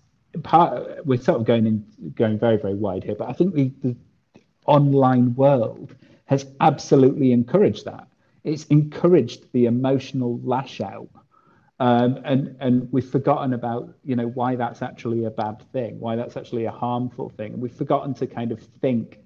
part. 0.44 1.05
We're 1.07 1.20
sort 1.20 1.40
of 1.40 1.46
going 1.46 1.66
in, 1.66 1.85
going 2.14 2.38
very 2.38 2.57
very 2.57 2.75
wide 2.75 3.05
here, 3.05 3.14
but 3.14 3.29
I 3.29 3.35
think 3.35 3.55
the, 3.55 3.70
the 3.83 3.96
online 4.64 5.35
world 5.35 5.94
has 6.25 6.46
absolutely 6.61 7.33
encouraged 7.33 7.85
that. 7.85 8.09
It's 8.46 8.64
encouraged 8.78 9.52
the 9.52 9.66
emotional 9.66 10.40
lash 10.42 10.80
out. 10.80 11.11
Um, 11.78 12.11
and 12.24 12.56
and 12.61 12.74
we've 12.92 13.11
forgotten 13.18 13.52
about 13.52 13.82
you 14.02 14.16
know 14.16 14.28
why 14.28 14.56
that's 14.56 14.80
actually 14.80 15.24
a 15.24 15.30
bad 15.30 15.56
thing, 15.72 16.00
why 16.00 16.16
that's 16.16 16.37
actually 16.38 16.64
a 16.64 16.70
harmful 16.70 17.28
thing. 17.28 17.61
We've 17.61 17.78
forgotten 17.85 18.14
to 18.14 18.26
kind 18.26 18.50
of 18.52 18.61
think 18.82 19.18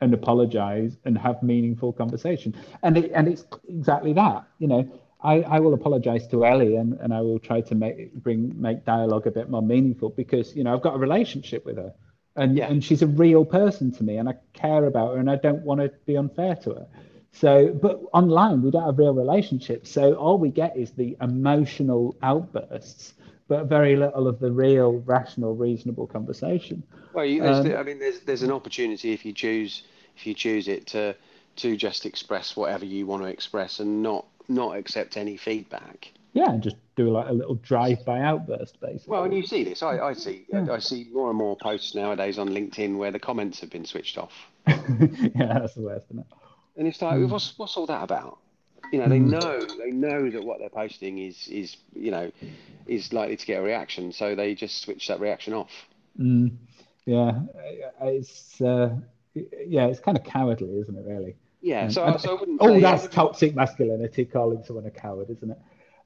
and 0.00 0.14
apologize 0.14 0.96
and 1.04 1.18
have 1.18 1.42
meaningful 1.42 1.92
conversation. 1.92 2.54
And 2.82 2.96
it, 2.96 3.10
and 3.14 3.28
it's 3.28 3.44
exactly 3.68 4.12
that. 4.14 4.44
You 4.58 4.68
know, 4.68 4.82
I, 5.22 5.42
I 5.42 5.60
will 5.60 5.74
apologize 5.74 6.26
to 6.28 6.46
Ellie 6.46 6.76
and, 6.76 6.94
and 7.00 7.12
I 7.12 7.20
will 7.20 7.40
try 7.40 7.60
to 7.62 7.74
make 7.74 8.14
bring 8.14 8.40
make 8.60 8.84
dialogue 8.84 9.26
a 9.26 9.30
bit 9.30 9.50
more 9.50 9.62
meaningful 9.62 10.10
because 10.10 10.54
you 10.56 10.64
know 10.64 10.72
I've 10.72 10.82
got 10.82 10.94
a 10.94 10.98
relationship 10.98 11.66
with 11.66 11.76
her 11.76 11.92
and 12.36 12.56
Yeah. 12.56 12.68
and 12.70 12.82
she's 12.82 13.02
a 13.02 13.06
real 13.24 13.44
person 13.44 13.90
to 13.92 14.04
me 14.04 14.16
and 14.18 14.28
I 14.28 14.34
care 14.52 14.84
about 14.86 15.14
her 15.14 15.18
and 15.18 15.28
I 15.28 15.36
don't 15.36 15.62
want 15.62 15.80
to 15.80 15.90
be 16.06 16.16
unfair 16.16 16.54
to 16.64 16.70
her. 16.70 16.86
So, 17.32 17.68
but 17.68 18.00
online 18.12 18.62
we 18.62 18.70
don't 18.70 18.84
have 18.84 18.98
real 18.98 19.14
relationships. 19.14 19.90
So 19.90 20.14
all 20.14 20.38
we 20.38 20.50
get 20.50 20.76
is 20.76 20.92
the 20.92 21.16
emotional 21.20 22.16
outbursts, 22.22 23.14
but 23.48 23.66
very 23.66 23.96
little 23.96 24.26
of 24.26 24.40
the 24.40 24.50
real, 24.50 24.98
rational, 25.00 25.54
reasonable 25.54 26.06
conversation. 26.06 26.82
Well, 27.12 27.24
you, 27.24 27.42
there's, 27.42 27.66
Um, 27.66 27.76
I 27.76 27.82
mean, 27.82 27.98
there's 27.98 28.20
there's 28.20 28.42
an 28.42 28.50
opportunity 28.52 29.12
if 29.12 29.24
you 29.24 29.32
choose 29.32 29.82
if 30.16 30.26
you 30.26 30.34
choose 30.34 30.68
it 30.68 30.86
to 30.88 31.14
to 31.56 31.76
just 31.76 32.06
express 32.06 32.56
whatever 32.56 32.84
you 32.84 33.06
want 33.06 33.22
to 33.22 33.28
express 33.28 33.80
and 33.80 34.02
not 34.02 34.26
not 34.48 34.76
accept 34.76 35.16
any 35.16 35.36
feedback. 35.36 36.12
Yeah, 36.34 36.50
and 36.50 36.62
just 36.62 36.76
do 36.94 37.10
like 37.10 37.28
a 37.28 37.32
little 37.32 37.54
drive-by 37.56 38.20
outburst, 38.20 38.80
basically. 38.80 39.10
Well, 39.10 39.24
and 39.24 39.34
you 39.34 39.44
see 39.44 39.64
this. 39.64 39.82
I, 39.82 39.98
I 39.98 40.12
see 40.12 40.44
Yeah. 40.52 40.66
I 40.70 40.78
see 40.78 41.08
more 41.12 41.30
and 41.30 41.38
more 41.38 41.56
posts 41.56 41.94
nowadays 41.94 42.38
on 42.38 42.50
LinkedIn 42.50 42.96
where 42.96 43.10
the 43.10 43.18
comments 43.18 43.60
have 43.60 43.70
been 43.70 43.84
switched 43.84 44.18
off, 44.18 44.32
yeah, 44.66 45.58
that's 45.58 45.74
the 45.74 45.82
worst, 45.82 46.06
isn't 46.10 46.20
it? 46.20 46.26
And 46.78 46.86
it's 46.88 47.02
like, 47.02 47.20
what's 47.28 47.58
what's 47.58 47.76
all 47.76 47.86
that 47.86 48.02
about? 48.02 48.38
You 48.92 49.00
know, 49.00 49.08
they 49.08 49.18
know 49.18 49.60
they 49.60 49.90
know 49.90 50.30
that 50.30 50.42
what 50.42 50.60
they're 50.60 50.70
posting 50.70 51.18
is 51.18 51.46
is 51.48 51.76
you 51.94 52.10
know 52.10 52.30
is 52.86 53.12
likely 53.12 53.36
to 53.36 53.44
get 53.46 53.58
a 53.60 53.62
reaction, 53.62 54.12
so 54.12 54.34
they 54.34 54.54
just 54.54 54.80
switch 54.80 55.08
that 55.08 55.20
reaction 55.20 55.52
off. 55.52 55.70
Mm, 56.18 56.52
yeah, 57.04 57.40
it's 58.00 58.60
uh, 58.62 58.96
yeah, 59.34 59.86
it's 59.88 60.00
kind 60.00 60.16
of 60.16 60.24
cowardly, 60.24 60.78
isn't 60.80 60.96
it? 60.96 61.04
Really. 61.06 61.36
Yeah, 61.60 61.88
so, 61.88 62.04
And- 62.04 62.20
so 62.20 62.36
I 62.36 62.40
wouldn't. 62.40 62.58
oh, 62.62 62.80
that's 62.80 63.08
toxic 63.08 63.54
masculinity, 63.54 64.24
calling 64.24 64.62
someone 64.64 64.86
a 64.86 64.90
coward, 64.90 65.28
isn't 65.28 65.50
it? 65.50 65.58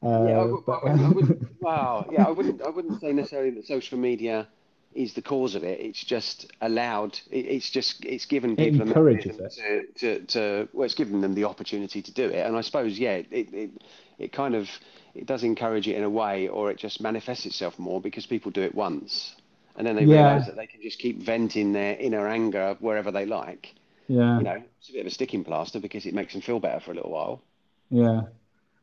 Uh, 0.02 0.26
Yeah, 0.26 0.40
I, 0.40 0.56
but- 0.66 0.72
I 0.72 0.84
wouldn't, 0.84 1.04
I 1.04 1.08
wouldn't, 1.10 1.62
wow. 1.62 2.06
Yeah, 2.10 2.24
I 2.24 2.30
wouldn't. 2.30 2.62
I 2.62 2.70
wouldn't 2.70 3.00
say 3.00 3.12
necessarily 3.12 3.50
that 3.50 3.66
social 3.66 3.98
media 3.98 4.48
is 4.94 5.14
the 5.14 5.22
cause 5.22 5.54
of 5.54 5.64
it. 5.64 5.80
It's 5.80 6.02
just 6.04 6.50
allowed. 6.60 7.18
It, 7.30 7.46
it's 7.46 7.70
just 7.70 8.04
it's 8.04 8.26
given 8.26 8.56
people 8.56 8.82
a 8.82 8.86
encourages 8.86 8.86
mechanism 8.86 9.50
to, 9.56 9.82
to, 9.98 10.20
to 10.26 10.68
well, 10.72 10.84
it's 10.84 10.94
given 10.94 11.20
them 11.20 11.34
the 11.34 11.44
opportunity 11.44 12.02
to 12.02 12.12
do 12.12 12.28
it. 12.28 12.46
And 12.46 12.56
I 12.56 12.60
suppose 12.62 12.98
yeah, 12.98 13.14
it, 13.14 13.28
it 13.30 13.70
it 14.18 14.32
kind 14.32 14.54
of 14.54 14.68
it 15.14 15.26
does 15.26 15.42
encourage 15.44 15.88
it 15.88 15.96
in 15.96 16.04
a 16.04 16.10
way, 16.10 16.48
or 16.48 16.70
it 16.70 16.78
just 16.78 17.00
manifests 17.00 17.46
itself 17.46 17.78
more 17.78 18.00
because 18.00 18.26
people 18.26 18.50
do 18.50 18.62
it 18.62 18.74
once, 18.74 19.34
and 19.76 19.86
then 19.86 19.96
they 19.96 20.06
Yeah. 20.06 20.06
realise 20.06 20.46
that 20.46 20.56
they 20.56 20.66
can 20.66 20.80
just 20.82 20.98
keep 20.98 21.18
venting 21.22 21.72
their 21.72 21.96
inner 21.96 22.28
anger 22.28 22.76
wherever 22.80 23.10
they 23.10 23.26
like. 23.26 23.74
yeah, 24.08 24.40
You 24.40 24.44
know, 24.44 24.62
it's 24.78 24.90
a 24.90 24.92
bit 24.92 25.00
of 25.02 25.06
a 25.08 25.10
sticking 25.10 25.44
plaster 25.44 25.80
because 25.80 26.06
it 26.06 26.14
makes 26.14 26.32
them 26.34 26.42
feel 26.42 26.60
better 26.60 26.80
for 26.80 26.92
a 26.92 26.94
little 26.94 27.12
while. 27.12 27.42
yeah, 27.90 28.22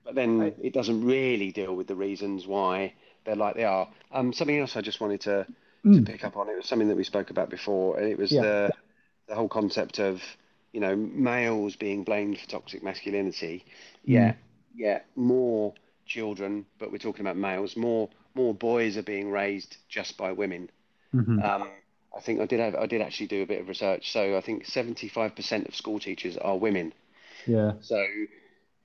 But 0.03 0.15
then 0.15 0.55
it 0.61 0.73
doesn't 0.73 1.05
really 1.05 1.51
deal 1.53 1.73
with 1.75 1.87
the 1.87 1.95
reasons 1.95 2.45
why 2.45 2.93
they're 3.23 3.35
like 3.35 3.55
they 3.55 3.63
are. 3.63 3.87
Um, 4.11 4.33
something 4.33 4.57
else 4.59 4.75
I 4.75 4.81
just 4.81 4.99
wanted 4.99 5.21
to, 5.21 5.47
to 5.83 6.01
pick 6.01 6.23
up 6.23 6.37
on. 6.37 6.49
It 6.49 6.55
was 6.55 6.65
something 6.67 6.87
that 6.89 6.97
we 6.97 7.03
spoke 7.03 7.29
about 7.29 7.49
before, 7.49 7.97
and 7.99 8.07
it 8.07 8.17
was 8.17 8.31
Mm. 8.31 8.35
Yeah. 8.35 8.41
the 8.41 8.73
the 9.27 9.35
whole 9.35 9.49
concept 9.49 9.99
of 9.99 10.21
you 10.73 10.79
know 10.79 10.95
males 10.95 11.75
being 11.75 12.03
blamed 12.03 12.39
for 12.39 12.47
toxic 12.47 12.83
masculinity. 12.83 13.63
Mm. 13.65 13.69
Yeah, 14.03 14.33
yeah, 14.75 14.99
more 15.15 15.73
children, 16.05 16.65
but 16.79 16.91
we're 16.91 16.97
talking 16.97 17.21
about 17.21 17.37
males. 17.37 17.75
More 17.75 18.09
more 18.35 18.53
boys 18.53 18.97
are 18.97 19.03
being 19.03 19.31
raised 19.31 19.77
just 19.87 20.17
by 20.17 20.31
women. 20.31 20.69
Mhm. 21.13 21.43
Um, 21.43 21.69
I 22.15 22.21
think 22.21 22.41
I 22.41 22.45
did 22.45 22.59
have 22.59 22.75
I 22.75 22.85
did 22.87 23.01
actually 23.01 23.27
do 23.27 23.41
a 23.43 23.45
bit 23.45 23.61
of 23.61 23.67
research. 23.67 24.11
So 24.11 24.37
I 24.37 24.41
think 24.41 24.65
seventy 24.65 25.07
five 25.07 25.35
percent 25.35 25.67
of 25.67 25.75
school 25.75 25.99
teachers 25.99 26.37
are 26.37 26.57
women. 26.57 26.93
yeah, 27.45 27.73
So, 27.81 28.05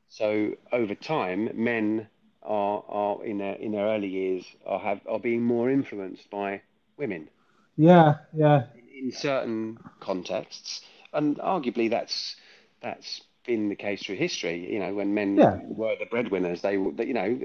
so 0.09 0.53
over 0.73 0.95
time, 0.95 1.51
men 1.55 2.09
are, 2.43 2.85
are 2.89 3.25
in 3.25 3.39
their 3.39 3.55
in 3.55 3.73
their 3.73 3.87
early 3.87 4.09
years 4.09 4.45
are 4.67 4.79
have 4.79 5.01
are 5.09 5.19
being 5.19 5.43
more 5.43 5.71
influenced 5.71 6.29
by 6.31 6.61
women 6.97 7.29
yeah, 7.77 8.17
yeah, 8.35 8.67
in 8.99 9.13
certain 9.13 9.79
contexts, 10.01 10.83
and 11.13 11.39
arguably 11.39 11.91
that's 11.91 12.37
that's 12.81 13.23
been 13.47 13.69
the 13.69 13.77
case 13.77 14.03
through 14.05 14.17
history. 14.17 14.73
You 14.73 14.79
know, 14.81 14.95
when 14.95 15.15
men 15.15 15.47
Yeah. 15.47 15.61
were 15.77 15.97
the 15.99 16.07
breadwinners, 16.07 16.63
they 16.63 16.77
were 16.79 16.93
you 17.03 17.15
know 17.15 17.39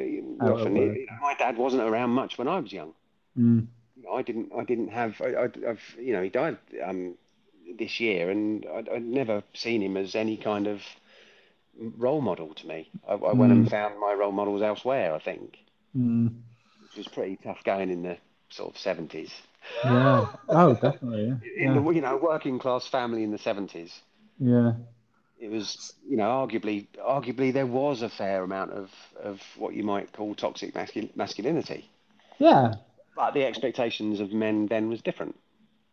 often. 0.47 0.75
You 0.75 1.05
know, 1.07 1.17
my 1.21 1.33
dad 1.35 1.57
wasn't 1.57 1.83
around 1.83 2.11
much 2.11 2.37
when 2.37 2.47
I 2.47 2.59
was 2.59 2.71
young. 2.73 2.93
mm, 3.37 3.67
You 3.95 4.03
know, 4.03 4.13
I 4.13 4.21
didn't 4.23 4.51
I 4.53 4.63
didn't 4.63 4.89
have 4.89 5.21
I, 5.21 5.33
I, 5.33 5.43
I've 5.67 5.95
you 5.99 6.13
know 6.13 6.21
he 6.23 6.29
died 6.29 6.57
um, 6.83 7.17
this 7.77 7.99
year, 7.99 8.29
and 8.29 8.65
I'd, 8.65 8.89
I'd 8.89 9.03
never 9.05 9.43
seen 9.53 9.81
him 9.81 9.97
as 9.97 10.15
any 10.15 10.37
kind 10.37 10.67
of 10.67 10.81
role 11.97 12.21
model 12.21 12.53
to 12.53 12.67
me. 12.67 12.91
I, 13.07 13.13
I 13.13 13.33
went 13.33 13.53
and 13.53 13.67
found 13.67 13.99
my 13.99 14.13
role 14.13 14.31
models 14.31 14.61
elsewhere. 14.61 15.13
I 15.15 15.19
think, 15.19 15.57
mm, 15.95 16.27
which 16.81 16.95
was 16.97 17.07
pretty 17.07 17.37
tough 17.37 17.63
going 17.63 17.89
in 17.89 18.03
the 18.03 18.17
sort 18.49 18.71
of 18.75 18.77
seventies. 18.77 19.31
yeah. 19.83 20.25
Oh, 20.49 20.73
definitely, 20.75 21.27
yeah, 21.27 21.65
In 21.65 21.73
yeah, 21.75 21.81
the 21.81 21.89
you 21.91 22.01
know 22.01 22.17
working 22.17 22.59
class 22.59 22.87
family 22.87 23.23
in 23.23 23.31
the 23.31 23.37
seventies, 23.37 23.91
yeah. 24.39 24.73
it 25.39 25.49
was 25.51 25.93
you 26.07 26.17
know 26.17 26.29
arguably 26.29 26.87
arguably 26.99 27.53
there 27.53 27.67
was 27.67 28.01
a 28.01 28.09
fair 28.09 28.43
amount 28.43 28.71
of 28.71 28.89
of 29.21 29.41
what 29.57 29.73
you 29.73 29.83
might 29.83 30.11
call 30.11 30.35
toxic 30.35 30.73
mascul- 30.73 31.15
masculinity, 31.15 31.89
Yeah, 32.39 32.75
but 33.15 33.33
the 33.33 33.45
expectations 33.45 34.19
of 34.19 34.31
men 34.33 34.67
then 34.67 34.89
was 34.89 35.01
different. 35.01 35.35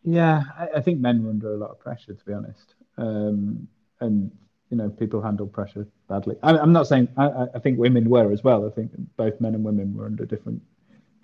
Yeah, 0.03 0.43
I, 0.57 0.67
I 0.77 0.81
think 0.81 0.99
men 0.99 1.23
were 1.23 1.29
under 1.29 1.53
a 1.53 1.57
lot 1.57 1.71
of 1.71 1.79
pressure, 1.79 2.13
to 2.13 2.25
be 2.25 2.33
honest. 2.33 2.75
Um, 2.97 3.67
and 3.99 4.31
you 4.69 4.77
know, 4.77 4.89
people 4.89 5.21
handle 5.21 5.47
pressure 5.47 5.87
badly. 6.07 6.35
I, 6.43 6.57
I'm 6.57 6.73
not 6.73 6.87
saying 6.87 7.09
I- 7.17 7.47
I 7.55 7.59
think 7.59 7.77
women 7.79 8.09
were 8.09 8.31
as 8.31 8.43
well. 8.43 8.65
I 8.65 8.69
think 8.69 8.91
both 9.17 9.39
men 9.41 9.55
and 9.55 9.63
women 9.63 9.95
were 9.95 10.05
under 10.05 10.25
different 10.25 10.61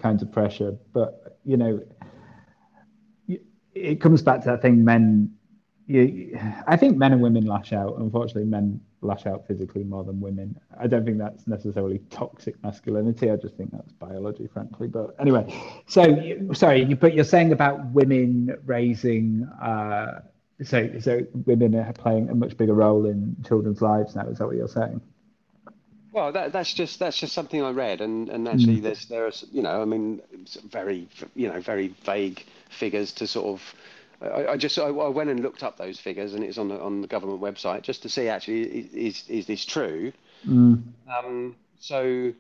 kinds 0.04 0.22
of 0.22 0.32
pressure. 0.32 0.78
But 0.94 1.40
you 1.46 1.58
know, 1.58 1.82
it 3.74 4.02
comes 4.02 4.22
back 4.22 4.42
to 4.42 4.50
that 4.52 4.62
thing. 4.62 4.84
Men, 4.84 5.34
you, 5.88 6.38
I 6.68 6.78
think 6.78 6.98
men 6.98 7.14
and 7.14 7.22
women 7.22 7.46
lash 7.46 7.74
out. 7.74 7.98
Unfortunately, 7.98 8.46
men 8.46 8.80
lash 9.02 9.26
out 9.26 9.48
physically 9.48 9.84
more 9.84 10.04
than 10.04 10.20
women. 10.20 10.60
I 10.80 10.88
don't 10.88 11.06
think 11.06 11.18
that's 11.18 11.48
necessarily 11.48 12.00
toxic 12.10 12.62
masculinity. 12.64 13.32
I 13.32 13.38
just 13.38 13.56
think 13.56 13.72
that's 13.72 13.92
biology, 13.94 14.48
frankly. 14.48 14.88
But 14.88 15.16
anyway, 15.20 15.44
so 15.88 16.04
sorry, 16.54 16.84
you 16.84 16.96
but 16.96 17.14
you're 17.14 17.26
saying 17.26 17.52
about 17.54 17.86
women 17.92 18.56
raising. 18.66 19.48
Uh, 19.62 20.22
so 20.64 20.90
so 21.00 21.22
women 21.46 21.76
are 21.76 21.94
playing 21.94 22.30
a 22.30 22.36
much 22.36 22.56
bigger 22.58 22.74
role 22.76 23.06
in 23.06 23.36
children's 23.48 23.82
lives 23.82 24.16
now. 24.16 24.28
Is 24.28 24.38
that 24.38 24.48
what 24.48 24.56
you're 24.56 24.68
saying? 24.68 25.02
Well, 26.14 26.32
that, 26.32 26.54
that's 26.54 26.72
just 26.72 27.00
that's 27.00 27.18
just 27.18 27.34
something 27.34 27.62
I 27.64 27.72
read, 27.72 28.00
and, 28.00 28.30
and 28.30 28.48
actually, 28.48 28.78
mm. 28.78 28.84
there's 28.84 29.08
there 29.08 29.26
are 29.26 29.32
you 29.52 29.64
know, 29.64 29.82
I 29.82 29.86
mean, 29.86 30.22
very 30.70 31.08
you 31.36 31.48
know, 31.48 31.60
very 31.60 31.88
vague 32.06 32.46
figures 32.70 33.12
to 33.14 33.26
sort 33.26 33.48
of. 33.48 33.74
I, 34.22 34.52
I 34.54 34.58
just 34.58 34.78
I, 34.78 34.84
I, 34.84 35.10
went 35.10 35.32
and 35.32 35.40
looked 35.40 35.64
up 35.64 35.78
those 35.78 36.00
figures, 36.00 36.36
and 36.36 36.44
it's 36.44 36.60
on 36.60 36.70
the 36.70 36.80
on 36.80 37.02
the 37.02 37.08
government 37.08 37.42
website 37.42 37.82
just 37.82 38.04
to 38.04 38.10
see 38.10 38.28
actually 38.28 38.62
is 38.94 39.28
is 39.28 39.48
this 39.48 39.66
true. 39.66 40.14
Mm. 40.48 40.84
Um, 41.12 41.56
so, 41.80 42.32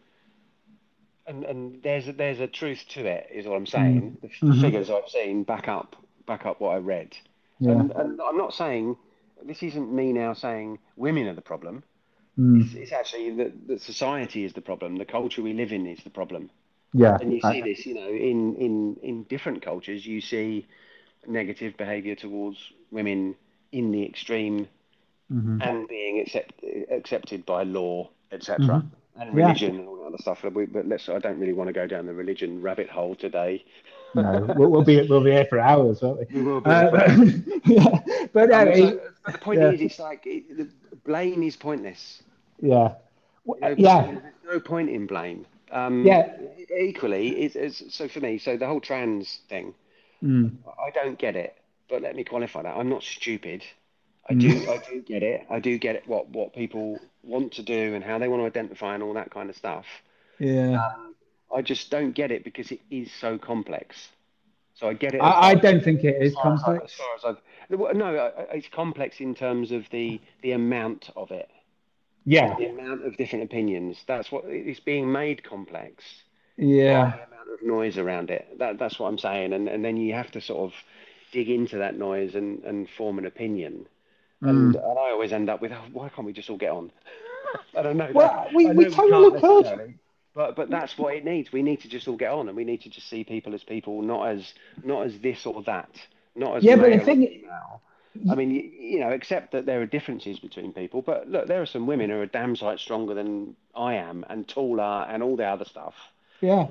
and 1.25 1.43
and 1.43 1.81
there's 1.81 2.07
a, 2.07 2.13
there's 2.13 2.41
a 2.41 2.47
truth 2.47 2.85
to 2.89 3.07
it, 3.07 3.27
is 3.33 3.47
what 3.47 3.55
I'm 3.55 3.65
saying. 3.65 4.17
Mm. 4.17 4.21
The, 4.21 4.27
mm-hmm. 4.27 4.61
figures 4.61 4.91
I've 4.91 5.09
seen 5.09 5.43
back 5.43 5.67
up 5.67 5.95
back 6.27 6.45
up 6.45 6.61
what 6.61 6.75
I 6.75 6.77
read, 6.77 7.17
yeah. 7.59 7.71
and, 7.71 7.91
and 7.91 8.21
I'm 8.21 8.37
not 8.37 8.53
saying 8.53 8.97
this 9.43 9.63
isn't 9.63 9.91
me 9.91 10.13
now 10.13 10.33
saying 10.33 10.77
women 10.95 11.27
are 11.27 11.33
the 11.33 11.41
problem. 11.41 11.81
Mm. 12.39 12.65
It's, 12.65 12.73
it's, 12.73 12.91
actually 12.91 13.31
that, 13.35 13.67
that 13.67 13.81
society 13.81 14.43
is 14.43 14.53
the 14.53 14.61
problem. 14.61 14.95
The 14.95 15.05
culture 15.05 15.41
we 15.41 15.53
live 15.53 15.71
in 15.71 15.85
is 15.85 16.03
the 16.03 16.09
problem. 16.09 16.49
Yeah, 16.93 17.17
and 17.19 17.33
you 17.33 17.41
see 17.41 17.47
I, 17.47 17.61
this, 17.61 17.85
you 17.85 17.95
know, 17.95 18.07
in 18.07 18.55
in 18.55 18.97
in 19.01 19.23
different 19.23 19.63
cultures, 19.63 20.05
you 20.05 20.21
see 20.21 20.67
negative 21.25 21.75
behaviour 21.75 22.13
towards 22.15 22.57
women 22.91 23.35
in 23.71 23.91
the 23.91 24.05
extreme, 24.05 24.67
mm-hmm. 25.31 25.61
and 25.61 25.87
being 25.87 26.19
accept, 26.19 26.53
accepted 26.91 27.45
by 27.45 27.63
law, 27.63 28.09
etc. 28.31 28.65
Mm-hmm. 28.65 29.21
And 29.21 29.35
religion 29.35 29.73
yeah. 29.73 29.79
and 29.79 29.89
all 29.89 29.97
that 29.97 30.05
other 30.05 30.17
stuff. 30.19 30.39
But 30.43 30.85
let's. 30.87 31.09
I 31.09 31.19
don't 31.19 31.39
really 31.39 31.53
want 31.53 31.67
to 31.67 31.73
go 31.73 31.87
down 31.87 32.05
the 32.05 32.13
religion 32.13 32.61
rabbit 32.61 32.89
hole 32.89 33.15
today. 33.15 33.65
No, 34.15 34.53
we'll, 34.55 34.69
we'll, 34.69 34.83
be 34.83 35.07
we'll 35.07 35.23
be 35.23 35.31
here 35.31 35.45
for 35.45 35.59
hours, 35.59 36.01
won't 36.01 36.19
we? 36.19 36.41
We 36.41 36.43
will 36.43 36.61
be. 36.61 36.69
Uh, 36.69 36.91
but, 36.91 37.09
yeah, 37.65 37.99
but, 38.33 38.51
uh, 38.51 38.65
it, 38.67 39.03
but 39.25 39.31
the 39.33 39.39
point 39.39 39.59
yeah. 39.59 39.71
is, 39.71 39.81
it's 39.81 39.99
like 39.99 40.23
it, 40.25 40.57
the 40.57 40.69
blame 41.03 41.43
is 41.43 41.55
pointless. 41.55 42.23
Yeah. 42.61 42.95
No, 43.45 43.75
yeah. 43.77 44.05
There's 44.05 44.23
no 44.45 44.59
point 44.59 44.89
in 44.89 45.07
blame. 45.07 45.45
Um, 45.71 46.05
yeah. 46.05 46.37
Equally, 46.79 47.43
it's, 47.43 47.55
it's, 47.55 47.93
so 47.93 48.07
for 48.07 48.19
me, 48.19 48.37
so 48.37 48.57
the 48.57 48.67
whole 48.67 48.79
trans 48.79 49.39
thing, 49.49 49.73
mm. 50.23 50.51
I 50.65 50.91
don't 50.91 51.17
get 51.17 51.35
it. 51.35 51.55
But 51.89 52.01
let 52.01 52.15
me 52.15 52.23
qualify 52.23 52.63
that. 52.63 52.75
I'm 52.75 52.89
not 52.89 53.03
stupid. 53.03 53.63
I 54.29 54.33
do, 54.35 54.47
mm. 54.47 54.69
I 54.69 54.89
do 54.89 55.01
get 55.01 55.21
it. 55.21 55.45
I 55.49 55.59
do 55.59 55.77
get 55.77 55.95
it. 55.95 56.07
What 56.07 56.29
what 56.29 56.53
people 56.53 56.99
want 57.23 57.51
to 57.53 57.63
do 57.63 57.93
and 57.93 58.03
how 58.03 58.19
they 58.19 58.27
want 58.27 58.41
to 58.41 58.45
identify 58.45 58.93
and 58.93 59.03
all 59.03 59.13
that 59.13 59.31
kind 59.31 59.49
of 59.49 59.55
stuff. 59.55 59.85
Yeah. 60.39 60.85
Um, 60.85 61.12
I 61.53 61.61
just 61.61 61.89
don't 61.89 62.11
get 62.11 62.31
it 62.31 62.43
because 62.43 62.71
it 62.71 62.81
is 62.89 63.11
so 63.11 63.37
complex. 63.37 64.09
So 64.75 64.89
I 64.89 64.93
get 64.93 65.13
it. 65.13 65.19
I, 65.19 65.51
I 65.51 65.55
don't 65.55 65.83
think 65.83 66.03
it 66.03 66.21
is 66.21 66.33
complex. 66.41 66.85
As, 66.85 66.93
far 66.93 67.31
as 67.31 67.37
I've, 67.69 67.95
no, 67.95 68.31
it's 68.51 68.67
complex 68.69 69.19
in 69.19 69.35
terms 69.35 69.71
of 69.71 69.87
the 69.91 70.19
the 70.41 70.53
amount 70.53 71.09
of 71.15 71.31
it. 71.31 71.49
Yeah. 72.25 72.55
The 72.57 72.69
amount 72.69 73.05
of 73.05 73.17
different 73.17 73.45
opinions. 73.45 73.97
That's 74.07 74.31
what 74.31 74.45
it's 74.47 74.79
being 74.79 75.11
made 75.11 75.43
complex. 75.43 76.03
Yeah. 76.57 77.11
The 77.11 77.35
amount 77.35 77.49
of 77.53 77.67
noise 77.67 77.97
around 77.97 78.29
it. 78.29 78.59
That, 78.59 78.79
that's 78.79 78.99
what 78.99 79.07
I'm 79.07 79.17
saying. 79.17 79.53
And, 79.53 79.67
and 79.67 79.83
then 79.83 79.97
you 79.97 80.13
have 80.13 80.31
to 80.31 80.41
sort 80.41 80.71
of 80.71 80.73
dig 81.31 81.49
into 81.49 81.77
that 81.79 81.97
noise 81.97 82.35
and, 82.35 82.63
and 82.63 82.87
form 82.89 83.17
an 83.17 83.25
opinion. 83.25 83.87
Mm. 84.41 84.49
And, 84.49 84.75
and 84.75 84.99
I 84.99 85.11
always 85.11 85.33
end 85.33 85.49
up 85.49 85.61
with, 85.61 85.71
oh, 85.71 85.83
why 85.91 86.09
can't 86.09 86.25
we 86.25 86.33
just 86.33 86.49
all 86.49 86.57
get 86.57 86.71
on? 86.71 86.91
I 87.77 87.81
don't 87.81 87.97
know. 87.97 88.09
Well, 88.13 88.47
we, 88.53 88.71
we 88.71 88.89
totally 88.89 89.39
could. 89.39 89.95
But 90.35 90.55
but 90.55 90.69
that's 90.69 90.97
what 90.97 91.15
it 91.15 91.25
needs. 91.25 91.51
We 91.51 91.61
need 91.61 91.81
to 91.81 91.87
just 91.87 92.07
all 92.07 92.15
get 92.15 92.31
on, 92.31 92.47
and 92.47 92.57
we 92.57 92.63
need 92.63 92.81
to 92.81 92.89
just 92.89 93.09
see 93.09 93.23
people 93.23 93.53
as 93.53 93.63
people, 93.63 94.01
not 94.01 94.29
as 94.29 94.53
not 94.83 95.05
as 95.05 95.19
this 95.19 95.45
or 95.45 95.61
that, 95.63 95.89
not 96.35 96.57
as 96.57 96.63
yeah. 96.63 96.75
But 96.75 96.91
the 96.91 96.99
thing, 96.99 97.43
now. 97.47 97.81
I 98.31 98.35
mean, 98.35 98.51
you, 98.51 98.61
you, 98.61 98.99
know, 98.99 99.09
except 99.09 99.53
that 99.53 99.65
there 99.65 99.81
are 99.81 99.87
differences 99.87 100.39
between 100.39 100.71
people. 100.71 101.01
But 101.01 101.27
look, 101.27 101.47
there 101.47 101.61
are 101.63 101.65
some 101.65 101.87
women 101.87 102.11
who 102.11 102.19
are 102.19 102.27
damn 102.27 102.55
sight 102.55 102.79
stronger 102.79 103.15
than 103.15 103.55
I 103.75 103.95
am, 103.95 104.25
and 104.29 104.47
taller, 104.47 105.05
and 105.09 105.23
all 105.23 105.35
the 105.35 105.45
other 105.45 105.65
stuff. 105.65 105.95
Yeah, 106.41 106.67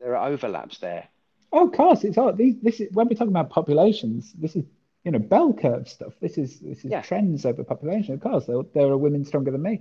there 0.00 0.16
are 0.16 0.28
overlaps 0.28 0.78
there. 0.78 1.08
Oh, 1.52 1.68
of 1.68 1.72
course, 1.72 2.04
it's 2.04 2.18
all 2.18 2.32
these. 2.32 2.56
This 2.62 2.80
is 2.80 2.92
when 2.92 3.08
we're 3.08 3.14
talking 3.14 3.28
about 3.28 3.50
populations. 3.50 4.32
This 4.34 4.56
is 4.56 4.64
you 5.04 5.12
know 5.12 5.18
bell 5.18 5.52
curve 5.52 5.88
stuff. 5.88 6.12
This 6.20 6.36
is 6.36 6.60
this 6.60 6.84
is 6.84 6.90
yeah. 6.90 7.00
trends 7.00 7.46
over 7.46 7.64
population. 7.64 8.14
Of 8.14 8.20
course, 8.20 8.46
there, 8.46 8.60
there 8.74 8.86
are 8.86 8.96
women 8.98 9.24
stronger 9.24 9.50
than 9.50 9.62
me. 9.62 9.80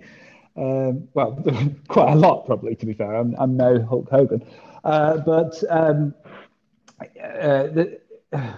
Um, 0.58 1.10
well, 1.14 1.44
quite 1.88 2.14
a 2.14 2.16
lot 2.16 2.46
probably. 2.46 2.76
To 2.76 2.86
be 2.86 2.94
fair, 2.94 3.16
I'm, 3.16 3.36
I'm 3.38 3.58
no 3.58 3.84
Hulk 3.84 4.10
Hogan, 4.10 4.44
uh, 4.84 5.18
but 5.18 5.62
um, 5.70 6.14
uh, 7.00 7.64
the. 7.68 8.00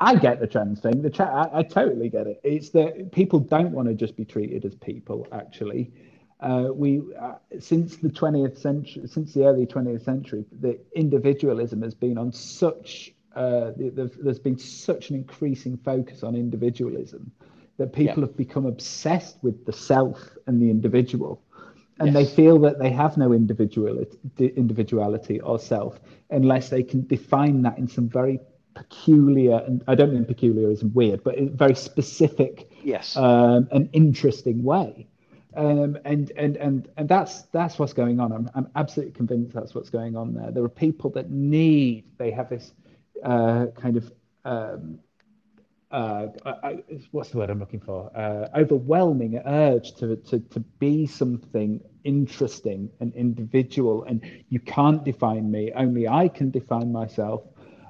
I 0.00 0.16
get 0.16 0.40
the 0.40 0.46
trans 0.48 0.80
thing. 0.80 1.02
The 1.02 1.08
chat, 1.08 1.28
I, 1.28 1.60
I, 1.60 1.62
totally 1.62 2.08
get 2.08 2.26
it. 2.26 2.40
It's 2.42 2.70
that 2.70 3.12
people 3.12 3.38
don't 3.38 3.70
want 3.70 3.86
to 3.86 3.94
just 3.94 4.16
be 4.16 4.24
treated 4.24 4.64
as 4.64 4.74
people. 4.74 5.26
Actually, 5.30 5.92
uh, 6.40 6.68
we 6.74 7.00
uh, 7.18 7.34
since 7.60 7.96
the 7.96 8.08
20th 8.08 8.58
century, 8.58 9.06
since 9.06 9.32
the 9.32 9.46
early 9.46 9.66
20th 9.66 10.04
century, 10.04 10.44
the 10.60 10.78
individualism 10.94 11.80
has 11.82 11.94
been 11.94 12.18
on 12.18 12.32
such. 12.32 13.14
Uh, 13.36 13.70
the, 13.76 14.10
there's 14.20 14.38
been 14.38 14.58
such 14.58 15.10
an 15.10 15.16
increasing 15.16 15.76
focus 15.78 16.22
on 16.22 16.34
individualism 16.34 17.32
that 17.78 17.92
people 17.92 18.22
yeah. 18.22 18.26
have 18.28 18.36
become 18.36 18.66
obsessed 18.66 19.36
with 19.42 19.64
the 19.66 19.72
self 19.72 20.36
and 20.46 20.60
the 20.60 20.70
individual 20.70 21.42
and 22.00 22.12
yes. 22.12 22.14
they 22.14 22.34
feel 22.34 22.58
that 22.58 22.78
they 22.78 22.90
have 22.90 23.16
no 23.16 23.32
individuality, 23.32 24.18
individuality 24.38 25.40
or 25.40 25.58
self 25.58 26.00
unless 26.30 26.68
they 26.68 26.82
can 26.82 27.06
define 27.06 27.62
that 27.62 27.78
in 27.78 27.86
some 27.86 28.08
very 28.08 28.40
peculiar, 28.74 29.62
and 29.66 29.84
I 29.86 29.94
don't 29.94 30.12
mean 30.12 30.24
peculiar 30.24 30.70
as 30.70 30.82
weird, 30.82 31.22
but 31.22 31.36
in 31.36 31.56
very 31.56 31.74
specific, 31.74 32.70
yes, 32.82 33.16
um, 33.16 33.68
an 33.70 33.88
interesting 33.92 34.62
way. 34.62 35.06
Um, 35.56 35.96
and 36.04 36.32
and 36.36 36.56
and 36.56 36.88
and 36.96 37.08
that's 37.08 37.42
that's 37.52 37.78
what's 37.78 37.92
going 37.92 38.18
on. 38.18 38.32
I'm 38.32 38.50
I'm 38.56 38.68
absolutely 38.74 39.12
convinced 39.12 39.54
that's 39.54 39.72
what's 39.72 39.90
going 39.90 40.16
on 40.16 40.34
there. 40.34 40.50
There 40.50 40.64
are 40.64 40.68
people 40.68 41.10
that 41.10 41.30
need. 41.30 42.04
They 42.18 42.32
have 42.32 42.50
this 42.50 42.72
uh, 43.22 43.66
kind 43.76 43.96
of 43.96 44.12
um, 44.44 44.98
uh, 45.94 46.28
I, 46.44 46.82
what's 47.12 47.30
the 47.30 47.38
word 47.38 47.50
I'm 47.50 47.60
looking 47.60 47.80
for? 47.80 48.10
Uh, 48.16 48.48
overwhelming 48.58 49.40
urge 49.46 49.94
to, 49.96 50.16
to 50.16 50.40
to 50.40 50.60
be 50.60 51.06
something 51.06 51.80
interesting 52.02 52.90
and 52.98 53.14
individual, 53.14 54.02
and 54.04 54.20
you 54.48 54.58
can't 54.58 55.04
define 55.04 55.50
me. 55.50 55.72
Only 55.74 56.08
I 56.08 56.28
can 56.28 56.50
define 56.50 56.90
myself. 56.90 57.42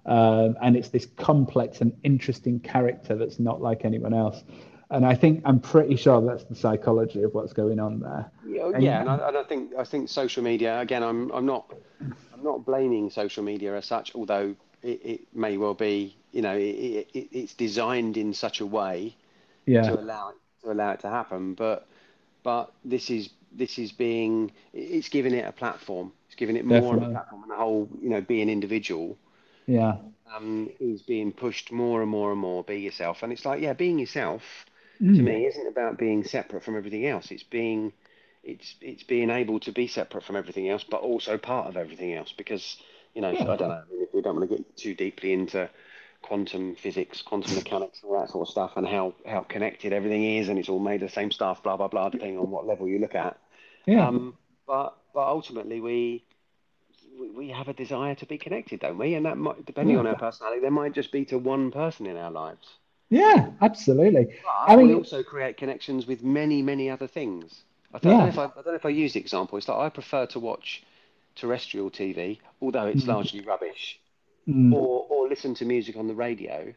Um, 0.07 0.59
and 0.61 0.76
it's 0.76 0.90
this 0.90 1.07
complex 1.16 1.80
and 1.80 1.96
interesting 2.02 2.61
character 2.61 3.16
that's 3.16 3.40
not 3.40 3.62
like 3.62 3.86
anyone 3.86 4.12
else. 4.12 4.44
And 4.90 5.07
I 5.07 5.14
think 5.14 5.40
I'm 5.46 5.59
pretty 5.59 5.96
sure 5.96 6.20
that's 6.20 6.44
the 6.44 6.55
psychology 6.55 7.22
of 7.22 7.32
what's 7.32 7.55
going 7.55 7.80
on 7.80 8.00
there. 8.00 8.30
Yeah, 8.46 8.70
and, 8.74 8.82
yeah, 8.82 9.00
and 9.00 9.09
I, 9.09 9.28
and 9.28 9.36
I 9.38 9.42
think 9.44 9.72
I 9.78 9.84
think 9.84 10.11
social 10.11 10.42
media 10.42 10.78
again. 10.78 11.02
I'm 11.02 11.30
I'm 11.32 11.46
not 11.46 11.72
I'm 12.34 12.44
not 12.44 12.66
blaming 12.66 13.09
social 13.09 13.42
media 13.42 13.74
as 13.74 13.86
such, 13.86 14.14
although 14.14 14.55
it, 14.82 15.00
it 15.02 15.20
may 15.34 15.57
well 15.57 15.74
be. 15.74 16.18
You 16.35 16.43
know, 16.43 16.57
it, 16.57 17.09
it, 17.14 17.28
it's 17.32 17.55
designed 17.55 18.16
in 18.16 18.35
such 18.35 18.61
a 18.61 18.66
way 18.66 19.16
yeah. 19.66 19.82
to 19.82 20.01
allow 20.01 20.30
it 20.30 20.37
to 20.62 20.72
allow 20.72 20.91
it 20.93 21.01
to 21.01 21.09
happen. 21.09 21.55
But 21.55 21.87
but 22.43 22.72
this 22.85 23.11
is 23.11 23.30
this 23.53 23.78
is 23.78 23.93
being 23.93 24.53
it's 24.72 25.09
giving 25.09 25.32
it 25.32 25.47
a 25.47 25.53
platform. 25.53 26.12
It's 26.26 26.37
giving 26.37 26.57
it 26.57 26.64
more 26.64 26.80
Definitely. 26.80 27.05
of 27.05 27.11
a 27.11 27.14
platform 27.14 27.43
and 27.43 27.51
the 27.53 27.57
whole 27.57 27.89
you 28.03 28.11
know 28.11 28.20
being 28.20 28.49
individual 28.49 29.16
yeah 29.66 29.97
um, 30.35 30.70
is 30.80 31.03
being 31.03 31.32
pushed 31.32 31.72
more 31.72 32.03
and 32.03 32.11
more 32.11 32.32
and 32.32 32.41
more 32.41 32.62
be 32.62 32.80
yourself 32.80 33.22
and 33.22 33.32
it's 33.32 33.45
like 33.45 33.61
yeah 33.61 33.72
being 33.72 33.99
yourself 33.99 34.43
mm. 35.01 35.16
to 35.16 35.22
me 35.22 35.47
isn't 35.47 35.68
about 35.68 35.99
being 35.99 36.24
separate 36.24 36.62
from 36.62 36.76
everything 36.76 37.07
else 37.07 37.30
it's 37.30 37.43
being 37.43 37.93
it's 38.43 38.74
it's 38.80 39.03
being 39.03 39.30
able 39.30 39.59
to 39.61 39.72
be 39.72 39.87
separate 39.87 40.24
from 40.24 40.37
everything 40.37 40.68
else 40.68 40.85
but 40.85 41.01
also 41.01 41.39
part 41.39 41.66
of 41.66 41.76
everything 41.76 42.12
else 42.14 42.32
because 42.37 42.76
you 43.14 43.22
know 43.22 43.30
yeah. 43.30 43.43
i 43.43 43.57
don't 43.57 43.68
know 43.68 43.82
we 44.12 44.20
don't 44.20 44.37
want 44.37 44.49
to 44.49 44.57
get 44.57 44.76
too 44.76 44.95
deeply 44.95 45.32
into 45.32 45.68
quantum 46.27 46.75
physics 46.75 47.22
quantum 47.22 47.55
mechanics 47.61 48.01
all 48.03 48.18
that 48.18 48.31
sort 48.31 48.49
of 48.49 48.51
stuff 48.51 48.72
and 48.77 48.87
how 48.87 49.14
how 49.27 49.41
connected 49.41 49.93
everything 49.93 50.25
is 50.39 50.49
and 50.49 50.59
it's 50.59 50.68
all 50.68 50.79
made 50.79 51.03
of 51.03 51.09
the 51.09 51.14
same 51.14 51.31
stuff 51.31 51.62
blah 51.62 51.77
blah 51.77 51.89
blah 51.89 52.09
depending 52.09 52.39
on 52.39 52.51
what 52.51 52.66
level 52.66 52.89
you 52.89 52.99
look 52.99 53.14
at 53.14 53.39
yeah 53.87 54.09
um, 54.09 54.35
but 54.66 54.97
but 55.12 55.29
ultimately 55.29 55.81
we 55.81 56.25
we 57.35 57.49
have 57.51 57.68
a 57.68 57.72
desire 57.72 58.14
to 58.16 58.27
be 58.27 58.39
connected, 58.39 58.81
don't 58.81 58.99
we? 58.99 59.14
And 59.14 59.27
that 59.27 59.37
might, 59.37 59.64
depending 59.64 59.95
yeah. 59.95 60.01
on 60.01 60.07
our 60.07 60.16
personality, 60.16 60.61
there 60.61 60.70
might 60.70 60.95
just 60.95 61.12
be 61.12 61.25
to 61.27 61.39
one 61.39 61.70
person 61.70 62.07
in 62.07 62.16
our 62.16 62.31
lives. 62.31 62.68
Yeah, 63.11 63.51
absolutely. 63.61 64.35
But 64.45 64.72
I 64.72 64.77
mean, 64.77 64.89
we 64.89 64.95
also 64.95 65.22
create 65.22 65.57
connections 65.57 66.07
with 66.07 66.22
many, 66.22 66.62
many 66.62 66.91
other 66.91 67.07
things. 67.07 67.62
I 67.93 67.99
don't, 67.99 68.12
yeah. 68.12 68.18
know 68.18 68.27
if 68.27 68.39
I, 68.39 68.45
I, 68.45 68.49
don't 68.55 68.66
know 68.66 68.75
if 68.75 68.87
I 68.87 68.91
use 68.91 69.12
the 69.12 69.20
example. 69.20 69.59
It's 69.59 69.68
like 69.68 69.79
I 69.79 69.89
prefer 69.89 70.27
to 70.27 70.41
watch 70.41 70.83
terrestrial 71.37 71.91
TV, 71.91 72.39
although 72.61 72.87
it's 72.87 73.05
mm. 73.05 73.09
largely 73.09 73.41
rubbish, 73.41 74.01
mm. 74.49 74.72
or 74.72 75.07
or 75.09 75.28
listen 75.28 75.55
to 75.57 75.64
music 75.64 75.97
on 75.97 76.09
the 76.09 76.14
radio. 76.14 76.72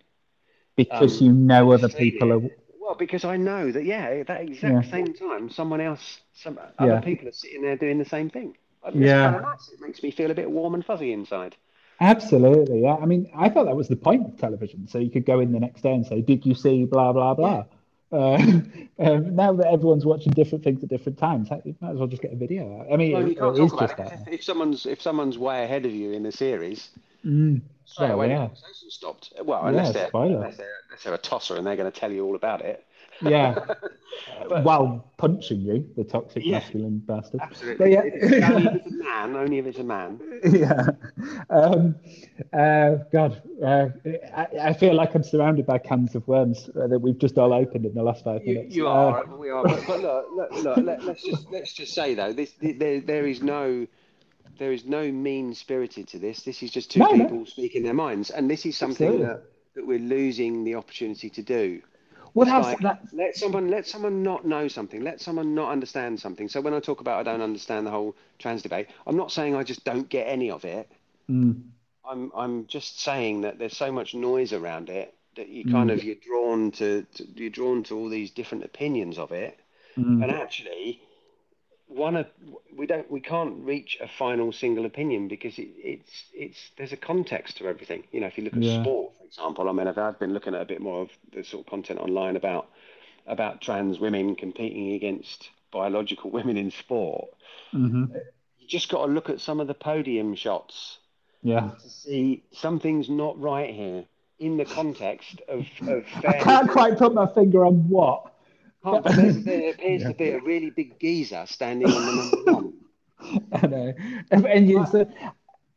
Because 0.75 1.21
um, 1.21 1.27
you 1.27 1.33
know 1.33 1.71
other 1.71 1.89
people 1.89 2.31
are. 2.33 2.41
Well, 2.79 2.95
because 2.95 3.25
I 3.25 3.35
know 3.35 3.71
that 3.71 3.83
yeah, 3.83 4.05
at 4.05 4.27
that 4.27 4.41
exact 4.41 4.85
yeah. 4.85 4.91
same 4.91 5.13
time, 5.13 5.49
someone 5.49 5.81
else, 5.81 6.19
some 6.33 6.57
other 6.79 7.01
people 7.01 7.27
are 7.27 7.33
sitting 7.33 7.61
there 7.61 7.75
doing 7.75 7.97
the 7.97 8.05
same 8.05 8.29
thing 8.29 8.55
yeah. 8.93 9.23
Kind 9.23 9.35
of 9.37 9.41
nice. 9.43 9.69
It 9.69 9.81
makes 9.81 10.03
me 10.03 10.11
feel 10.11 10.31
a 10.31 10.33
bit 10.33 10.49
warm 10.49 10.73
and 10.73 10.85
fuzzy 10.85 11.11
inside. 11.11 11.55
Absolutely, 11.99 12.83
yeah. 12.83 12.95
I 12.95 13.05
mean, 13.05 13.29
I 13.35 13.49
thought 13.49 13.65
that 13.65 13.75
was 13.75 13.87
the 13.87 13.95
point 13.95 14.27
of 14.27 14.37
television, 14.37 14.87
so 14.87 14.99
you 14.99 15.09
could 15.09 15.25
go 15.25 15.39
in 15.39 15.51
the 15.51 15.59
next 15.59 15.81
day 15.81 15.93
and 15.93 16.05
say, 16.05 16.21
"Did 16.21 16.45
you 16.45 16.53
see 16.53 16.85
blah 16.85 17.11
blah 17.11 17.33
blah?" 17.33 17.65
Uh, 18.11 18.35
um, 18.99 19.35
now 19.35 19.51
that 19.53 19.65
everyone's 19.65 20.05
watching 20.05 20.31
different 20.33 20.63
things 20.63 20.83
at 20.83 20.89
different 20.89 21.17
times, 21.17 21.49
you 21.65 21.75
might 21.81 21.91
as 21.91 21.97
well 21.97 22.07
just 22.07 22.21
get 22.21 22.31
a 22.31 22.35
video. 22.35 22.81
Out. 22.81 22.93
I 22.93 22.97
mean, 22.97 23.13
well, 23.13 23.51
it, 23.53 23.59
it 23.59 23.63
is 23.63 23.71
just 23.71 23.97
that. 23.97 24.13
If, 24.27 24.33
if, 24.33 24.43
someone's 24.43 24.85
if 24.85 25.01
someone's 25.01 25.39
way 25.39 25.63
ahead 25.63 25.87
of 25.87 25.91
you 25.91 26.11
in 26.11 26.21
the 26.21 26.31
series, 26.31 26.91
mm. 27.25 27.61
straight 27.85 28.11
away 28.11 28.29
yeah. 28.29 28.35
the 28.35 28.45
conversation 28.47 28.91
stopped. 28.91 29.33
Well, 29.43 29.65
unless, 29.65 29.87
yeah, 29.87 29.91
they're, 29.91 30.09
unless, 30.13 30.57
they're, 30.57 30.67
unless 30.89 31.03
they're 31.03 31.13
a 31.13 31.17
tosser 31.17 31.55
and 31.55 31.65
they're 31.65 31.75
going 31.75 31.91
to 31.91 31.99
tell 31.99 32.11
you 32.11 32.25
all 32.25 32.35
about 32.35 32.61
it. 32.61 32.85
Yeah. 33.21 33.59
but, 34.49 34.63
while 34.63 35.11
punching 35.17 35.61
you, 35.61 35.89
the 35.95 36.03
toxic 36.03 36.45
yeah, 36.45 36.59
masculine 36.59 36.99
bastard. 36.99 37.41
Absolutely. 37.41 37.77
But 37.77 37.91
yeah. 37.91 38.01
If 38.05 38.43
only 38.43 38.65
if 38.67 38.75
it's 38.75 38.87
a 38.87 38.97
man, 39.03 39.35
only 39.35 39.57
if 39.59 39.65
it's 39.65 39.79
a 39.79 39.83
man. 39.83 40.19
Yeah. 40.43 40.87
Um, 41.49 41.95
uh, 42.53 42.95
God, 43.11 43.41
uh, 43.63 43.87
I, 44.35 44.47
I, 44.61 44.73
feel 44.73 44.93
like 44.93 45.15
I'm 45.15 45.23
surrounded 45.23 45.65
by 45.65 45.77
cans 45.77 46.15
of 46.15 46.27
worms 46.27 46.69
uh, 46.69 46.87
that 46.87 46.99
we've 46.99 47.17
just 47.17 47.37
all 47.37 47.53
opened 47.53 47.85
in 47.85 47.93
the 47.93 48.03
last 48.03 48.23
five 48.23 48.43
minutes. 48.43 48.75
You, 48.75 48.83
you 48.83 48.87
are, 48.87 49.23
uh, 49.23 49.35
we 49.35 49.49
are. 49.49 49.63
But, 49.63 49.87
but 49.87 50.01
look, 50.01 50.27
look, 50.35 50.63
look 50.63 50.77
let, 50.77 51.01
us 51.03 51.21
just 51.23 51.49
let's 51.51 51.73
just 51.73 51.93
say 51.93 52.13
though, 52.13 52.33
this 52.33 52.53
there, 52.61 53.01
there 53.01 53.25
is 53.25 53.41
no 53.41 53.87
there 54.57 54.71
is 54.71 54.85
no 54.85 55.11
mean 55.11 55.53
spirited 55.53 56.07
to 56.09 56.19
this. 56.19 56.43
This 56.43 56.63
is 56.63 56.71
just 56.71 56.91
two 56.91 56.99
no, 56.99 57.11
people 57.11 57.39
no. 57.39 57.45
speaking 57.45 57.83
their 57.83 57.93
minds, 57.93 58.29
and 58.29 58.49
this 58.49 58.65
is 58.65 58.77
something 58.77 59.19
that, 59.21 59.43
that 59.75 59.85
we're 59.85 59.99
losing 59.99 60.63
the 60.63 60.75
opportunity 60.75 61.29
to 61.29 61.41
do. 61.41 61.81
Like, 62.35 62.79
that... 62.79 63.01
Let 63.13 63.35
someone 63.35 63.69
let 63.69 63.87
someone 63.87 64.21
not 64.21 64.45
know 64.45 64.67
something. 64.67 65.03
Let 65.03 65.21
someone 65.21 65.55
not 65.55 65.71
understand 65.71 66.19
something. 66.19 66.47
So 66.47 66.61
when 66.61 66.73
I 66.73 66.79
talk 66.79 67.01
about 67.01 67.19
I 67.19 67.31
don't 67.31 67.41
understand 67.41 67.87
the 67.87 67.91
whole 67.91 68.15
trans 68.37 68.61
debate, 68.61 68.87
I'm 69.07 69.17
not 69.17 69.31
saying 69.31 69.55
I 69.55 69.63
just 69.63 69.83
don't 69.83 70.07
get 70.07 70.27
any 70.27 70.51
of 70.51 70.63
it. 70.65 70.91
Mm. 71.29 71.63
I'm 72.07 72.31
I'm 72.35 72.67
just 72.67 73.01
saying 73.01 73.41
that 73.41 73.57
there's 73.57 73.75
so 73.75 73.91
much 73.91 74.13
noise 74.13 74.53
around 74.53 74.89
it 74.89 75.13
that 75.35 75.49
you 75.49 75.65
kind 75.65 75.89
mm. 75.89 75.93
of 75.93 76.03
you're 76.03 76.15
drawn 76.15 76.71
to, 76.71 77.05
to, 77.15 77.27
you're 77.35 77.49
drawn 77.49 77.83
to 77.83 77.97
all 77.97 78.09
these 78.09 78.31
different 78.31 78.63
opinions 78.63 79.17
of 79.17 79.31
it, 79.31 79.59
mm. 79.97 80.23
and 80.23 80.31
actually 80.31 81.01
one 81.87 82.15
of 82.15 82.27
we 82.75 82.85
don't 82.85 83.09
we 83.09 83.19
can't 83.19 83.63
reach 83.63 83.97
a 84.01 84.07
final 84.07 84.51
single 84.51 84.85
opinion 84.85 85.27
because 85.27 85.57
it, 85.57 85.69
it's 85.77 86.25
it's 86.33 86.71
there's 86.77 86.91
a 86.91 86.97
context 86.97 87.57
to 87.57 87.67
everything. 87.67 88.03
You 88.11 88.21
know, 88.21 88.27
if 88.27 88.37
you 88.37 88.43
look 88.43 88.53
at 88.53 88.61
yeah. 88.61 88.83
sport, 88.83 89.13
for 89.17 89.25
example, 89.25 89.69
I 89.69 89.71
mean, 89.71 89.87
I've, 89.87 89.97
I've 89.97 90.19
been 90.19 90.33
looking 90.33 90.53
at 90.53 90.61
a 90.61 90.65
bit 90.65 90.81
more 90.81 91.01
of 91.01 91.09
the 91.33 91.43
sort 91.43 91.65
of 91.65 91.69
content 91.69 91.99
online 91.99 92.35
about 92.35 92.69
about 93.25 93.61
trans 93.61 93.99
women 93.99 94.35
competing 94.35 94.93
against 94.93 95.49
biological 95.71 96.29
women 96.29 96.57
in 96.57 96.71
sport. 96.71 97.29
Mm-hmm. 97.73 98.15
You 98.59 98.67
just 98.67 98.89
got 98.89 99.05
to 99.05 99.11
look 99.11 99.29
at 99.29 99.39
some 99.39 99.59
of 99.59 99.67
the 99.67 99.73
podium 99.73 100.35
shots. 100.35 100.97
Yeah. 101.43 101.71
To 101.81 101.89
see 101.89 102.43
something's 102.51 103.09
not 103.09 103.39
right 103.39 103.73
here 103.73 104.05
in 104.39 104.57
the 104.57 104.65
context 104.65 105.41
of. 105.47 105.65
of 105.87 106.03
I 106.27 106.39
can't 106.39 106.69
quite 106.69 106.97
put 106.97 107.13
my 107.13 107.27
finger 107.33 107.65
on 107.65 107.87
what 107.87 108.33
but 108.83 109.03
there 109.03 109.71
appears 109.71 110.01
yeah. 110.01 110.07
to 110.07 110.13
be 110.13 110.29
a 110.29 110.39
really 110.39 110.69
big 110.69 110.99
geezer 110.99 111.45
standing 111.47 111.89
on 111.89 112.05
the 112.05 112.11
number 112.11 112.53
one. 112.53 112.73
I 113.53 113.67
know, 113.67 113.93
and 114.31 114.69
you, 114.69 114.85
so, 114.91 115.09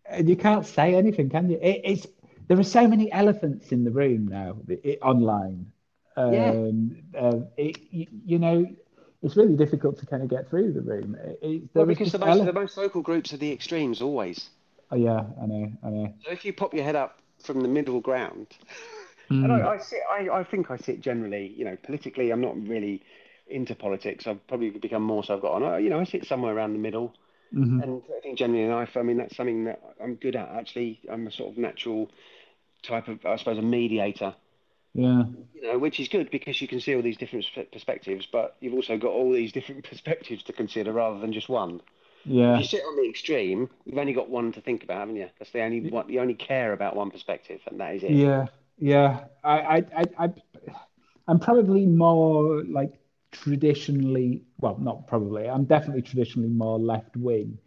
and 0.07 0.29
you 0.29 0.37
can't 0.37 0.67
say 0.67 0.95
anything, 0.95 1.31
can 1.31 1.51
you? 1.51 1.59
It, 1.61 1.81
it's 1.85 2.07
there 2.49 2.59
are 2.59 2.65
so 2.65 2.87
many 2.87 3.11
elephants 3.13 3.71
in 3.71 3.85
the 3.85 3.91
room 3.91 4.27
now 4.27 4.57
it, 4.69 4.99
online. 5.03 5.71
Um, 6.17 6.97
yeah. 7.15 7.21
Uh, 7.21 7.41
it, 7.57 7.79
you, 7.91 8.07
you, 8.27 8.39
know, 8.39 8.67
it's 9.23 9.37
really 9.37 9.57
difficult 9.57 9.99
to 10.01 10.07
kind 10.07 10.23
of 10.23 10.29
get 10.29 10.51
through 10.51 10.73
the 10.73 10.81
room. 10.81 11.17
It, 11.41 11.63
well, 11.73 11.87
because 11.87 12.13
the 12.13 12.19
most, 12.19 12.41
ele- 12.41 12.45
the 12.45 12.53
most 12.53 12.75
vocal 12.75 13.03
groups 13.03 13.33
are 13.33 13.37
the 13.37 13.53
extremes 13.53 14.03
always. 14.03 14.51
Oh 14.91 14.97
yeah, 14.97 15.23
I 15.41 15.47
know, 15.47 15.73
I 15.85 15.91
know. 15.91 16.15
So 16.25 16.33
if 16.33 16.45
you 16.45 16.53
pop 16.53 16.75
your 16.75 16.83
head 16.83 16.97
up 16.97 17.21
from 17.43 17.61
the 17.61 17.69
middle 17.69 18.01
ground. 18.01 18.49
Mm. 19.31 19.45
And 19.45 19.53
I, 19.53 19.75
I, 19.75 19.79
sit, 19.79 20.01
I, 20.11 20.29
I 20.41 20.45
think 20.45 20.71
I 20.71 20.77
sit 20.77 21.01
generally, 21.01 21.55
you 21.57 21.65
know, 21.65 21.77
politically, 21.83 22.31
I'm 22.31 22.41
not 22.41 22.57
really 22.67 23.03
into 23.47 23.75
politics. 23.75 24.27
I've 24.27 24.45
probably 24.49 24.71
become 24.71 25.03
more 25.03 25.23
so 25.23 25.35
I've 25.35 25.43
got 25.43 25.63
on. 25.63 25.83
You 25.83 25.91
know, 25.91 26.01
I 26.01 26.05
sit 26.05 26.27
somewhere 26.27 26.55
around 26.55 26.73
the 26.73 26.79
middle. 26.79 27.15
Mm-hmm. 27.55 27.81
And 27.81 28.03
I 28.17 28.21
think 28.21 28.39
generally 28.39 28.65
in 28.65 28.71
life, 28.71 28.97
I 28.97 29.03
mean, 29.03 29.17
that's 29.17 29.37
something 29.37 29.65
that 29.65 29.81
I'm 30.03 30.15
good 30.15 30.37
at. 30.37 30.49
Actually, 30.51 31.01
I'm 31.11 31.27
a 31.27 31.33
sort 31.33 31.53
of 31.53 31.59
natural 31.59 32.11
type 32.83 33.09
of, 33.09 33.25
I 33.27 33.37
suppose, 33.37 33.59
a 33.59 33.63
mediator. 33.63 34.35
Yeah. 34.95 35.25
You 35.55 35.63
know, 35.63 35.79
which 35.79 36.01
is 36.01 36.09
good 36.09 36.31
because 36.31 36.61
you 36.61 36.69
can 36.69 36.81
see 36.81 36.95
all 36.95 37.03
these 37.03 37.17
different 37.17 37.47
perspectives, 37.73 38.27
but 38.31 38.57
you've 38.61 38.75
also 38.75 38.97
got 38.99 39.11
all 39.11 39.33
these 39.33 39.53
different 39.53 39.85
perspectives 39.89 40.43
to 40.45 40.53
consider 40.53 40.93
rather 40.93 41.19
than 41.19 41.33
just 41.33 41.49
one. 41.49 41.81
Yeah. 42.25 42.55
If 42.55 42.61
you 42.61 42.67
sit 42.67 42.85
on 42.85 42.97
the 42.97 43.09
extreme, 43.09 43.71
you've 43.85 43.99
only 43.99 44.13
got 44.13 44.29
one 44.29 44.53
to 44.53 44.61
think 44.61 44.85
about, 44.85 44.99
haven't 44.99 45.17
you? 45.17 45.29
That's 45.39 45.53
the 45.53 45.63
only 45.63 45.89
one. 45.89 46.09
You 46.09 46.21
only 46.21 46.35
care 46.35 46.73
about 46.73 46.95
one 46.95 47.11
perspective, 47.11 47.61
and 47.67 47.81
that 47.81 47.95
is 47.95 48.03
it. 48.03 48.11
Yeah. 48.11 48.47
Yeah, 48.81 49.25
I, 49.45 49.85
I, 49.97 50.05
I, 50.19 50.33
I'm 51.29 51.39
probably 51.39 51.87
more 51.87 52.65
like 52.65 52.99
traditionally, 53.31 54.43
well, 54.59 54.79
not 54.79 55.07
probably, 55.07 55.49
I'm 55.49 55.65
definitely 55.65 56.03
traditionally 56.03 56.49
more 56.49 56.79
left 56.79 57.17
wing 57.17 57.59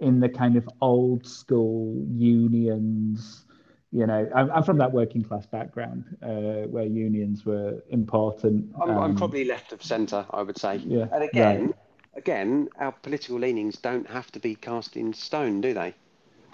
in 0.00 0.18
the 0.18 0.28
kind 0.28 0.56
of 0.56 0.68
old 0.80 1.26
school 1.26 2.04
unions. 2.10 3.44
You 3.92 4.06
know, 4.06 4.28
I'm, 4.34 4.50
I'm 4.50 4.62
from 4.62 4.78
that 4.78 4.90
working 4.90 5.22
class 5.22 5.44
background 5.44 6.04
uh, 6.22 6.66
where 6.68 6.86
unions 6.86 7.44
were 7.44 7.84
important. 7.90 8.72
I'm, 8.82 8.90
um, 8.90 8.98
I'm 8.98 9.14
probably 9.16 9.44
left 9.44 9.72
of 9.72 9.82
centre, 9.82 10.24
I 10.30 10.42
would 10.42 10.58
say. 10.58 10.76
Yeah. 10.78 11.06
And 11.12 11.22
again, 11.22 11.66
right. 11.66 11.74
again, 12.16 12.68
our 12.78 12.92
political 12.92 13.38
leanings 13.38 13.76
don't 13.76 14.08
have 14.08 14.32
to 14.32 14.40
be 14.40 14.54
cast 14.54 14.96
in 14.96 15.12
stone, 15.12 15.60
do 15.60 15.74
they? 15.74 15.94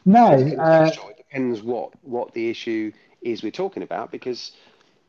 No. 0.05 0.33
Uh, 0.33 0.91
it 1.11 1.17
depends 1.17 1.63
what 1.63 1.93
what 2.03 2.35
the 2.35 2.51
issue 2.51 2.91
is 3.23 3.43
we're 3.43 3.51
talking 3.51 3.83
about 3.83 4.11
because 4.11 4.53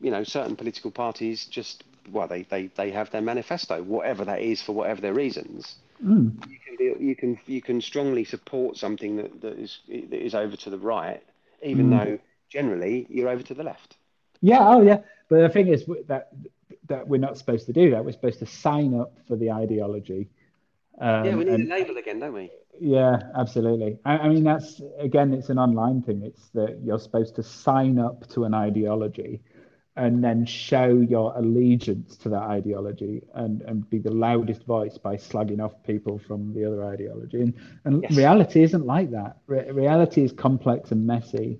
you 0.00 0.10
know 0.10 0.24
certain 0.24 0.56
political 0.56 0.90
parties 0.90 1.46
just 1.46 1.84
well 2.10 2.26
they, 2.26 2.42
they, 2.44 2.66
they 2.76 2.90
have 2.90 3.10
their 3.10 3.20
manifesto 3.20 3.82
whatever 3.82 4.24
that 4.24 4.40
is 4.40 4.62
for 4.62 4.72
whatever 4.72 5.00
their 5.00 5.14
reasons. 5.14 5.76
Mm. 6.04 6.32
you 6.48 6.58
can 6.64 6.76
be, 6.78 7.04
you 7.04 7.14
can 7.14 7.38
you 7.46 7.60
can 7.60 7.80
strongly 7.80 8.24
support 8.24 8.76
something 8.76 9.16
that, 9.16 9.40
that 9.42 9.58
is 9.58 9.80
that 9.88 10.24
is 10.24 10.34
over 10.34 10.56
to 10.56 10.70
the 10.70 10.78
right 10.78 11.22
even 11.62 11.90
mm. 11.90 11.98
though 11.98 12.18
generally 12.48 13.06
you're 13.10 13.28
over 13.28 13.42
to 13.42 13.54
the 13.54 13.62
left. 13.62 13.96
Yeah 14.40 14.60
oh 14.60 14.82
yeah. 14.82 15.00
But 15.28 15.42
the 15.42 15.48
thing 15.48 15.68
is 15.68 15.84
that 16.08 16.32
that 16.88 17.06
we're 17.06 17.20
not 17.20 17.38
supposed 17.38 17.66
to 17.66 17.72
do 17.72 17.90
that. 17.90 18.04
We're 18.04 18.12
supposed 18.12 18.40
to 18.40 18.46
sign 18.46 18.98
up 18.98 19.12
for 19.28 19.36
the 19.36 19.52
ideology 19.52 20.28
um, 21.00 21.24
yeah 21.24 21.34
we 21.34 21.44
need 21.44 21.54
and, 21.54 21.72
a 21.72 21.74
label 21.74 21.96
again 21.96 22.20
don't 22.20 22.34
we 22.34 22.50
yeah, 22.82 23.18
absolutely. 23.36 23.98
I, 24.06 24.18
I, 24.18 24.28
mean, 24.28 24.42
that's 24.42 24.80
again, 24.98 25.34
it's 25.34 25.50
an 25.50 25.58
online 25.58 26.00
thing. 26.00 26.22
It's 26.24 26.48
that 26.54 26.80
you're 26.82 26.98
supposed 26.98 27.34
to 27.36 27.42
sign 27.42 27.98
up 27.98 28.26
to 28.30 28.44
an 28.44 28.54
ideology 28.54 29.42
and 29.96 30.24
then 30.24 30.46
show 30.46 30.88
your 30.88 31.36
allegiance 31.36 32.16
to 32.16 32.30
that 32.30 32.42
ideology 32.42 33.22
and, 33.34 33.60
and 33.62 33.88
be 33.90 33.98
the 33.98 34.10
loudest 34.10 34.64
voice 34.64 34.96
by 34.96 35.16
slagging 35.16 35.62
off 35.62 35.72
people 35.82 36.18
from 36.18 36.54
the 36.54 36.64
other 36.64 36.84
ideology. 36.84 37.42
And, 37.42 37.54
and 37.84 38.02
yes. 38.02 38.16
reality 38.16 38.62
isn't 38.62 38.86
like 38.86 39.10
that. 39.10 39.36
Re- 39.46 39.70
reality 39.70 40.22
is 40.22 40.32
complex 40.32 40.90
and 40.90 41.06
messy. 41.06 41.58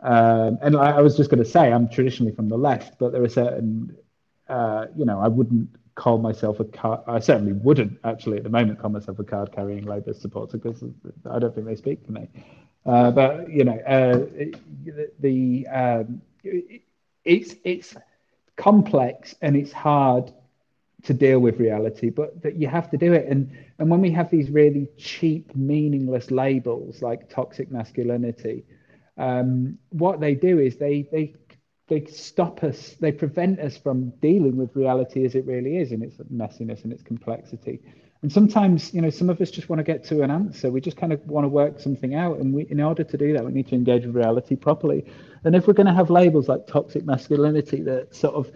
Um, 0.00 0.58
and 0.60 0.76
I, 0.76 0.92
I 0.92 1.00
was 1.02 1.16
just 1.16 1.30
going 1.30 1.42
to 1.42 1.48
say, 1.48 1.72
I'm 1.72 1.88
traditionally 1.88 2.32
from 2.32 2.48
the 2.48 2.58
left, 2.58 2.98
but 2.98 3.12
there 3.12 3.22
are 3.22 3.28
certain, 3.28 3.96
uh, 4.48 4.86
you 4.96 5.04
know, 5.04 5.20
I 5.20 5.28
wouldn't 5.28 5.68
call 5.98 6.18
myself 6.18 6.60
a 6.60 6.64
card. 6.64 7.00
I 7.08 7.18
certainly 7.18 7.52
wouldn't 7.52 7.98
actually 8.04 8.36
at 8.38 8.44
the 8.44 8.48
moment 8.48 8.78
call 8.78 8.90
myself 8.90 9.18
a 9.18 9.24
card 9.24 9.50
carrying 9.52 9.84
Labour 9.84 10.14
supporter 10.14 10.56
because 10.56 10.84
I 11.28 11.38
don't 11.40 11.52
think 11.54 11.66
they 11.66 11.74
speak 11.74 12.06
for 12.06 12.12
me. 12.12 12.28
Uh, 12.86 13.10
but 13.10 13.50
you 13.50 13.64
know, 13.64 13.78
uh, 13.80 14.20
the, 15.18 15.66
um, 15.66 16.22
it's 17.24 17.56
it's 17.64 17.96
complex 18.56 19.34
and 19.42 19.56
it's 19.56 19.72
hard 19.72 20.32
to 21.02 21.12
deal 21.12 21.40
with 21.40 21.58
reality, 21.58 22.10
but 22.10 22.42
that 22.42 22.54
you 22.54 22.68
have 22.68 22.88
to 22.90 22.96
do 22.96 23.12
it. 23.12 23.26
And 23.28 23.50
and 23.80 23.90
when 23.90 24.00
we 24.00 24.12
have 24.12 24.30
these 24.30 24.50
really 24.50 24.86
cheap, 24.96 25.54
meaningless 25.56 26.30
labels 26.30 27.02
like 27.02 27.28
toxic 27.28 27.72
masculinity, 27.72 28.64
um, 29.16 29.76
what 29.90 30.20
they 30.20 30.34
do 30.36 30.60
is 30.60 30.76
they 30.76 31.08
they 31.10 31.34
they 31.88 32.04
stop 32.04 32.62
us, 32.62 32.96
they 33.00 33.12
prevent 33.12 33.58
us 33.60 33.76
from 33.76 34.10
dealing 34.20 34.56
with 34.56 34.74
reality 34.76 35.24
as 35.24 35.34
it 35.34 35.44
really 35.46 35.78
is 35.78 35.92
in 35.92 36.02
its 36.02 36.16
messiness 36.32 36.84
and 36.84 36.92
its 36.92 37.02
complexity. 37.02 37.80
And 38.22 38.32
sometimes, 38.32 38.92
you 38.92 39.00
know, 39.00 39.10
some 39.10 39.30
of 39.30 39.40
us 39.40 39.50
just 39.50 39.68
want 39.68 39.78
to 39.78 39.84
get 39.84 40.02
to 40.04 40.22
an 40.22 40.30
answer. 40.30 40.70
We 40.72 40.80
just 40.80 40.96
kind 40.96 41.12
of 41.12 41.24
want 41.26 41.44
to 41.44 41.48
work 41.48 41.78
something 41.78 42.16
out. 42.16 42.38
And 42.38 42.52
we, 42.52 42.66
in 42.68 42.80
order 42.80 43.04
to 43.04 43.16
do 43.16 43.32
that, 43.32 43.44
we 43.44 43.52
need 43.52 43.68
to 43.68 43.76
engage 43.76 44.04
with 44.04 44.16
reality 44.16 44.56
properly. 44.56 45.06
And 45.44 45.54
if 45.54 45.68
we're 45.68 45.74
going 45.74 45.86
to 45.86 45.94
have 45.94 46.10
labels 46.10 46.48
like 46.48 46.66
toxic 46.66 47.04
masculinity 47.04 47.80
that 47.82 48.14
sort 48.14 48.34
of 48.34 48.50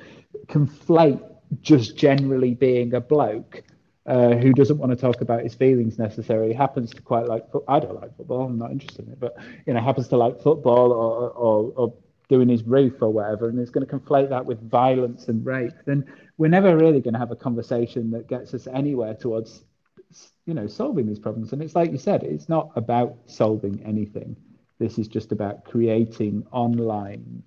conflate 0.47 1.23
just 1.61 1.97
generally 1.97 2.55
being 2.55 2.95
a 2.95 3.01
bloke 3.01 3.63
uh, 4.07 4.31
who 4.31 4.53
doesn't 4.53 4.79
want 4.79 4.91
to 4.91 4.97
talk 4.97 5.21
about 5.21 5.45
his 5.45 5.55
feelings 5.55 5.97
necessarily, 5.97 6.53
happens 6.53 6.91
to 6.91 7.01
quite 7.01 7.27
like, 7.27 7.47
I 7.69 7.79
don't 7.79 7.95
like 8.01 8.17
football, 8.17 8.47
I'm 8.47 8.59
not 8.59 8.73
interested 8.73 9.07
in 9.07 9.13
it, 9.13 9.21
but, 9.21 9.37
you 9.65 9.75
know, 9.75 9.81
happens 9.81 10.09
to 10.09 10.17
like 10.17 10.43
football 10.43 10.91
or, 10.91 11.31
or, 11.31 11.73
or 11.77 11.95
doing 12.33 12.49
his 12.49 12.63
roof 12.63 12.95
or 13.03 13.11
whatever, 13.13 13.51
and 13.51 13.59
is 13.59 13.69
going 13.69 13.87
to 13.87 13.99
conflate 13.99 14.31
that 14.31 14.47
with 14.47 14.59
violence 14.71 15.29
and 15.29 15.45
rape, 15.45 15.75
then 15.85 16.03
we're 16.39 16.49
never 16.49 16.75
really 16.79 17.03
going 17.03 17.13
to 17.13 17.19
have 17.19 17.31
a 17.31 17.37
conversation 17.37 18.11
that 18.11 18.27
gets 18.27 18.55
us 18.55 18.67
anywhere 18.67 19.13
towards, 19.13 19.65
you 20.47 20.55
know, 20.55 20.67
solving 20.67 21.07
these 21.07 21.19
problems. 21.19 21.53
And 21.53 21.61
it's 21.63 21.77
like 21.77 21.93
you 21.93 21.99
said, 21.99 22.23
it's 22.23 22.49
not 22.49 22.71
about 22.75 23.19
solving 23.27 23.83
anything. 23.85 24.35
This 24.79 24.99
is 24.99 25.09
just 25.09 25.31
about 25.31 25.67
creating 25.67 26.47
online 26.53 27.43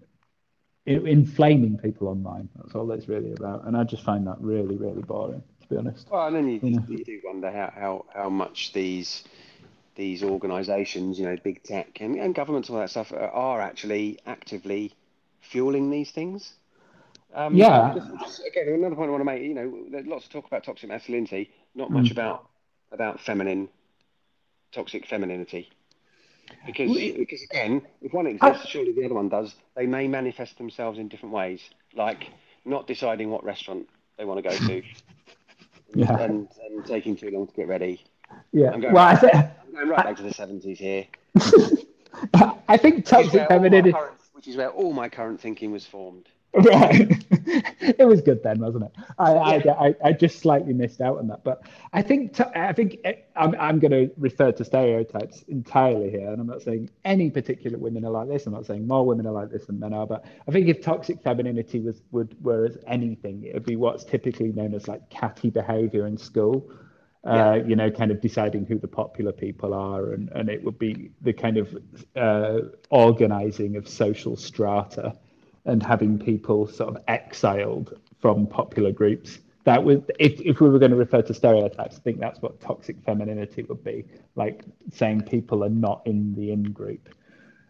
inflaming 0.85 1.79
people 1.79 2.07
online. 2.07 2.47
That's 2.55 2.75
all 2.75 2.91
it's 2.91 3.07
really 3.07 3.33
about, 3.33 3.65
and 3.65 3.75
I 3.75 3.83
just 3.83 4.03
find 4.03 4.27
that 4.27 4.39
really, 4.39 4.77
really 4.77 5.01
boring, 5.01 5.41
to 5.61 5.67
be 5.67 5.77
honest. 5.77 6.07
Well, 6.11 6.27
and 6.27 6.35
then 6.35 6.47
you, 6.47 6.59
you, 6.61 6.79
you 6.87 7.03
do 7.03 7.21
wonder 7.25 7.49
how, 7.49 7.73
how, 7.75 8.05
how 8.13 8.29
much 8.29 8.71
these 8.71 9.23
these 9.95 10.23
organisations, 10.23 11.19
you 11.19 11.25
know, 11.25 11.37
big 11.43 11.63
tech 11.63 11.97
and, 12.01 12.17
and 12.17 12.35
governments, 12.35 12.69
all 12.69 12.77
that 12.79 12.89
stuff, 12.89 13.11
are 13.13 13.61
actually 13.61 14.19
actively 14.25 14.93
fueling 15.41 15.89
these 15.89 16.11
things. 16.11 16.53
Um, 17.33 17.55
yeah. 17.55 17.93
Just, 17.95 18.19
just, 18.19 18.47
again, 18.47 18.73
another 18.73 18.95
point 18.95 19.09
I 19.09 19.11
want 19.11 19.21
to 19.21 19.25
make. 19.25 19.43
You 19.43 19.53
know, 19.53 19.85
there's 19.89 20.05
lots 20.05 20.25
of 20.25 20.31
talk 20.31 20.47
about 20.47 20.63
toxic 20.63 20.89
masculinity, 20.89 21.51
not 21.75 21.91
much 21.91 22.05
mm. 22.05 22.11
about 22.11 22.47
about 22.91 23.19
feminine, 23.19 23.67
toxic 24.71 25.05
femininity. 25.05 25.69
Because, 26.65 26.95
because 26.95 27.41
again, 27.41 27.81
if 28.01 28.13
one 28.13 28.27
exists, 28.27 28.65
I, 28.65 28.69
surely 28.69 28.93
the 28.93 29.03
other 29.03 29.15
one 29.15 29.29
does. 29.29 29.55
They 29.75 29.87
may 29.87 30.07
manifest 30.07 30.57
themselves 30.57 30.99
in 30.99 31.07
different 31.07 31.33
ways, 31.33 31.61
like 31.95 32.29
not 32.65 32.87
deciding 32.87 33.31
what 33.31 33.43
restaurant 33.43 33.89
they 34.17 34.25
want 34.25 34.43
to 34.43 34.49
go 34.49 34.55
to, 34.55 34.83
yeah. 35.95 36.19
and, 36.19 36.47
and 36.63 36.85
taking 36.85 37.17
too 37.17 37.31
long 37.31 37.47
to 37.47 37.53
get 37.53 37.67
ready. 37.67 38.01
Yeah. 38.51 38.75
Well, 38.75 38.97
I 38.97 39.15
think... 39.15 39.33
I'm 39.77 39.89
right 39.89 40.03
back 40.03 40.17
to 40.17 40.23
the 40.23 40.29
70s 40.29 40.77
here. 40.77 41.05
I 42.67 42.77
think 42.77 43.05
toxic 43.05 43.47
femininity. 43.47 43.93
Which 44.33 44.47
is 44.47 44.57
where 44.57 44.69
all 44.69 44.93
my 44.93 45.09
current 45.09 45.39
thinking 45.39 45.71
was 45.71 45.85
formed. 45.85 46.29
Right. 46.55 47.25
it 47.81 48.07
was 48.07 48.21
good 48.21 48.41
then, 48.41 48.59
wasn't 48.59 48.85
it? 48.85 48.91
I, 49.19 49.57
yeah. 49.57 49.71
I, 49.73 49.87
I, 49.87 49.95
I, 50.05 50.11
just 50.13 50.39
slightly 50.39 50.73
missed 50.73 51.01
out 51.01 51.17
on 51.17 51.27
that, 51.27 51.43
but 51.43 51.63
I 51.91 52.01
think 52.01 52.33
t- 52.33 52.45
I 52.55 52.71
think 52.71 52.97
eh, 53.03 53.15
I'm, 53.35 53.55
I'm 53.59 53.79
going 53.79 53.91
to 53.91 54.09
refer 54.17 54.53
to 54.53 54.63
stereotypes 54.63 55.43
entirely 55.49 56.09
here, 56.09 56.31
and 56.31 56.39
I'm 56.39 56.47
not 56.47 56.61
saying 56.61 56.89
any 57.03 57.29
particular 57.29 57.77
women 57.77 58.05
are 58.05 58.11
like 58.11 58.29
this. 58.29 58.47
I'm 58.47 58.53
not 58.53 58.65
saying 58.65 58.87
more 58.87 59.05
women 59.05 59.27
are 59.27 59.33
like 59.33 59.51
this 59.51 59.65
than 59.65 59.79
men 59.79 59.93
are, 59.93 60.07
but 60.07 60.23
I 60.47 60.51
think 60.51 60.69
if 60.69 60.81
toxic 60.81 61.21
femininity 61.21 61.81
was 61.81 62.01
would 62.11 62.41
were 62.41 62.67
as 62.67 62.77
anything, 62.87 63.43
it 63.43 63.53
would 63.53 63.65
be 63.65 63.75
what's 63.75 64.05
typically 64.05 64.53
known 64.53 64.73
as 64.73 64.87
like 64.87 65.09
catty 65.09 65.49
behaviour 65.49 66.07
in 66.07 66.17
school. 66.17 66.71
Uh, 67.25 67.55
yeah. 67.55 67.67
you 67.67 67.75
know, 67.75 67.89
kind 67.89 68.11
of 68.11 68.21
deciding 68.21 68.67
who 68.67 68.77
the 68.77 68.87
popular 68.87 69.31
people 69.31 69.73
are, 69.73 70.13
and, 70.13 70.29
and 70.35 70.47
it 70.47 70.63
would 70.63 70.77
be 70.77 71.09
the 71.21 71.33
kind 71.33 71.57
of 71.57 71.75
uh, 72.15 72.59
organizing 72.91 73.77
of 73.77 73.89
social 73.89 74.37
strata 74.37 75.11
and 75.65 75.81
having 75.81 76.19
people 76.19 76.67
sort 76.67 76.95
of 76.95 77.01
exiled 77.07 77.99
from 78.19 78.45
popular 78.45 78.91
groups. 78.91 79.39
That 79.63 79.83
was, 79.83 80.01
if, 80.19 80.39
if 80.41 80.59
we 80.59 80.69
were 80.69 80.77
going 80.77 80.91
to 80.91 80.97
refer 80.97 81.23
to 81.23 81.33
stereotypes, 81.33 81.97
I 81.97 81.99
think 82.01 82.19
that's 82.19 82.39
what 82.43 82.61
toxic 82.61 82.97
femininity 83.03 83.63
would 83.63 83.83
be, 83.83 84.05
like 84.35 84.63
saying 84.93 85.23
people 85.23 85.63
are 85.63 85.69
not 85.69 86.03
in 86.05 86.35
the 86.35 86.51
in 86.51 86.61
group. 86.71 87.09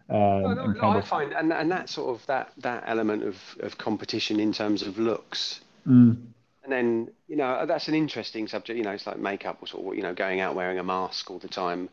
Um, 0.09 0.41
no, 0.41 0.53
no, 0.67 0.79
I 0.81 0.97
of... 0.97 1.07
find, 1.07 1.31
and 1.31 1.53
and 1.53 1.71
that 1.71 1.87
sort 1.89 2.13
of 2.13 2.25
that 2.27 2.51
that 2.57 2.83
element 2.85 3.23
of 3.23 3.37
of 3.61 3.77
competition 3.77 4.39
in 4.39 4.51
terms 4.51 4.83
of 4.83 4.99
looks, 4.99 5.61
mm. 5.87 6.17
and 6.63 6.71
then 6.71 7.09
you 7.27 7.35
know 7.35 7.65
that's 7.65 7.87
an 7.87 7.95
interesting 7.95 8.47
subject. 8.47 8.77
You 8.77 8.83
know, 8.83 8.91
it's 8.91 9.07
like 9.07 9.17
makeup 9.17 9.57
or 9.61 9.67
sort 9.67 9.87
of 9.87 9.95
you 9.95 10.03
know 10.03 10.13
going 10.13 10.39
out 10.39 10.55
wearing 10.55 10.79
a 10.79 10.83
mask 10.83 11.29
all 11.31 11.39
the 11.39 11.47
time, 11.47 11.89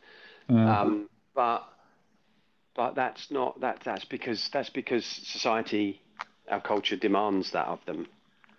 mm. 0.49 0.67
um, 0.67 1.09
but 1.35 1.65
but 2.75 2.95
that's 2.95 3.31
not 3.31 3.61
that. 3.61 3.81
That's 3.85 4.05
because 4.05 4.49
that's 4.53 4.71
because 4.71 5.05
society, 5.05 6.01
our 6.49 6.61
culture 6.61 6.97
demands 6.97 7.53
that 7.53 7.67
of 7.67 7.85
them. 7.87 8.07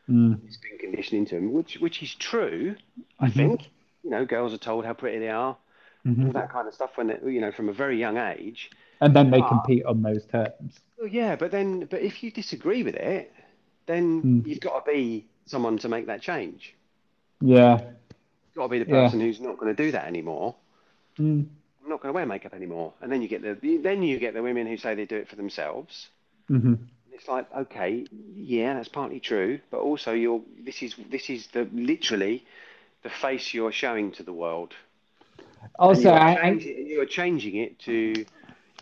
Mm. 0.10 0.40
It's 0.46 0.58
been 0.58 0.78
conditioned 0.80 1.20
into 1.20 1.36
them, 1.36 1.54
which 1.54 1.78
which 1.80 2.02
is 2.02 2.14
true. 2.16 2.76
I 3.20 3.28
mm-hmm. 3.28 3.38
think 3.38 3.62
you 4.04 4.10
know 4.10 4.26
girls 4.26 4.54
are 4.54 4.58
told 4.58 4.86
how 4.86 4.94
pretty 4.94 5.20
they 5.20 5.30
are, 5.30 5.56
mm-hmm. 6.06 6.28
all 6.28 6.34
that 6.34 6.52
kind 6.52 6.68
of 6.68 6.74
stuff 6.74 6.92
when 6.96 7.08
they, 7.08 7.20
you 7.26 7.40
know 7.40 7.52
from 7.52 7.70
a 7.70 7.74
very 7.74 8.00
young 8.00 8.18
age. 8.18 8.72
And 9.00 9.16
then 9.16 9.32
they 9.32 9.42
but, 9.42 9.50
compete 9.50 9.86
on 9.86 10.02
those 10.02 10.26
terms. 10.26 10.80
Well, 10.98 11.08
yeah, 11.08 11.36
but 11.36 11.52
then 11.52 11.86
but 11.90 12.02
if 12.02 12.24
you 12.24 12.32
disagree 12.32 12.84
with 12.84 12.96
it, 12.96 13.32
then 13.86 14.24
mm. 14.24 14.48
you've 14.48 14.62
got 14.62 14.86
to 14.86 14.92
be 14.92 15.28
someone 15.46 15.78
to 15.80 15.90
make 15.90 16.08
that 16.08 16.22
change. 16.22 16.76
Yeah. 17.42 17.82
Got 18.56 18.64
to 18.64 18.70
be 18.70 18.80
the 18.80 18.86
person 18.86 19.20
yeah. 19.20 19.28
who's 19.28 19.40
not 19.40 19.58
going 19.58 19.76
to 19.76 19.84
do 19.84 19.92
that 19.92 20.06
anymore. 20.06 20.56
Mm. 21.20 21.46
I'm 21.84 21.90
not 21.90 22.02
going 22.02 22.14
to 22.14 22.16
wear 22.16 22.26
makeup 22.26 22.54
anymore. 22.54 22.94
And 23.02 23.12
then 23.12 23.22
you 23.22 23.28
get 23.28 23.42
the 23.42 23.78
then 23.78 24.04
you 24.04 24.20
get 24.20 24.34
the 24.34 24.42
women 24.42 24.68
who 24.68 24.78
say 24.78 24.96
they 24.96 25.06
do 25.06 25.18
it 25.18 25.28
for 25.28 25.36
themselves. 25.36 26.10
Mm-hmm. 26.50 26.76
It's 27.12 27.28
like 27.28 27.54
okay, 27.54 28.06
yeah, 28.36 28.74
that's 28.76 28.88
partly 28.88 29.20
true, 29.20 29.60
but 29.70 29.80
also 29.80 30.14
you're 30.14 30.42
this 30.64 30.82
is 30.82 30.96
this 31.10 31.30
is 31.30 31.48
the 31.48 31.68
literally 31.74 32.46
the 33.04 33.10
face 33.10 33.54
you're 33.54 33.72
showing 33.72 34.12
to 34.14 34.24
the 34.24 34.34
world. 34.34 34.74
Also, 35.78 36.02
you 36.02 36.10
are, 36.10 36.20
I, 36.20 36.36
changing, 36.36 36.88
you 36.88 37.02
are 37.02 37.06
changing 37.06 37.56
it 37.58 37.80
to 37.80 38.26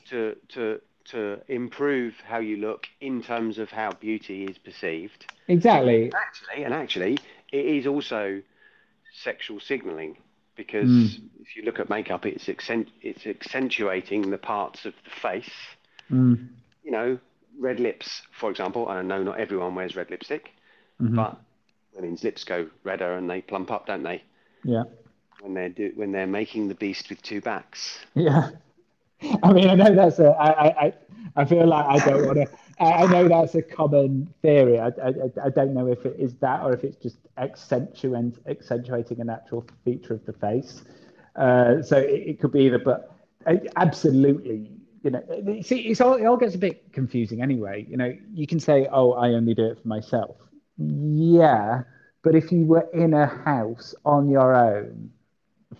to 0.10 0.36
to 0.50 0.82
to 1.06 1.40
improve 1.48 2.16
how 2.26 2.40
you 2.40 2.58
look 2.58 2.88
in 3.00 3.22
terms 3.22 3.58
of 3.58 3.70
how 3.70 3.92
beauty 3.92 4.46
is 4.46 4.58
perceived. 4.58 5.26
Exactly. 5.48 6.12
Actually, 6.14 6.64
and 6.64 6.74
actually, 6.74 7.18
it 7.52 7.66
is 7.66 7.88
also 7.88 8.42
sexual 9.14 9.60
signaling 9.60 10.18
because 10.56 10.90
mm. 10.90 11.22
if 11.42 11.56
you 11.56 11.64
look 11.64 11.80
at 11.80 11.90
makeup, 11.90 12.26
it's 12.26 12.48
accent, 12.48 12.90
it's 13.02 13.26
accentuating 13.26 14.30
the 14.30 14.38
parts 14.38 14.86
of 14.86 14.94
the 15.04 15.10
face. 15.10 15.52
Mm. 16.10 16.50
You 16.84 16.92
know, 16.92 17.20
red 17.60 17.80
lips, 17.80 18.22
for 18.32 18.50
example. 18.50 18.90
And 18.90 19.00
I 19.00 19.02
know 19.02 19.24
not 19.24 19.40
everyone 19.40 19.76
wears 19.76 19.96
red 19.96 20.10
lipstick, 20.10 20.50
mm-hmm. 21.02 21.16
but 21.16 21.40
women's 21.96 22.24
lips 22.24 22.44
go 22.44 22.68
redder 22.84 23.16
and 23.16 23.30
they 23.30 23.42
plump 23.42 23.72
up, 23.72 23.88
don't 23.88 24.04
they? 24.04 24.24
Yeah. 24.64 24.84
When 25.42 25.54
they're 25.54 25.70
do, 25.70 25.92
when 25.96 26.12
they're 26.12 26.28
making 26.28 26.68
the 26.68 26.76
beast 26.76 27.10
with 27.10 27.22
two 27.22 27.42
backs. 27.42 28.00
Yeah. 28.14 28.52
I 29.44 29.54
mean, 29.54 29.70
I 29.70 29.76
know 29.76 29.96
that's 29.96 30.20
a. 30.20 30.30
I 30.32 30.86
I 30.86 30.94
I 31.36 31.46
feel 31.46 31.68
like 31.68 31.86
I 31.86 32.06
don't 32.06 32.26
want 32.26 32.38
to. 32.38 32.48
I 32.84 33.06
know 33.06 33.28
that's 33.28 33.54
a 33.56 33.62
common 33.62 34.34
theory. 34.42 34.80
I, 34.80 34.88
I, 34.88 35.12
I 35.46 35.50
don't 35.50 35.74
know 35.74 35.88
if 35.88 36.04
it 36.06 36.16
is 36.20 36.34
that 36.38 36.64
or 36.64 36.74
if 36.74 36.84
it's 36.84 36.98
just 36.98 37.18
accentuating, 37.38 38.36
accentuating 38.48 39.22
a 39.22 39.24
natural 39.24 39.66
feature 39.86 40.16
of 40.16 40.26
the 40.26 40.34
face. 40.34 40.84
Uh, 41.36 41.82
so 41.84 41.98
it, 41.98 42.28
it, 42.28 42.42
could 42.42 42.52
be 42.52 42.62
either, 42.62 42.80
but 42.80 43.16
uh, 43.46 43.56
absolutely, 43.76 44.72
you 45.04 45.12
know, 45.12 45.24
see, 45.62 45.82
it's 45.82 46.02
all, 46.02 46.16
it 46.16 46.26
all 46.26 46.38
gets 46.38 46.56
a 46.56 46.58
bit 46.58 46.92
confusing 46.92 47.42
anyway. 47.42 47.86
You 47.88 47.98
know, 47.98 48.14
you 48.34 48.48
can 48.48 48.60
say, 48.60 48.88
oh, 48.92 49.14
I 49.14 49.30
only 49.30 49.54
do 49.54 49.66
it 49.68 49.80
for 49.82 49.88
myself. 49.88 50.38
Yeah, 50.78 51.84
but 52.24 52.36
if 52.36 52.52
you 52.52 52.66
were 52.66 52.90
in 52.94 53.14
a 53.14 53.28
house 53.28 53.94
on 54.06 54.30
your 54.30 54.56
own 54.56 55.12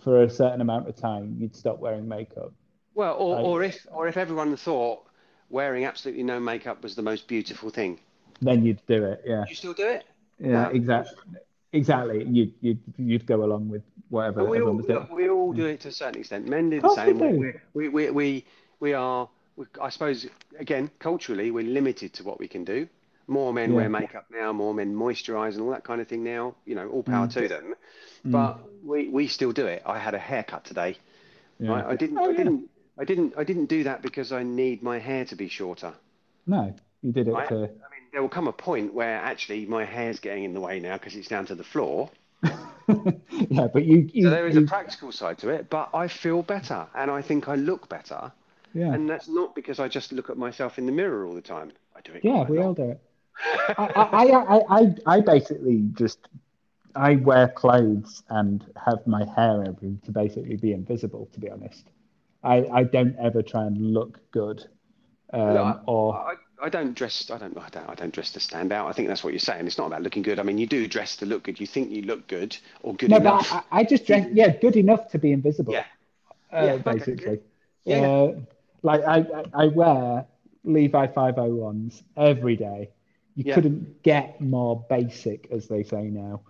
for 0.02 0.22
a 0.22 0.30
certain 0.30 0.60
amount 0.60 0.88
of 0.88 0.96
time, 0.96 1.36
you'd 1.38 1.56
stop 1.56 1.80
wearing 1.80 2.08
makeup. 2.08 2.52
Well, 2.94 3.14
or, 3.14 3.38
or 3.38 3.62
if 3.62 3.86
or 3.90 4.08
if 4.08 4.16
everyone 4.16 4.56
thought 4.56 5.04
wearing 5.50 5.84
absolutely 5.84 6.22
no 6.22 6.40
makeup 6.40 6.82
was 6.82 6.94
the 6.94 7.02
most 7.02 7.28
beautiful 7.28 7.70
thing. 7.70 8.00
Then 8.40 8.64
you'd 8.64 8.84
do 8.86 9.04
it, 9.04 9.22
yeah. 9.24 9.44
You 9.48 9.54
still 9.54 9.72
do 9.74 9.86
it? 9.86 10.04
Yeah, 10.38 10.64
no. 10.64 10.68
exactly. 10.70 11.14
Exactly. 11.72 12.24
You'd, 12.24 12.52
you'd, 12.60 12.80
you'd 12.98 13.26
go 13.26 13.44
along 13.44 13.70
with 13.70 13.82
whatever 14.10 14.44
we 14.44 14.60
all, 14.60 14.74
we 15.10 15.28
all 15.30 15.52
do 15.54 15.64
it 15.66 15.80
to 15.80 15.88
a 15.88 15.92
certain 15.92 16.20
extent. 16.20 16.46
Men 16.46 16.68
do 16.68 16.80
the 16.80 16.94
same. 16.94 17.18
We, 17.18 17.54
we, 17.72 17.88
we, 17.88 18.10
we, 18.10 18.44
we 18.80 18.92
are, 18.92 19.28
we, 19.56 19.64
I 19.80 19.88
suppose, 19.88 20.26
again, 20.58 20.90
culturally, 20.98 21.50
we're 21.50 21.64
limited 21.64 22.12
to 22.14 22.24
what 22.24 22.38
we 22.38 22.46
can 22.46 22.64
do. 22.64 22.88
More 23.26 23.54
men 23.54 23.70
yeah. 23.70 23.76
wear 23.76 23.88
makeup 23.88 24.26
now, 24.30 24.52
more 24.52 24.74
men 24.74 24.94
moisturize 24.94 25.52
and 25.52 25.62
all 25.62 25.70
that 25.70 25.84
kind 25.84 26.00
of 26.00 26.08
thing 26.08 26.24
now. 26.24 26.56
You 26.66 26.74
know, 26.74 26.88
all 26.88 27.02
power 27.02 27.26
mm. 27.26 27.32
to 27.34 27.48
them. 27.48 27.74
Mm. 28.26 28.32
But 28.32 28.60
we, 28.84 29.08
we 29.08 29.28
still 29.28 29.52
do 29.52 29.66
it. 29.66 29.82
I 29.86 29.98
had 29.98 30.14
a 30.14 30.18
haircut 30.18 30.64
today. 30.64 30.98
Yeah. 31.58 31.72
I, 31.72 31.92
I 31.92 31.96
didn't. 31.96 32.18
Oh, 32.18 32.28
I 32.28 32.34
didn't. 32.34 32.68
I 32.98 33.04
didn't. 33.04 33.34
I 33.36 33.44
didn't 33.44 33.66
do 33.66 33.84
that 33.84 34.02
because 34.02 34.32
I 34.32 34.42
need 34.42 34.82
my 34.82 34.98
hair 34.98 35.24
to 35.26 35.36
be 35.36 35.48
shorter. 35.48 35.94
No, 36.46 36.74
you 37.02 37.12
did 37.12 37.28
it 37.28 37.34
I, 37.34 37.46
to. 37.46 37.54
I 37.54 37.58
mean, 37.58 38.02
there 38.12 38.20
will 38.20 38.28
come 38.28 38.48
a 38.48 38.52
point 38.52 38.92
where 38.92 39.16
actually 39.16 39.66
my 39.66 39.84
hair's 39.84 40.20
getting 40.20 40.44
in 40.44 40.52
the 40.52 40.60
way 40.60 40.80
now 40.80 40.98
because 40.98 41.14
it's 41.14 41.28
down 41.28 41.46
to 41.46 41.54
the 41.54 41.64
floor. 41.64 42.10
yeah, 42.42 43.68
but 43.72 43.84
you, 43.84 44.10
you. 44.12 44.24
So 44.24 44.30
there 44.30 44.46
is 44.46 44.54
you... 44.54 44.64
a 44.64 44.66
practical 44.66 45.12
side 45.12 45.38
to 45.38 45.48
it, 45.50 45.70
but 45.70 45.90
I 45.94 46.08
feel 46.08 46.42
better 46.42 46.86
and 46.94 47.10
I 47.10 47.22
think 47.22 47.48
I 47.48 47.54
look 47.54 47.88
better. 47.88 48.32
Yeah. 48.74 48.92
And 48.92 49.08
that's 49.08 49.28
not 49.28 49.54
because 49.54 49.78
I 49.78 49.88
just 49.88 50.12
look 50.12 50.30
at 50.30 50.36
myself 50.36 50.78
in 50.78 50.86
the 50.86 50.92
mirror 50.92 51.26
all 51.26 51.34
the 51.34 51.42
time. 51.42 51.72
I 51.94 52.00
do 52.00 52.12
it. 52.12 52.24
Yeah, 52.24 52.44
we 52.44 52.58
all 52.58 52.74
do 52.74 52.90
it. 52.90 53.00
I, 53.78 53.84
I, 53.94 54.24
I, 54.24 54.80
I, 54.80 54.96
I 55.06 55.20
basically 55.20 55.84
just 55.94 56.18
I 56.94 57.16
wear 57.16 57.48
clothes 57.48 58.22
and 58.28 58.64
have 58.84 59.06
my 59.06 59.24
hair 59.36 59.64
every 59.66 59.98
to 60.04 60.10
basically 60.10 60.56
be 60.56 60.72
invisible. 60.72 61.28
To 61.32 61.40
be 61.40 61.50
honest. 61.50 61.88
I, 62.42 62.66
I 62.72 62.84
don't 62.84 63.16
ever 63.18 63.42
try 63.42 63.64
and 63.66 63.92
look 63.94 64.18
good. 64.30 64.66
Um, 65.32 65.54
no, 65.54 65.62
I, 65.62 65.78
or 65.86 66.14
I, 66.14 66.34
I, 66.62 66.68
don't 66.68 66.94
dress. 66.94 67.30
I 67.30 67.38
don't, 67.38 67.56
I 67.56 67.68
don't. 67.70 67.88
I 67.88 67.94
don't 67.94 68.12
dress 68.12 68.32
to 68.32 68.40
stand 68.40 68.72
out. 68.72 68.88
I 68.88 68.92
think 68.92 69.08
that's 69.08 69.24
what 69.24 69.32
you're 69.32 69.40
saying. 69.40 69.66
It's 69.66 69.78
not 69.78 69.86
about 69.86 70.02
looking 70.02 70.22
good. 70.22 70.38
I 70.38 70.42
mean, 70.42 70.58
you 70.58 70.66
do 70.66 70.86
dress 70.86 71.16
to 71.16 71.26
look 71.26 71.44
good. 71.44 71.60
You 71.60 71.66
think 71.66 71.90
you 71.90 72.02
look 72.02 72.26
good 72.28 72.56
or 72.82 72.94
good 72.94 73.06
enough. 73.06 73.22
no, 73.22 73.30
enough. 73.30 73.50
But 73.50 73.64
I, 73.70 73.80
I 73.80 73.84
just 73.84 74.06
dress. 74.06 74.26
Yeah, 74.32 74.54
good 74.56 74.76
enough 74.76 75.08
to 75.12 75.18
be 75.18 75.32
invisible. 75.32 75.72
Yeah. 75.72 75.84
Uh, 76.52 76.64
yeah 76.64 76.76
basically. 76.76 77.40
Yeah. 77.84 78.00
Uh, 78.00 78.40
like 78.82 79.02
I, 79.04 79.24
I, 79.54 79.66
wear 79.66 80.26
Levi 80.64 81.06
501s 81.06 82.02
every 82.16 82.56
day. 82.56 82.90
You 83.34 83.44
yeah. 83.46 83.54
couldn't 83.54 84.02
get 84.02 84.40
more 84.40 84.84
basic, 84.90 85.48
as 85.50 85.68
they 85.68 85.82
say 85.82 86.04
now. 86.04 86.42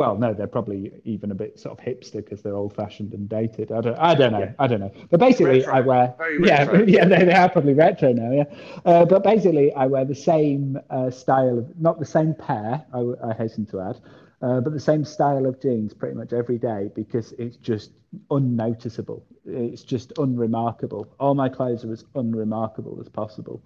Well, 0.00 0.16
no, 0.16 0.32
they're 0.32 0.46
probably 0.46 0.90
even 1.04 1.30
a 1.30 1.34
bit 1.34 1.60
sort 1.60 1.78
of 1.78 1.84
hipster 1.84 2.24
because 2.24 2.40
they're 2.40 2.56
old-fashioned 2.56 3.12
and 3.12 3.28
dated. 3.28 3.70
I 3.70 3.82
don't, 3.82 3.98
I 3.98 4.14
don't 4.14 4.32
know, 4.32 4.38
yeah. 4.38 4.52
I 4.58 4.66
don't 4.66 4.80
know. 4.80 4.90
But 5.10 5.20
basically, 5.20 5.58
retro. 5.58 5.74
I 5.74 5.80
wear, 5.82 6.14
yeah, 6.42 6.72
yeah, 6.86 7.04
they, 7.04 7.26
they, 7.26 7.34
are 7.34 7.50
probably 7.50 7.74
retro 7.74 8.14
now, 8.14 8.32
yeah. 8.32 8.44
Uh, 8.86 9.04
but 9.04 9.22
basically, 9.22 9.74
I 9.74 9.84
wear 9.84 10.06
the 10.06 10.14
same 10.14 10.80
uh, 10.88 11.10
style 11.10 11.58
of, 11.58 11.78
not 11.78 11.98
the 11.98 12.06
same 12.06 12.32
pair. 12.32 12.82
I, 12.94 13.00
I 13.22 13.34
hasten 13.34 13.66
to 13.66 13.80
add, 13.82 14.00
uh, 14.40 14.62
but 14.62 14.72
the 14.72 14.80
same 14.80 15.04
style 15.04 15.44
of 15.44 15.60
jeans 15.60 15.92
pretty 15.92 16.16
much 16.16 16.32
every 16.32 16.56
day 16.56 16.88
because 16.94 17.32
it's 17.32 17.58
just 17.58 17.90
unnoticeable. 18.30 19.22
It's 19.44 19.82
just 19.82 20.14
unremarkable. 20.16 21.14
All 21.20 21.34
my 21.34 21.50
clothes 21.50 21.84
are 21.84 21.92
as 21.92 22.06
unremarkable 22.14 22.96
as 23.02 23.10
possible. 23.10 23.62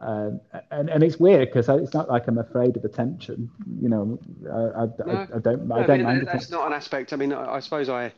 Um, 0.00 0.40
and 0.70 0.90
and 0.90 1.02
it's 1.02 1.18
weird 1.18 1.48
because 1.48 1.68
it's 1.68 1.94
not 1.94 2.08
like 2.08 2.26
I'm 2.26 2.38
afraid 2.38 2.76
of 2.76 2.84
attention. 2.84 3.50
You 3.80 3.88
know, 3.88 4.18
I, 4.44 4.82
I, 4.82 4.86
no, 5.06 5.12
I, 5.12 5.36
I 5.36 5.38
don't 5.38 5.68
no, 5.68 5.74
I 5.76 5.86
don't 5.86 6.04
I 6.04 6.14
mean, 6.14 6.24
That's 6.24 6.50
not 6.50 6.66
an 6.66 6.72
aspect. 6.72 7.12
I 7.12 7.16
mean, 7.16 7.32
I, 7.32 7.60
suppose 7.60 7.88
I 7.88 8.12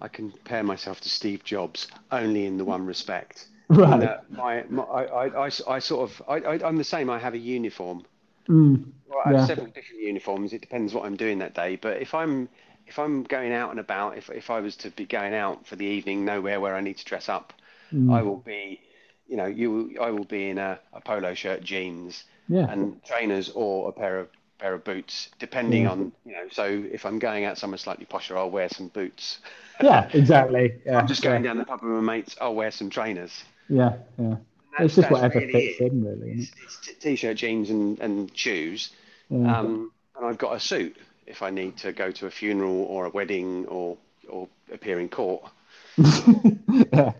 I 0.00 0.08
compare 0.08 0.62
myself 0.62 1.00
to 1.02 1.08
Steve 1.08 1.44
Jobs 1.44 1.86
only 2.10 2.46
in 2.46 2.56
the 2.56 2.64
one 2.64 2.84
respect. 2.86 3.48
Right. 3.70 4.02
Uh, 4.02 4.18
my, 4.28 4.62
my 4.68 4.82
I, 4.82 5.46
I, 5.46 5.50
I, 5.68 5.78
sort 5.78 6.10
of 6.10 6.22
I, 6.28 6.34
I 6.34 6.68
I'm 6.68 6.76
the 6.76 6.84
same. 6.84 7.08
I 7.08 7.18
have 7.18 7.32
a 7.32 7.38
uniform. 7.38 8.04
Mm, 8.46 8.92
well, 9.08 9.20
I 9.24 9.28
have 9.30 9.38
yeah. 9.38 9.46
several 9.46 9.68
different 9.68 10.02
uniforms. 10.02 10.52
It 10.52 10.60
depends 10.60 10.92
what 10.92 11.06
I'm 11.06 11.16
doing 11.16 11.38
that 11.38 11.54
day. 11.54 11.76
But 11.76 12.02
if 12.02 12.12
I'm 12.12 12.50
if 12.86 12.98
I'm 12.98 13.22
going 13.24 13.52
out 13.54 13.70
and 13.70 13.80
about, 13.80 14.18
if 14.18 14.28
if 14.28 14.50
I 14.50 14.60
was 14.60 14.76
to 14.76 14.90
be 14.90 15.06
going 15.06 15.32
out 15.32 15.66
for 15.66 15.76
the 15.76 15.86
evening, 15.86 16.26
nowhere 16.26 16.60
where 16.60 16.74
I 16.76 16.82
need 16.82 16.98
to 16.98 17.04
dress 17.06 17.30
up, 17.30 17.54
mm. 17.90 18.12
I 18.12 18.20
will 18.20 18.36
be 18.36 18.80
you 19.28 19.36
know, 19.36 19.46
you 19.46 19.96
I 20.00 20.10
will 20.10 20.24
be 20.24 20.48
in 20.48 20.58
a, 20.58 20.78
a 20.92 21.00
polo 21.00 21.34
shirt, 21.34 21.62
jeans, 21.62 22.24
yeah. 22.48 22.70
and 22.70 23.02
trainers, 23.04 23.50
or 23.50 23.88
a 23.88 23.92
pair 23.92 24.18
of 24.18 24.28
pair 24.58 24.74
of 24.74 24.84
boots, 24.84 25.30
depending 25.38 25.84
yeah. 25.84 25.90
on 25.90 26.12
you 26.24 26.32
know. 26.32 26.46
So 26.50 26.64
if 26.64 27.04
I'm 27.06 27.18
going 27.18 27.44
out 27.44 27.58
somewhere 27.58 27.78
slightly 27.78 28.06
posher, 28.06 28.36
I'll 28.36 28.50
wear 28.50 28.68
some 28.68 28.88
boots. 28.88 29.38
Yeah, 29.82 30.08
exactly. 30.12 30.74
Yeah, 30.86 30.98
I'm 30.98 31.06
just 31.06 31.22
going 31.22 31.42
down 31.42 31.58
the 31.58 31.64
pub 31.64 31.82
with 31.82 31.92
my 31.92 32.00
mates. 32.00 32.36
I'll 32.40 32.54
wear 32.54 32.70
some 32.70 32.90
trainers. 32.90 33.44
Yeah, 33.68 33.96
yeah. 34.18 34.36
It's 34.78 34.96
just 34.96 35.10
whatever 35.10 35.38
really 35.38 35.52
fits 35.52 35.80
it. 35.80 35.92
in, 35.92 36.04
really. 36.04 36.32
It's, 36.32 36.52
it's 36.62 36.98
t-shirt, 37.00 37.36
jeans, 37.36 37.70
and 37.70 37.98
and 38.00 38.36
shoes. 38.36 38.90
Um, 39.30 39.90
and 40.16 40.26
I've 40.26 40.38
got 40.38 40.54
a 40.54 40.60
suit 40.60 40.96
if 41.26 41.42
I 41.42 41.50
need 41.50 41.76
to 41.78 41.92
go 41.92 42.10
to 42.12 42.26
a 42.26 42.30
funeral 42.30 42.84
or 42.84 43.06
a 43.06 43.10
wedding 43.10 43.66
or 43.66 43.96
or 44.28 44.48
appear 44.72 45.00
in 45.00 45.08
court. 45.08 45.42
yeah, 45.96 47.12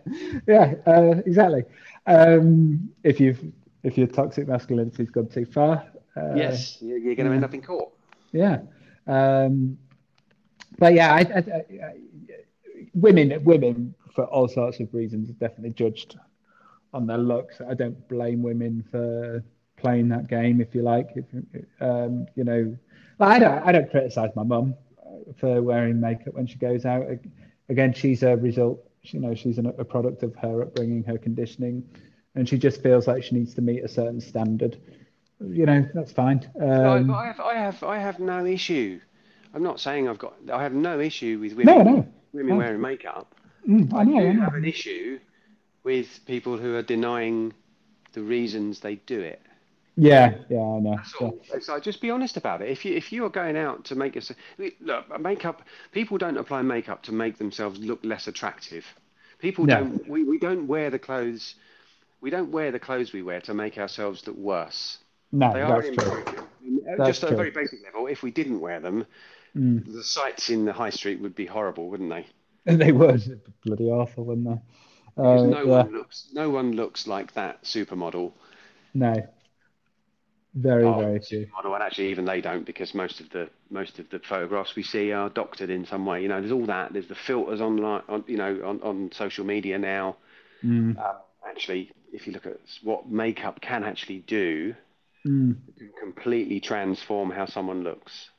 yeah, 0.47 0.73
uh, 0.85 1.21
exactly. 1.25 1.63
Um, 2.07 2.91
if 3.03 3.19
you've 3.19 3.43
if 3.83 3.97
your 3.97 4.07
toxic 4.07 4.47
masculinity's 4.47 5.09
gone 5.09 5.27
too 5.27 5.45
far, 5.45 5.85
uh, 6.15 6.33
yes, 6.35 6.77
you're, 6.81 6.99
going 6.99 7.17
to 7.17 7.23
yeah. 7.25 7.31
end 7.31 7.45
up 7.45 7.53
in 7.53 7.61
court. 7.61 7.91
Yeah, 8.31 8.59
um, 9.07 9.77
but 10.77 10.93
yeah, 10.93 11.13
I, 11.13 11.19
I, 11.19 11.39
I, 11.39 11.93
women 12.93 13.43
women 13.43 13.95
for 14.13 14.25
all 14.25 14.47
sorts 14.47 14.79
of 14.79 14.93
reasons 14.93 15.29
are 15.29 15.33
definitely 15.33 15.71
judged 15.71 16.17
on 16.93 17.05
their 17.07 17.17
looks. 17.17 17.61
I 17.67 17.73
don't 17.73 18.07
blame 18.07 18.41
women 18.41 18.83
for 18.89 19.43
playing 19.77 20.09
that 20.09 20.27
game, 20.27 20.61
if 20.61 20.73
you 20.73 20.81
like. 20.81 21.09
If 21.15 21.25
um, 21.81 22.27
you 22.35 22.43
know, 22.43 22.77
I 23.19 23.39
don't 23.39 23.65
I 23.65 23.71
don't 23.71 23.89
criticize 23.89 24.29
my 24.35 24.43
mum 24.43 24.75
for 25.37 25.61
wearing 25.61 25.99
makeup 25.99 26.33
when 26.33 26.45
she 26.45 26.57
goes 26.57 26.85
out 26.85 27.05
again, 27.69 27.93
she's 27.93 28.23
a 28.23 28.35
result. 28.35 28.79
You 29.13 29.19
know, 29.19 29.33
she's 29.35 29.57
an, 29.57 29.67
a 29.67 29.85
product 29.85 30.23
of 30.23 30.35
her 30.35 30.63
upbringing, 30.63 31.03
her 31.03 31.17
conditioning, 31.17 31.83
and 32.35 32.47
she 32.47 32.57
just 32.57 32.81
feels 32.81 33.07
like 33.07 33.23
she 33.23 33.35
needs 33.35 33.53
to 33.55 33.61
meet 33.61 33.83
a 33.83 33.87
certain 33.87 34.21
standard. 34.21 34.77
You 35.39 35.65
know, 35.65 35.87
that's 35.93 36.11
fine. 36.11 36.49
Um, 36.59 37.11
I, 37.11 37.27
have, 37.27 37.39
I 37.39 37.55
have, 37.55 37.83
I 37.83 37.99
have 37.99 38.19
no 38.19 38.45
issue. 38.45 38.99
I'm 39.53 39.63
not 39.63 39.79
saying 39.79 40.07
I've 40.07 40.19
got. 40.19 40.33
I 40.51 40.63
have 40.63 40.73
no 40.73 40.99
issue 40.99 41.39
with 41.39 41.53
women. 41.53 41.77
No, 41.77 41.83
no. 41.83 42.07
Women 42.33 42.49
no. 42.49 42.57
wearing 42.57 42.81
makeup. 42.81 43.35
Mm, 43.67 43.93
I, 43.93 43.99
I 43.99 44.03
know, 44.03 44.19
do 44.19 44.27
I 44.27 44.33
know. 44.33 44.41
have 44.41 44.55
an 44.55 44.65
issue 44.65 45.19
with 45.83 46.19
people 46.25 46.57
who 46.57 46.75
are 46.75 46.81
denying 46.81 47.53
the 48.13 48.21
reasons 48.21 48.79
they 48.79 48.95
do 48.95 49.19
it. 49.19 49.41
Yeah, 49.97 50.35
yeah, 50.49 50.59
I 50.59 50.79
know. 50.79 50.99
All. 51.21 51.39
So 51.61 51.79
just 51.79 52.01
be 52.01 52.09
honest 52.09 52.35
about 52.35 52.61
it. 52.61 52.69
If 52.69 52.83
you 52.83 52.95
if 52.95 53.13
you 53.13 53.23
are 53.25 53.29
going 53.29 53.55
out 53.55 53.85
to 53.85 53.95
make 53.95 54.17
us 54.17 54.31
look 54.81 55.19
makeup, 55.21 55.61
people 55.91 56.17
don't 56.17 56.37
apply 56.37 56.63
makeup 56.63 57.03
to 57.03 57.13
make 57.13 57.37
themselves 57.37 57.79
look 57.79 57.99
less 58.03 58.27
attractive. 58.27 58.85
People 59.39 59.65
no. 59.65 59.75
don't. 59.75 60.07
We, 60.07 60.23
we 60.23 60.37
don't 60.37 60.67
wear 60.67 60.89
the 60.89 60.99
clothes. 60.99 61.55
We 62.19 62.29
don't 62.29 62.51
wear 62.51 62.71
the 62.71 62.79
clothes 62.79 63.13
we 63.13 63.23
wear 63.23 63.39
to 63.41 63.53
make 63.53 63.77
ourselves 63.77 64.25
look 64.27 64.35
worse. 64.35 64.97
No, 65.31 65.53
they 65.53 65.61
are 65.61 65.81
that's 65.81 66.03
true. 66.03 66.23
That's 66.97 67.07
just 67.07 67.23
at 67.23 67.31
a 67.31 67.35
very 67.35 67.51
basic 67.51 67.83
level. 67.83 68.07
If 68.07 68.21
we 68.21 68.31
didn't 68.31 68.59
wear 68.59 68.79
them, 68.79 69.05
mm. 69.55 69.93
the 69.93 70.03
sights 70.03 70.49
in 70.49 70.65
the 70.65 70.73
high 70.73 70.89
street 70.89 71.21
would 71.21 71.35
be 71.35 71.45
horrible, 71.45 71.89
wouldn't 71.89 72.09
they? 72.09 72.25
they 72.75 72.91
would. 72.91 73.41
Bloody 73.63 73.85
awful, 73.85 74.25
wouldn't 74.25 74.47
they? 74.47 75.21
Uh, 75.21 75.43
no 75.43 75.63
yeah. 75.63 75.83
one 75.83 75.93
looks. 75.93 76.27
No 76.33 76.49
one 76.49 76.73
looks 76.73 77.07
like 77.07 77.33
that 77.33 77.63
supermodel. 77.63 78.33
No. 78.93 79.13
Very, 80.55 80.85
oh, 80.85 80.97
very 80.97 81.19
few. 81.19 81.47
And 81.63 81.83
actually, 81.83 82.07
even 82.11 82.23
they 82.23 82.39
don't 82.39 82.65
because 82.65 82.93
most 82.93 83.19
of 83.19 83.29
the 83.29 83.49
most 83.69 83.99
of 83.99 84.09
the 84.09 84.19
photographs 84.19 84.73
we 84.75 84.83
see 84.83 85.11
are 85.11 85.29
doctored 85.29 85.69
in 85.69 85.85
some 85.85 86.05
way. 86.05 86.21
You 86.21 86.29
know, 86.29 86.39
there's 86.39 86.53
all 86.53 86.65
that. 86.67 86.93
There's 86.93 87.09
the 87.09 87.15
filters 87.15 87.59
online, 87.59 88.03
on, 88.07 88.23
you 88.25 88.37
know, 88.37 88.61
on, 88.63 88.81
on 88.81 89.11
social 89.13 89.45
media 89.45 89.77
now. 89.77 90.15
Mm. 90.63 90.97
Um, 90.97 91.15
actually, 91.45 91.91
if 92.13 92.25
you 92.25 92.31
look 92.31 92.45
at 92.45 92.57
what 92.83 93.09
makeup 93.09 93.59
can 93.59 93.83
actually 93.83 94.19
do, 94.19 94.73
mm. 95.27 95.57
can 95.77 95.91
completely 95.99 96.61
transform 96.61 97.31
how 97.31 97.45
someone 97.47 97.83
looks. 97.83 98.29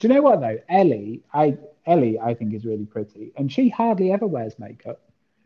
Do 0.00 0.08
you 0.08 0.14
know 0.14 0.22
what 0.22 0.40
though? 0.40 0.58
Ellie, 0.68 1.22
I 1.32 1.56
Ellie, 1.86 2.18
I 2.18 2.34
think 2.34 2.52
is 2.52 2.64
really 2.64 2.86
pretty, 2.86 3.32
and 3.36 3.50
she 3.50 3.68
hardly 3.68 4.10
ever 4.10 4.26
wears 4.26 4.58
makeup. 4.58 5.00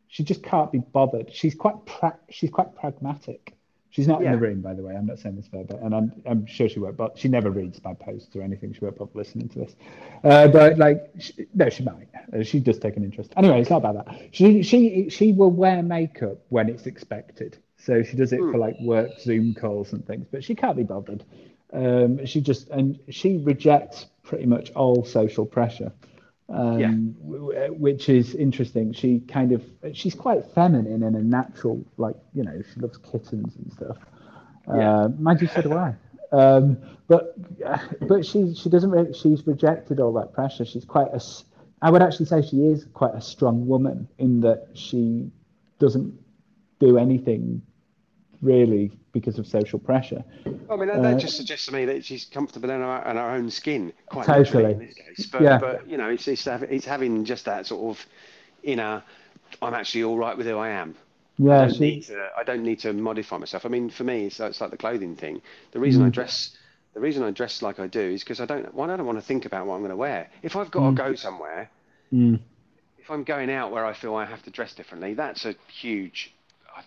She 0.09 0.25
just 0.25 0.43
can't 0.43 0.73
be 0.73 0.79
bothered. 0.79 1.31
She's 1.35 1.55
quite 1.55 1.85
pra- 1.85 2.19
she's 2.31 2.49
quite 2.49 2.75
pragmatic. 2.75 3.58
She's 3.91 4.07
not 4.07 4.21
yeah. 4.21 4.33
in 4.33 4.33
the 4.33 4.47
room, 4.47 4.61
by 4.61 4.75
the 4.75 4.83
way. 4.83 4.95
I'm 4.95 5.07
not 5.07 5.19
saying 5.19 5.37
this 5.37 5.49
for 5.49 5.59
her, 5.59 5.65
but 5.65 5.81
and 5.81 5.95
I'm 5.95 6.13
I'm 6.27 6.47
sure 6.47 6.69
she 6.69 6.79
won't. 6.79 6.97
But 6.97 7.17
she 7.17 7.29
never 7.29 7.51
reads 7.51 7.83
my 7.83 7.95
posts 7.95 8.37
or 8.37 8.43
anything. 8.43 8.75
She 8.75 8.81
won't 8.81 8.99
bother 8.99 9.11
listening 9.15 9.49
to 9.51 9.61
this. 9.61 9.77
Uh, 10.23 10.49
but 10.49 10.77
like, 10.77 11.11
she, 11.19 11.47
no, 11.55 11.71
she 11.71 11.85
might. 11.85 12.09
Uh, 12.33 12.43
she 12.43 12.61
does 12.61 12.79
take 12.79 12.97
an 12.97 13.05
interest. 13.05 13.33
Anyway, 13.37 13.61
it's 13.61 13.71
not 13.71 13.79
about 13.79 14.05
that. 14.05 14.29
She 14.33 14.63
she 14.63 15.09
she 15.09 15.33
will 15.33 15.51
wear 15.51 15.83
makeup 15.83 16.39
when 16.51 16.69
it's 16.69 16.87
expected. 16.87 17.59
So 17.79 18.03
she 18.03 18.17
does 18.17 18.33
it 18.33 18.41
mm. 18.41 18.53
for 18.53 18.59
like 18.59 18.79
work 18.81 19.19
Zoom 19.21 19.55
calls 19.55 19.93
and 19.93 20.07
things. 20.07 20.27
But 20.31 20.45
she 20.45 20.55
can't 20.55 20.77
be 20.77 20.83
bothered. 20.83 21.25
Um, 21.73 22.25
she 22.27 22.43
just 22.43 22.69
and 22.69 22.99
she 23.09 23.39
rejects 23.39 24.07
pretty 24.23 24.47
much 24.47 24.71
all 24.73 25.05
social 25.05 25.47
pressure 25.47 25.93
um, 26.49 26.79
yeah. 26.79 26.93
w- 27.31 27.73
which 27.75 28.09
is 28.09 28.35
interesting. 28.35 28.93
She 28.93 29.21
kind 29.21 29.53
of 29.53 29.63
she's 29.93 30.15
quite 30.15 30.45
feminine 30.55 31.03
and 31.03 31.17
a 31.17 31.23
natural, 31.23 31.85
like 31.97 32.17
you 32.35 32.45
know, 32.45 32.63
she 32.73 32.81
loves 32.81 32.99
kittens 32.99 33.57
and 33.57 33.73
stuff. 33.73 33.97
Yeah. 34.69 35.03
Uh, 35.03 35.09
mind 35.19 35.41
you, 35.41 35.49
so 35.49 35.63
do 35.63 35.73
I. 35.75 35.95
Um, 36.33 36.79
but 37.07 37.35
but 38.07 38.25
she 38.27 38.55
she 38.55 38.69
doesn't 38.69 38.91
really, 38.91 39.13
she's 39.15 39.47
rejected 39.47 40.01
all 40.01 40.13
that 40.15 40.33
pressure. 40.33 40.65
She's 40.65 40.85
quite 40.85 41.09
a 41.13 41.21
I 41.81 41.91
would 41.91 42.03
actually 42.03 42.27
say 42.27 42.43
she 42.43 42.65
is 42.65 42.87
quite 42.93 43.15
a 43.15 43.21
strong 43.21 43.67
woman 43.67 44.09
in 44.19 44.41
that 44.41 44.69
she 44.75 45.31
doesn't 45.79 46.19
do 46.81 46.99
anything 46.99 47.63
really 48.43 48.93
because 49.13 49.39
of 49.39 49.47
social 49.47 49.79
pressure. 49.79 50.23
I 50.47 50.77
mean, 50.77 50.89
that, 50.89 51.03
that 51.03 51.17
uh, 51.17 51.19
just 51.19 51.37
suggests 51.37 51.67
to 51.67 51.73
me 51.73 51.85
that 51.87 52.05
she's 52.05 52.25
comfortable 52.25 52.71
in 52.71 52.81
her, 52.81 53.03
in 53.11 53.17
her 53.17 53.31
own 53.31 53.51
skin, 53.51 53.93
quite 54.07 54.27
totally. 54.27 54.73
in 54.73 54.79
this 54.79 54.95
case. 54.95 55.27
But, 55.27 55.43
yeah. 55.43 55.59
but 55.59 55.89
you 55.89 55.97
know, 55.97 56.09
it's, 56.09 56.29
it's, 56.29 56.47
it's 56.47 56.85
having 56.85 57.25
just 57.25 57.45
that 57.47 57.67
sort 57.67 57.97
of 57.97 58.07
inner, 58.63 59.03
I'm 59.63 59.75
actually 59.75 60.05
all 60.05 60.19
right 60.19 60.37
with 60.37 60.47
who 60.47 60.59
I 60.59 60.71
am. 60.71 60.95
Yeah, 61.39 61.63
I 61.63 61.67
don't, 61.67 61.75
she... 61.75 61.81
need 61.81 62.03
to, 62.05 62.29
I 62.37 62.45
don't 62.45 62.63
need 62.63 62.81
to 62.81 62.93
modify 62.93 63.39
myself. 63.39 63.65
I 63.65 63.69
mean, 63.69 63.91
for 63.91 64.05
me, 64.05 64.27
it's, 64.27 64.41
it's 64.41 64.61
like 64.61 64.71
the 64.71 64.77
clothing 64.77 65.17
thing. 65.17 65.41
The 65.73 65.81
reason 65.81 66.03
mm. 66.03 66.07
I 66.07 66.11
dress, 66.11 66.57
the 66.95 67.01
reason 67.01 67.23
I 67.23 67.31
dress 67.31 67.63
like 67.63 67.79
I 67.79 67.87
do 67.87 68.01
is 68.01 68.25
because 68.25 68.41
I 68.41 68.47
don't. 68.47 68.75
Well, 68.75 68.91
I 68.91 68.97
don't 68.97 69.07
want 69.07 69.19
to 69.19 69.25
think 69.25 69.47
about 69.47 69.67
what 69.67 69.75
I'm 69.75 69.81
going 69.81 69.91
to 69.91 69.97
wear. 69.97 70.29
If 70.43 70.57
I've 70.57 70.71
got 70.71 70.83
mm. 70.83 70.97
to 70.97 71.03
go 71.03 71.15
somewhere, 71.15 71.71
mm. 72.13 72.41
if 72.99 73.09
I'm 73.09 73.23
going 73.23 73.51
out 73.51 73.71
where 73.71 73.87
I 73.87 73.93
feel 73.93 74.17
I 74.17 74.25
have 74.25 74.43
to 74.45 74.51
dress 74.51 74.75
differently, 74.75 75.15
that's 75.15 75.45
a 75.45 75.55
huge 75.69 76.35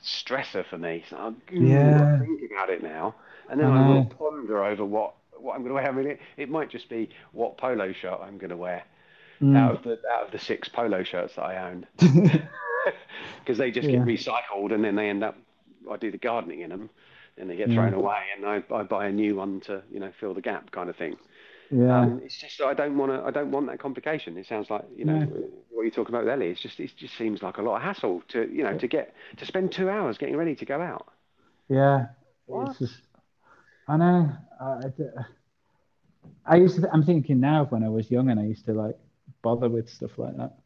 stressor 0.03 0.65
for 0.69 0.77
me. 0.77 1.03
So 1.09 1.17
I'm 1.17 1.41
yeah. 1.51 2.19
thinking 2.19 2.49
about 2.51 2.69
it 2.69 2.83
now, 2.83 3.15
and 3.49 3.59
then 3.59 3.67
I, 3.67 3.85
I 3.85 3.89
will 3.89 4.05
ponder 4.05 4.63
over 4.63 4.85
what 4.85 5.15
what 5.37 5.55
I'm 5.55 5.61
going 5.61 5.69
to 5.69 5.75
wear. 5.75 5.87
I 5.87 5.91
mean, 5.91 6.07
it, 6.07 6.19
it 6.37 6.49
might 6.49 6.69
just 6.69 6.89
be 6.89 7.09
what 7.31 7.57
polo 7.57 7.91
shirt 7.93 8.19
I'm 8.21 8.37
going 8.37 8.51
to 8.51 8.57
wear 8.57 8.83
mm. 9.41 9.57
out 9.57 9.75
of 9.75 9.83
the 9.83 9.99
out 10.11 10.25
of 10.25 10.31
the 10.31 10.39
six 10.39 10.69
polo 10.69 11.03
shirts 11.03 11.35
that 11.35 11.43
I 11.43 11.69
own, 11.69 11.87
because 13.39 13.57
they 13.57 13.71
just 13.71 13.87
yeah. 13.87 13.97
get 13.97 14.05
recycled 14.05 14.73
and 14.73 14.83
then 14.83 14.95
they 14.95 15.09
end 15.09 15.23
up. 15.23 15.37
I 15.91 15.97
do 15.97 16.11
the 16.11 16.17
gardening 16.19 16.61
in 16.61 16.69
them, 16.69 16.89
and 17.37 17.49
they 17.49 17.55
get 17.55 17.69
mm. 17.69 17.73
thrown 17.73 17.93
away, 17.93 18.19
and 18.35 18.45
I, 18.45 18.63
I 18.73 18.83
buy 18.83 19.07
a 19.07 19.11
new 19.11 19.35
one 19.35 19.61
to 19.61 19.81
you 19.91 19.99
know 19.99 20.11
fill 20.19 20.33
the 20.33 20.41
gap, 20.41 20.71
kind 20.71 20.89
of 20.89 20.95
thing. 20.95 21.17
Yeah. 21.71 22.01
Um, 22.01 22.21
it's 22.23 22.37
just 22.37 22.59
I 22.61 22.73
don't 22.73 22.97
want 22.97 23.13
to. 23.13 23.25
I 23.25 23.31
don't 23.31 23.51
want 23.51 23.67
that 23.67 23.79
complication. 23.79 24.37
It 24.37 24.45
sounds 24.45 24.69
like 24.69 24.83
you 24.95 25.05
know 25.05 25.19
yeah. 25.19 25.47
what 25.69 25.83
you're 25.83 25.91
talking 25.91 26.13
about 26.13 26.25
with 26.25 26.33
Ellie. 26.33 26.49
It's 26.49 26.61
just 26.61 26.79
it 26.79 26.91
just 26.97 27.17
seems 27.17 27.41
like 27.41 27.57
a 27.57 27.61
lot 27.61 27.77
of 27.77 27.81
hassle 27.81 28.23
to 28.29 28.49
you 28.51 28.63
know 28.63 28.77
to 28.77 28.87
get 28.87 29.13
to 29.37 29.45
spend 29.45 29.71
two 29.71 29.89
hours 29.89 30.17
getting 30.17 30.35
ready 30.35 30.55
to 30.55 30.65
go 30.65 30.81
out. 30.81 31.07
Yeah. 31.69 32.07
What? 32.45 32.71
It's 32.71 32.79
just, 32.79 33.01
I 33.87 33.97
know. 33.97 34.31
I, 34.59 34.81
I 36.45 36.55
used 36.57 36.75
to. 36.81 36.89
I'm 36.91 37.03
thinking 37.03 37.39
now 37.39 37.61
of 37.61 37.71
when 37.71 37.83
I 37.83 37.89
was 37.89 38.11
young 38.11 38.29
and 38.29 38.39
I 38.39 38.43
used 38.43 38.65
to 38.65 38.73
like 38.73 38.97
bother 39.41 39.69
with 39.69 39.89
stuff 39.89 40.17
like 40.17 40.35
that. 40.37 40.57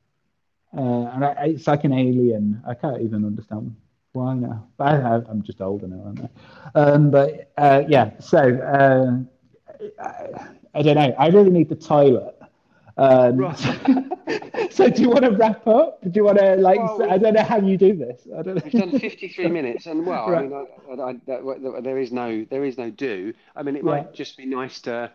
Uh, 0.75 1.05
and 1.13 1.23
I, 1.23 1.35
it's 1.45 1.67
like 1.67 1.83
an 1.83 1.93
alien. 1.93 2.63
I 2.67 2.73
can't 2.73 3.01
even 3.01 3.23
understand 3.25 3.75
why 4.13 4.33
now. 4.33 4.67
But 4.77 4.87
I, 4.87 5.15
am 5.29 5.43
just 5.43 5.61
older 5.61 5.87
now, 5.87 6.03
aren't 6.05 6.31
I? 6.75 6.79
Um, 6.79 7.11
but 7.11 7.51
uh, 7.57 7.83
yeah, 7.87 8.19
so 8.19 8.39
uh, 8.39 9.21
I, 10.75 10.81
don't 10.81 10.95
know. 10.95 11.15
I 11.17 11.27
really 11.27 11.49
need 11.49 11.69
the 11.69 11.75
toilet. 11.75 12.35
Um, 12.97 13.37
right. 13.37 13.57
so 14.71 14.89
do 14.89 15.01
you 15.01 15.09
want 15.09 15.25
to 15.25 15.31
wrap 15.31 15.67
up? 15.67 16.01
Do 16.01 16.11
you 16.13 16.23
want 16.23 16.39
to 16.39 16.55
like? 16.55 16.77
Well, 16.79 17.11
I 17.11 17.17
don't 17.17 17.33
know 17.33 17.43
how 17.43 17.59
you 17.59 17.77
do 17.77 17.95
this. 17.95 18.21
I 18.37 18.41
don't 18.41 18.55
know. 18.55 18.61
We've 18.63 18.71
done 18.71 18.99
53 18.99 19.47
minutes, 19.47 19.85
and 19.85 20.05
well, 20.05 20.29
right. 20.29 20.45
I 20.45 20.95
mean, 20.95 21.01
I, 21.01 21.37
I, 21.37 21.81
there 21.81 21.97
is 21.97 22.11
no 22.11 22.45
there 22.49 22.63
is 22.63 22.77
no 22.77 22.89
do. 22.89 23.33
I 23.55 23.63
mean, 23.63 23.75
it 23.75 23.83
yeah. 23.83 23.91
might 23.91 24.13
just 24.13 24.37
be 24.37 24.45
nice 24.45 24.79
to 24.81 25.11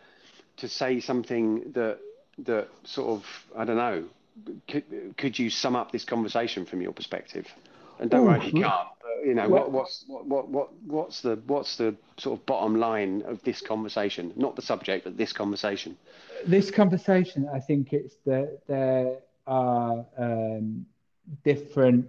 to 0.58 0.68
say 0.68 1.00
something 1.00 1.72
that 1.72 1.98
that 2.44 2.68
sort 2.84 3.08
of 3.08 3.26
I 3.56 3.64
don't 3.64 3.76
know. 3.76 4.04
Could, 4.68 5.16
could 5.16 5.38
you 5.38 5.50
sum 5.50 5.76
up 5.76 5.92
this 5.92 6.04
conversation 6.04 6.64
from 6.64 6.80
your 6.80 6.92
perspective? 6.92 7.46
And 8.00 8.10
don't 8.10 8.22
Ooh, 8.22 8.28
worry 8.28 8.38
if 8.38 8.54
you 8.54 8.62
can't. 8.62 8.88
But, 9.02 9.26
you 9.26 9.34
know, 9.34 9.48
what, 9.48 9.70
what's 9.70 10.04
what, 10.08 10.26
what 10.26 10.48
what 10.48 10.72
what's 10.86 11.20
the 11.20 11.36
what's 11.46 11.76
the 11.76 11.94
sort 12.16 12.40
of 12.40 12.46
bottom 12.46 12.76
line 12.80 13.22
of 13.26 13.42
this 13.44 13.60
conversation? 13.60 14.32
Not 14.36 14.56
the 14.56 14.62
subject, 14.62 15.04
but 15.04 15.18
this 15.18 15.34
conversation. 15.34 15.96
This 16.46 16.70
conversation, 16.70 17.48
I 17.52 17.60
think 17.60 17.92
it's 17.92 18.16
that 18.24 18.60
there 18.66 19.18
are 19.46 20.06
um, 20.16 20.86
different 21.44 22.06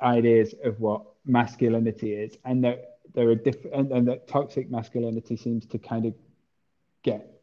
ideas 0.00 0.54
of 0.64 0.80
what 0.80 1.02
masculinity 1.26 2.14
is, 2.14 2.38
and 2.46 2.64
that 2.64 2.98
there 3.14 3.28
are 3.28 3.34
different, 3.34 3.76
and, 3.76 3.92
and 3.92 4.08
that 4.08 4.26
toxic 4.26 4.70
masculinity 4.70 5.36
seems 5.36 5.66
to 5.66 5.78
kind 5.78 6.06
of 6.06 6.14
get 7.02 7.42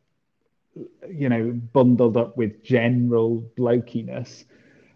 you 1.07 1.29
know 1.29 1.51
bundled 1.73 2.17
up 2.17 2.35
with 2.35 2.63
general 2.63 3.43
blokiness 3.55 4.45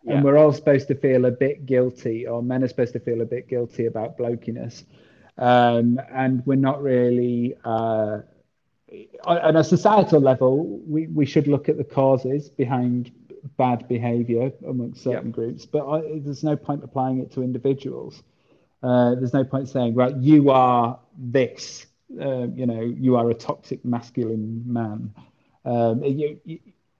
yeah. 0.03 0.15
and 0.15 0.23
we're 0.23 0.37
all 0.37 0.53
supposed 0.53 0.87
to 0.87 0.95
feel 0.95 1.25
a 1.25 1.31
bit 1.31 1.65
guilty 1.65 2.27
or 2.27 2.41
men 2.41 2.63
are 2.63 2.67
supposed 2.67 2.93
to 2.93 2.99
feel 2.99 3.21
a 3.21 3.25
bit 3.25 3.47
guilty 3.47 3.85
about 3.85 4.17
blokiness 4.17 4.85
um, 5.37 5.99
and 6.13 6.45
we're 6.45 6.55
not 6.55 6.81
really 6.81 7.55
uh, 7.63 8.19
on 9.23 9.55
a 9.55 9.63
societal 9.63 10.19
level 10.19 10.79
we, 10.87 11.07
we 11.07 11.25
should 11.25 11.47
look 11.47 11.69
at 11.69 11.77
the 11.77 11.83
causes 11.83 12.49
behind 12.49 13.11
bad 13.57 13.87
behavior 13.87 14.51
amongst 14.67 15.03
certain 15.03 15.27
yeah. 15.27 15.33
groups 15.33 15.65
but 15.65 15.87
I, 15.87 16.01
there's 16.19 16.43
no 16.43 16.55
point 16.55 16.83
applying 16.83 17.19
it 17.19 17.31
to 17.33 17.43
individuals 17.43 18.21
uh, 18.83 19.15
there's 19.15 19.33
no 19.33 19.43
point 19.43 19.69
saying 19.69 19.95
right 19.95 20.15
you 20.15 20.49
are 20.49 20.99
this 21.17 21.85
uh, 22.19 22.47
you 22.55 22.65
know, 22.65 22.81
you 22.81 23.15
are 23.17 23.29
a 23.29 23.33
toxic 23.33 23.85
masculine 23.85 24.63
man. 24.65 25.13
Um, 25.63 26.03
you, 26.03 26.39
you, 26.43 26.59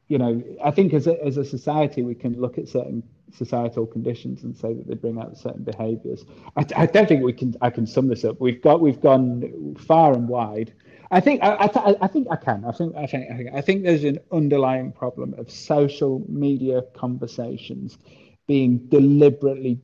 you, 0.10 0.18
know, 0.18 0.44
I 0.64 0.72
think 0.72 0.94
as 0.94 1.08
a, 1.08 1.24
as 1.24 1.38
a 1.38 1.46
society, 1.46 2.02
we 2.02 2.16
can 2.16 2.40
look 2.42 2.58
at 2.58 2.68
certain 2.68 3.04
societal 3.32 3.86
conditions 3.86 4.44
and 4.44 4.58
say 4.58 4.74
that 4.74 4.88
they 4.88 4.96
bring 4.96 5.20
out 5.20 5.38
certain 5.38 5.64
behaviours. 5.64 6.26
I, 6.58 6.66
I, 6.76 6.86
don't 6.88 7.08
think 7.08 7.24
we 7.24 7.32
can. 7.32 7.56
I 7.62 7.70
can 7.70 7.86
sum 7.86 8.08
this 8.08 8.26
up. 8.26 8.42
We've 8.42 8.62
got 8.62 8.82
we've 8.82 9.00
gone 9.00 9.76
far 9.80 10.14
and 10.14 10.28
wide. 10.28 10.74
I 11.12 11.20
think 11.20 11.44
I, 11.44 11.56
I, 11.56 11.96
I 12.02 12.08
think 12.08 12.28
I 12.30 12.36
can. 12.36 12.66
I 12.66 12.72
think 12.72 12.96
I 12.96 13.06
think 13.06 13.32
I 13.32 13.38
think 13.38 13.50
I 13.54 13.62
think 13.62 13.84
there's 13.84 14.04
an 14.04 14.20
underlying 14.32 14.92
problem 14.92 15.36
of 15.38 15.50
social 15.52 16.26
media 16.28 16.82
conversations 16.96 17.98
being 18.48 18.80
deliberately 18.90 19.80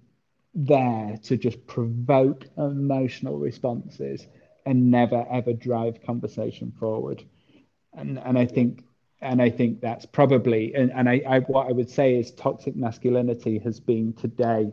there 0.56 1.18
to 1.24 1.38
just 1.38 1.66
provoke 1.68 2.46
emotional 2.58 3.38
responses 3.38 4.26
and 4.66 4.90
never 4.90 5.26
ever 5.30 5.54
drive 5.54 6.02
conversation 6.04 6.72
forward. 6.80 7.24
And 7.94 8.20
and 8.20 8.40
I 8.40 8.46
think 8.46 8.84
and 9.26 9.42
I 9.42 9.50
think 9.50 9.82
that's 9.82 10.06
probably 10.06 10.74
and, 10.76 10.92
and 10.94 11.10
I, 11.10 11.22
I 11.28 11.40
what 11.40 11.68
I 11.68 11.72
would 11.72 11.90
say 11.90 12.16
is 12.16 12.32
toxic 12.32 12.76
masculinity 12.76 13.60
has 13.60 13.80
been 13.80 14.14
today 14.14 14.72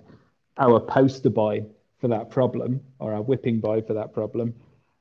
our 0.58 0.78
poster 0.78 1.30
boy 1.30 1.64
for 1.98 2.08
that 2.08 2.30
problem 2.30 2.80
or 2.98 3.14
our 3.14 3.22
whipping 3.22 3.60
boy 3.60 3.80
for 3.80 3.94
that 3.94 4.12
problem. 4.12 4.54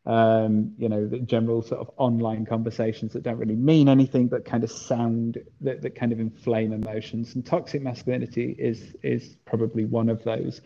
Um, 0.05 0.73
you 0.77 0.89
know, 0.89 1.05
the 1.05 1.19
general 1.19 1.61
sort 1.61 1.81
of 1.81 1.91
online 1.97 2.45
conversations 2.45 3.13
that 3.13 3.21
don't 3.21 3.37
really 3.37 3.55
mean 3.55 3.87
anything 3.87 4.27
but 4.27 4.45
kind 4.45 4.63
of 4.63 4.71
sound 4.71 5.37
that, 5.59 5.81
that 5.81 5.95
kind 5.95 6.11
of 6.11 6.19
inflame 6.19 6.73
emotions. 6.73 7.35
And 7.35 7.45
toxic 7.45 7.81
masculinity 7.81 8.55
is 8.57 8.95
is 9.03 9.35
probably 9.45 9.85
one 9.85 10.09
of 10.09 10.23
those. 10.23 10.61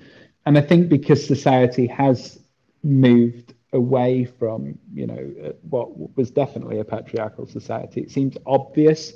And 0.45 0.57
I 0.57 0.61
think 0.61 0.89
because 0.89 1.25
society 1.25 1.87
has 1.87 2.39
moved 2.83 3.54
away 3.75 4.25
from 4.25 4.79
you 4.93 5.07
know 5.07 5.31
uh, 5.45 5.51
what 5.69 6.17
was 6.17 6.31
definitely 6.31 6.79
a 6.79 6.85
patriarchal 6.85 7.45
society. 7.45 8.01
It 8.01 8.11
seems 8.11 8.37
obvious 8.45 9.13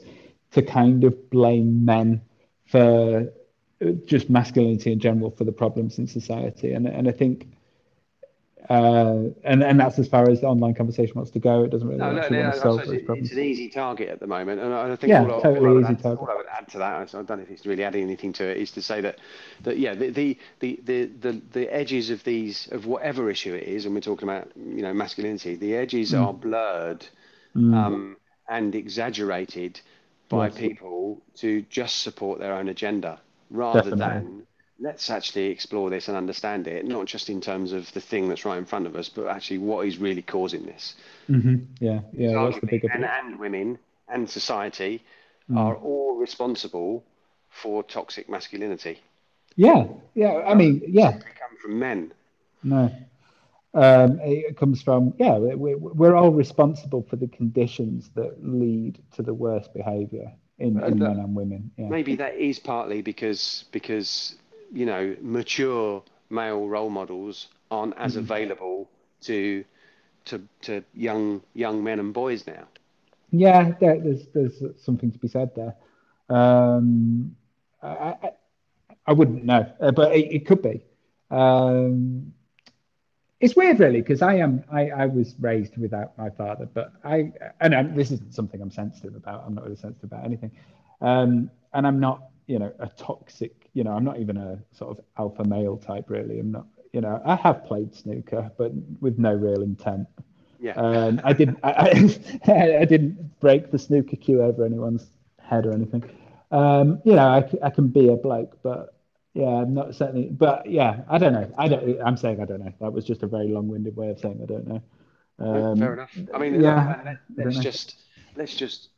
to 0.52 0.62
kind 0.62 1.04
of 1.04 1.30
blame 1.30 1.86
men 1.86 2.22
for 2.66 3.32
uh, 3.82 3.92
just 4.06 4.30
masculinity 4.30 4.92
in 4.92 5.00
general 5.00 5.32
for 5.32 5.46
the 5.46 5.52
problems 5.52 5.98
in 6.00 6.08
society. 6.08 6.74
And 6.74 6.88
and 6.88 7.08
i 7.08 7.12
think 7.12 7.48
uh, 8.70 9.30
and 9.44 9.64
and 9.64 9.80
that's 9.80 9.98
as 9.98 10.08
far 10.08 10.30
as 10.30 10.42
the 10.42 10.48
online 10.48 10.76
conversation 10.76 11.16
wants 11.16 11.32
to 11.32 11.40
go. 11.40 11.64
It 11.64 11.72
doesn't 11.72 11.88
really 11.88 12.00
no, 12.00 12.12
no, 12.12 12.30
no, 12.30 12.52
solve 12.52 12.86
those 12.86 13.02
problems. 13.02 13.30
It's 13.30 13.38
an 13.38 13.44
easy 13.44 13.68
target 13.68 14.10
at 14.10 14.20
the 14.20 14.28
moment, 14.28 14.62
and 14.62 14.72
I 14.72 14.96
think 14.96 15.10
yeah, 15.10 15.26
all, 15.26 15.42
totally 15.42 15.70
all, 15.70 15.78
all 15.78 15.82
easy 15.82 15.94
add, 15.94 16.04
target. 16.04 16.20
All 16.20 16.30
I 16.30 16.36
would 16.36 16.46
add 16.46 16.68
to 16.70 16.78
that, 16.78 17.16
I 17.16 17.24
don't 17.24 17.30
know 17.30 17.44
if 17.44 17.50
it's 17.50 17.66
really 17.66 17.84
adding 17.84 18.04
anything 18.04 18.32
to 18.34 18.46
it, 18.46 18.58
is 18.58 18.70
to 18.72 18.84
say 18.84 19.02
that 19.02 19.18
that 19.64 19.80
yeah, 19.80 19.96
the 19.96 20.12
the 20.12 20.38
the 20.60 20.80
the, 20.84 21.06
the, 21.20 21.42
the 21.52 21.74
edges 21.74 22.12
of 22.12 22.24
these 22.24 22.68
of 22.72 22.86
whatever 22.86 23.32
issue 23.32 23.56
it 23.56 23.64
is, 23.64 23.86
and 23.86 23.96
we're 23.96 24.02
talking 24.02 24.30
about 24.30 24.52
you 24.56 24.84
know 24.84 24.94
masculinity, 24.94 25.56
the 25.56 25.76
edges 25.76 26.12
mm. 26.12 26.24
are 26.24 26.34
blurred 26.34 27.08
mm. 27.56 27.74
um, 27.74 28.18
and 28.48 28.76
exaggerated 28.76 29.82
by 30.30 30.46
yes. 30.46 30.58
people 30.58 31.20
to 31.38 31.64
just 31.72 32.02
support 32.04 32.38
their 32.38 32.54
own 32.54 32.70
agenda 32.70 33.20
rather 33.50 33.80
Definitely. 33.80 34.00
than 34.00 34.48
let's 34.80 35.10
actually 35.10 35.48
explore 35.48 35.90
this 35.90 36.08
and 36.08 36.16
understand 36.16 36.68
it, 36.68 36.86
not 36.86 37.06
just 37.06 37.30
in 37.30 37.42
terms 37.42 37.74
of 37.74 37.92
the 37.94 38.02
thing 38.02 38.30
that's 38.30 38.46
right 38.46 38.58
in 38.58 38.66
front 38.66 38.88
of 38.88 38.96
us, 38.96 39.10
but 39.10 39.28
actually 39.28 39.58
what 39.58 39.86
is 39.86 39.98
really 39.98 40.22
causing 40.22 40.66
this. 40.66 40.96
Mm-hmm. 41.30 41.58
Yeah, 41.80 42.00
yeah, 42.14 42.44
that's 42.44 42.60
the 42.60 42.68
bigger 42.68 42.88
men 42.88 43.04
and 43.04 43.40
women 43.40 43.78
and 44.08 44.30
society 44.30 45.04
mm. 45.50 45.58
are 45.58 45.76
all 45.76 46.16
responsible 46.16 47.04
for 47.50 47.84
toxic 47.84 48.30
masculinity. 48.30 49.00
Yeah, 49.56 49.88
yeah. 50.14 50.44
I 50.48 50.54
mean, 50.54 50.82
yeah. 50.88 51.12
They 51.12 51.18
come 51.18 51.58
from 51.62 51.80
men. 51.80 52.14
No, 52.64 52.92
um, 53.74 54.20
it 54.22 54.58
comes 54.58 54.82
from 54.82 55.14
yeah. 55.18 55.38
We're, 55.38 55.78
we're 55.78 56.16
all 56.16 56.32
responsible 56.32 57.06
for 57.10 57.18
the 57.18 57.28
conditions 57.28 58.10
that 58.16 58.38
lead 58.42 59.00
to 59.16 59.24
the 59.24 59.34
worst 59.34 59.74
behaviour 59.74 60.32
in, 60.58 60.82
in 60.82 61.00
men 61.00 61.20
and 61.20 61.36
women. 61.36 61.72
Yeah. 61.78 61.90
Maybe 61.90 62.16
that 62.18 62.36
is 62.36 62.60
partly 62.60 63.02
because 63.02 63.66
because 63.72 64.36
you 64.72 64.86
know, 64.86 65.16
mature 65.22 66.04
male 66.30 66.68
role 66.68 66.90
models 66.90 67.48
aren't 67.72 67.98
as 67.98 68.14
mm-hmm. 68.14 68.20
available 68.22 68.90
to 69.22 69.64
to 70.26 70.42
to 70.62 70.84
young 70.94 71.42
young 71.54 71.84
men 71.84 72.00
and 72.00 72.14
boys 72.14 72.46
now. 72.48 72.68
Yeah, 73.32 73.74
there, 73.80 74.00
there's 74.00 74.28
there's 74.34 74.62
something 74.84 75.12
to 75.12 75.18
be 75.20 75.28
said 75.28 75.52
there. 75.56 75.76
Um, 76.30 77.36
I, 77.82 77.88
I, 77.88 78.32
I 79.08 79.14
wouldn't 79.14 79.44
know, 79.44 79.72
uh, 79.80 79.92
but 79.92 80.16
it, 80.16 80.32
it, 80.32 80.46
could 80.46 80.62
be. 80.62 80.84
Um, 81.32 82.34
it's 83.40 83.56
weird, 83.56 83.80
really, 83.80 84.02
because 84.02 84.22
I 84.22 84.36
am 84.36 84.64
I, 84.72 84.90
I 84.90 85.06
was 85.06 85.36
raised 85.40 85.78
without 85.78 86.18
my 86.18 86.30
father, 86.30 86.68
but 86.72 86.94
I 87.04 87.32
and 87.62 87.74
I'm, 87.74 87.96
this 87.96 88.12
isn't 88.12 88.34
something 88.34 88.62
I'm 88.62 88.72
sensitive 88.72 89.16
about. 89.16 89.44
I'm 89.46 89.56
not 89.56 89.64
really 89.64 89.78
sensitive 89.78 90.12
about 90.12 90.26
anything, 90.26 90.52
um, 91.02 91.50
and 91.74 91.88
I'm 91.88 92.00
not 92.00 92.29
you 92.50 92.58
know 92.58 92.74
a 92.80 92.88
toxic 92.88 93.70
you 93.74 93.84
know 93.84 93.92
i'm 93.92 94.04
not 94.04 94.20
even 94.20 94.36
a 94.36 94.60
sort 94.72 94.98
of 94.98 95.06
alpha 95.18 95.44
male 95.46 95.78
type 95.78 96.10
really. 96.10 96.40
I'm 96.40 96.52
not 96.52 96.66
you 96.92 97.00
know 97.00 97.22
i 97.24 97.36
have 97.36 97.64
played 97.64 97.94
snooker 97.94 98.52
but 98.58 98.72
with 99.00 99.18
no 99.20 99.34
real 99.34 99.62
intent. 99.62 100.08
Yeah. 100.60 100.74
Um, 100.74 101.22
i 101.24 101.32
didn't 101.32 101.60
I, 101.64 101.72
I, 101.72 102.52
I, 102.82 102.86
didn't 102.86 103.40
break 103.40 103.72
the 103.72 103.80
snooker 103.80 104.18
cue 104.18 104.42
over 104.42 104.66
anyone's 104.66 105.06
head 105.40 105.66
or 105.66 105.72
anything. 105.72 106.04
Um, 106.52 107.02
you 107.06 107.14
know 107.14 107.28
I, 107.28 107.48
I 107.64 107.70
can 107.70 107.88
be 107.88 108.10
a 108.10 108.16
bloke 108.16 108.58
but 108.64 108.96
yeah 109.36 109.62
i'm 109.62 109.76
not 109.76 109.94
certainly 109.94 110.30
but 110.30 110.70
yeah 110.70 111.02
i 111.08 111.20
don't 111.20 111.34
know. 111.34 111.54
I 111.56 111.68
don't 111.68 112.02
i'm 112.04 112.18
saying 112.18 112.42
i 112.42 112.46
don't 112.46 112.66
know. 112.66 112.74
That 112.82 112.92
was 112.92 113.06
just 113.06 113.22
a 113.22 113.28
very 113.28 113.50
long-winded 113.50 113.96
way 113.96 114.10
of 114.10 114.20
saying 114.20 114.40
i 114.42 114.46
don't 114.48 114.68
know. 114.68 114.82
Um, 115.38 115.78
fair 115.78 115.94
enough. 115.94 116.18
I 116.34 116.40
mean 116.40 116.60
yeah 116.60 117.16
let's 117.38 117.60
just 117.60 117.96
let's 118.36 118.56
just 118.56 118.90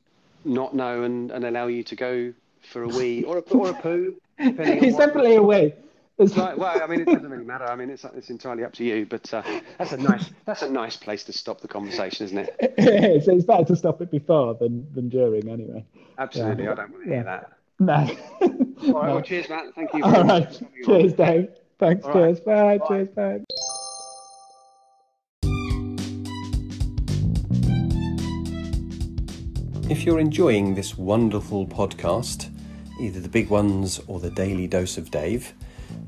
not 0.46 0.74
know 0.74 1.04
and, 1.04 1.30
and 1.32 1.46
allow 1.46 1.68
you 1.68 1.84
to 1.84 1.96
go 1.96 2.34
for 2.62 2.84
a 2.84 2.88
wee 2.88 3.24
or 3.24 3.40
a, 3.40 3.42
or 3.42 3.70
a 3.70 3.74
poo. 3.74 4.16
He's 4.38 4.96
definitely 4.96 5.36
a 5.36 5.44
wee. 5.44 5.74
It's 6.18 6.38
like, 6.38 6.58
well, 6.58 6.82
I 6.82 6.86
mean, 6.86 7.02
it 7.02 7.06
doesn't 7.06 7.30
really 7.30 7.46
matter. 7.46 7.66
I 7.66 7.76
mean, 7.76 7.90
it's 7.90 8.04
it's 8.04 8.30
entirely 8.30 8.64
up 8.64 8.74
to 8.74 8.84
you. 8.84 9.08
But 9.08 9.34
uh, 9.34 9.42
that's 9.78 9.92
a 9.92 9.98
nice 9.98 10.30
that's 10.46 10.62
a 10.62 10.70
nice 10.70 10.96
place 10.96 11.24
to 11.26 11.34
stop 11.34 11.62
the 11.62 11.68
conversation, 11.68 12.26
isn't 12.26 12.38
it? 12.38 12.56
it 12.78 13.24
so 13.24 13.36
it's 13.36 13.46
better 13.46 13.66
to 13.66 13.76
stop 13.76 14.02
it 14.02 14.12
before 14.12 14.54
than 14.54 14.88
than 14.94 15.10
during, 15.10 15.50
anyway. 15.50 15.84
Absolutely, 16.20 16.66
yeah. 16.66 16.72
I 16.72 16.76
don't 16.76 16.92
want 16.92 17.04
to 17.04 17.10
hear 17.10 17.18
yeah. 17.18 17.24
that. 17.24 17.52
No. 17.80 17.94
All 17.94 18.08
right. 18.50 18.84
No. 18.84 18.94
Well, 18.94 19.22
cheers, 19.22 19.50
Matt. 19.50 19.74
Thank 19.74 19.94
you. 19.94 20.04
All 20.04 20.24
right. 20.24 20.62
Cheers, 20.86 21.14
Dave. 21.14 21.50
Thanks. 21.80 22.06
All 22.06 22.14
cheers. 22.14 22.40
Right. 22.46 22.78
Bye. 22.78 22.78
Bye. 22.78 22.88
Cheers. 22.88 23.10
Bye. 23.10 23.44
If 29.90 30.06
you're 30.06 30.20
enjoying 30.20 30.76
this 30.76 30.98
wonderful 30.98 31.66
podcast, 31.66 32.51
either 33.02 33.20
the 33.20 33.30
big 33.30 33.50
ones 33.50 34.00
or 34.08 34.20
the 34.20 34.30
daily 34.30 34.68
dose 34.68 34.98
of 34.98 35.10
Dave, 35.10 35.54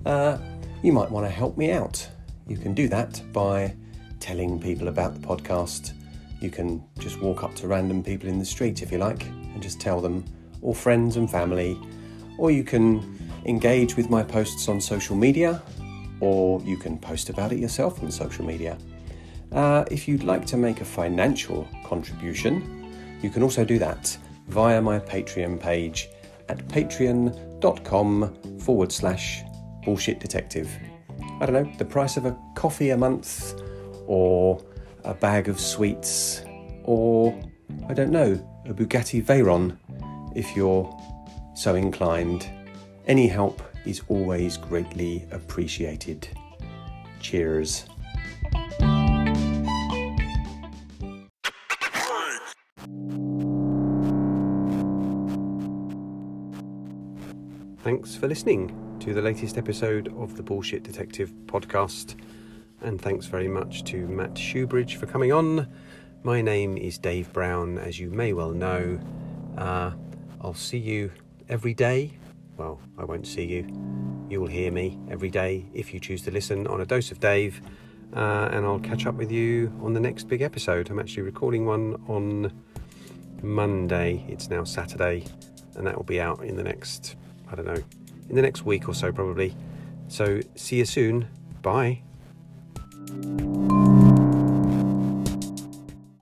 uh, 0.05 0.37
you 0.83 0.91
might 0.91 1.09
want 1.09 1.25
to 1.25 1.31
help 1.31 1.57
me 1.57 1.71
out. 1.71 2.07
You 2.47 2.57
can 2.57 2.73
do 2.73 2.87
that 2.89 3.21
by 3.33 3.75
telling 4.19 4.59
people 4.61 4.87
about 4.87 5.19
the 5.19 5.27
podcast. 5.27 5.93
You 6.39 6.49
can 6.49 6.83
just 6.99 7.19
walk 7.21 7.43
up 7.43 7.55
to 7.55 7.67
random 7.67 8.03
people 8.03 8.29
in 8.29 8.37
the 8.37 8.45
street 8.45 8.81
if 8.81 8.91
you 8.91 8.97
like 8.97 9.25
and 9.25 9.61
just 9.61 9.79
tell 9.79 9.99
them, 9.99 10.23
or 10.61 10.75
friends 10.75 11.17
and 11.17 11.29
family, 11.29 11.79
or 12.37 12.51
you 12.51 12.63
can 12.63 13.17
engage 13.45 13.97
with 13.97 14.09
my 14.09 14.23
posts 14.23 14.69
on 14.69 14.79
social 14.79 15.15
media, 15.15 15.61
or 16.19 16.61
you 16.61 16.77
can 16.77 16.97
post 16.97 17.29
about 17.29 17.51
it 17.51 17.59
yourself 17.59 18.01
on 18.03 18.11
social 18.11 18.45
media. 18.45 18.77
Uh, 19.51 19.83
if 19.91 20.07
you'd 20.07 20.23
like 20.23 20.45
to 20.45 20.57
make 20.57 20.81
a 20.81 20.85
financial 20.85 21.67
contribution, 21.85 23.19
you 23.21 23.29
can 23.29 23.43
also 23.43 23.63
do 23.63 23.79
that 23.79 24.17
via 24.47 24.81
my 24.81 24.99
Patreon 24.99 25.59
page 25.59 26.09
at 26.49 26.65
patreon.com 26.67 28.59
forward 28.59 28.91
slash 28.91 29.43
bullshit 29.83 30.19
detective. 30.19 30.69
I 31.39 31.45
don't 31.45 31.53
know, 31.53 31.71
the 31.77 31.85
price 31.85 32.17
of 32.17 32.25
a 32.25 32.37
coffee 32.55 32.89
a 32.91 32.97
month, 32.97 33.61
or 34.07 34.63
a 35.03 35.13
bag 35.13 35.49
of 35.49 35.59
sweets, 35.59 36.43
or 36.83 37.37
I 37.87 37.93
don't 37.93 38.11
know, 38.11 38.31
a 38.65 38.73
Bugatti 38.73 39.23
Veyron 39.23 39.77
if 40.35 40.55
you're 40.55 40.89
so 41.55 41.75
inclined. 41.75 42.49
Any 43.05 43.27
help 43.27 43.61
is 43.85 44.01
always 44.07 44.57
greatly 44.57 45.27
appreciated. 45.31 46.27
Cheers. 47.19 47.85
Thanks 58.03 58.17
for 58.17 58.27
listening 58.27 58.97
to 58.99 59.13
the 59.13 59.21
latest 59.21 59.57
episode 59.57 60.13
of 60.17 60.35
the 60.35 60.43
Bullshit 60.43 60.83
Detective 60.83 61.31
podcast. 61.45 62.19
And 62.81 63.01
thanks 63.01 63.27
very 63.27 63.47
much 63.47 63.85
to 63.85 64.05
Matt 64.09 64.37
Shewbridge 64.37 64.97
for 64.97 65.05
coming 65.05 65.31
on. 65.31 65.69
My 66.21 66.41
name 66.41 66.75
is 66.77 66.97
Dave 66.97 67.31
Brown, 67.31 67.77
as 67.77 68.01
you 68.01 68.09
may 68.09 68.33
well 68.33 68.51
know. 68.51 68.99
Uh, 69.57 69.91
I'll 70.41 70.53
see 70.53 70.79
you 70.79 71.13
every 71.47 71.73
day. 71.73 72.17
Well, 72.57 72.81
I 72.97 73.05
won't 73.05 73.25
see 73.25 73.45
you. 73.45 73.69
You 74.29 74.41
will 74.41 74.49
hear 74.49 74.69
me 74.69 74.99
every 75.09 75.29
day 75.29 75.65
if 75.73 75.93
you 75.93 76.01
choose 76.01 76.23
to 76.23 76.31
listen 76.31 76.67
on 76.67 76.81
a 76.81 76.85
dose 76.85 77.09
of 77.09 77.21
Dave. 77.21 77.61
Uh, 78.13 78.49
and 78.51 78.65
I'll 78.65 78.81
catch 78.81 79.05
up 79.05 79.15
with 79.15 79.31
you 79.31 79.71
on 79.81 79.93
the 79.93 80.01
next 80.01 80.27
big 80.27 80.41
episode. 80.41 80.89
I'm 80.89 80.99
actually 80.99 81.23
recording 81.23 81.65
one 81.65 81.95
on 82.09 82.51
Monday. 83.41 84.25
It's 84.27 84.49
now 84.49 84.65
Saturday, 84.65 85.23
and 85.77 85.87
that 85.87 85.95
will 85.95 86.03
be 86.03 86.19
out 86.19 86.43
in 86.43 86.57
the 86.57 86.63
next, 86.63 87.15
I 87.53 87.55
don't 87.55 87.67
know, 87.67 87.83
in 88.29 88.35
the 88.35 88.41
next 88.41 88.65
week 88.65 88.89
or 88.89 88.95
so, 88.95 89.11
probably. 89.11 89.55
So, 90.07 90.41
see 90.55 90.77
you 90.77 90.85
soon. 90.85 91.27
Bye. 91.61 92.01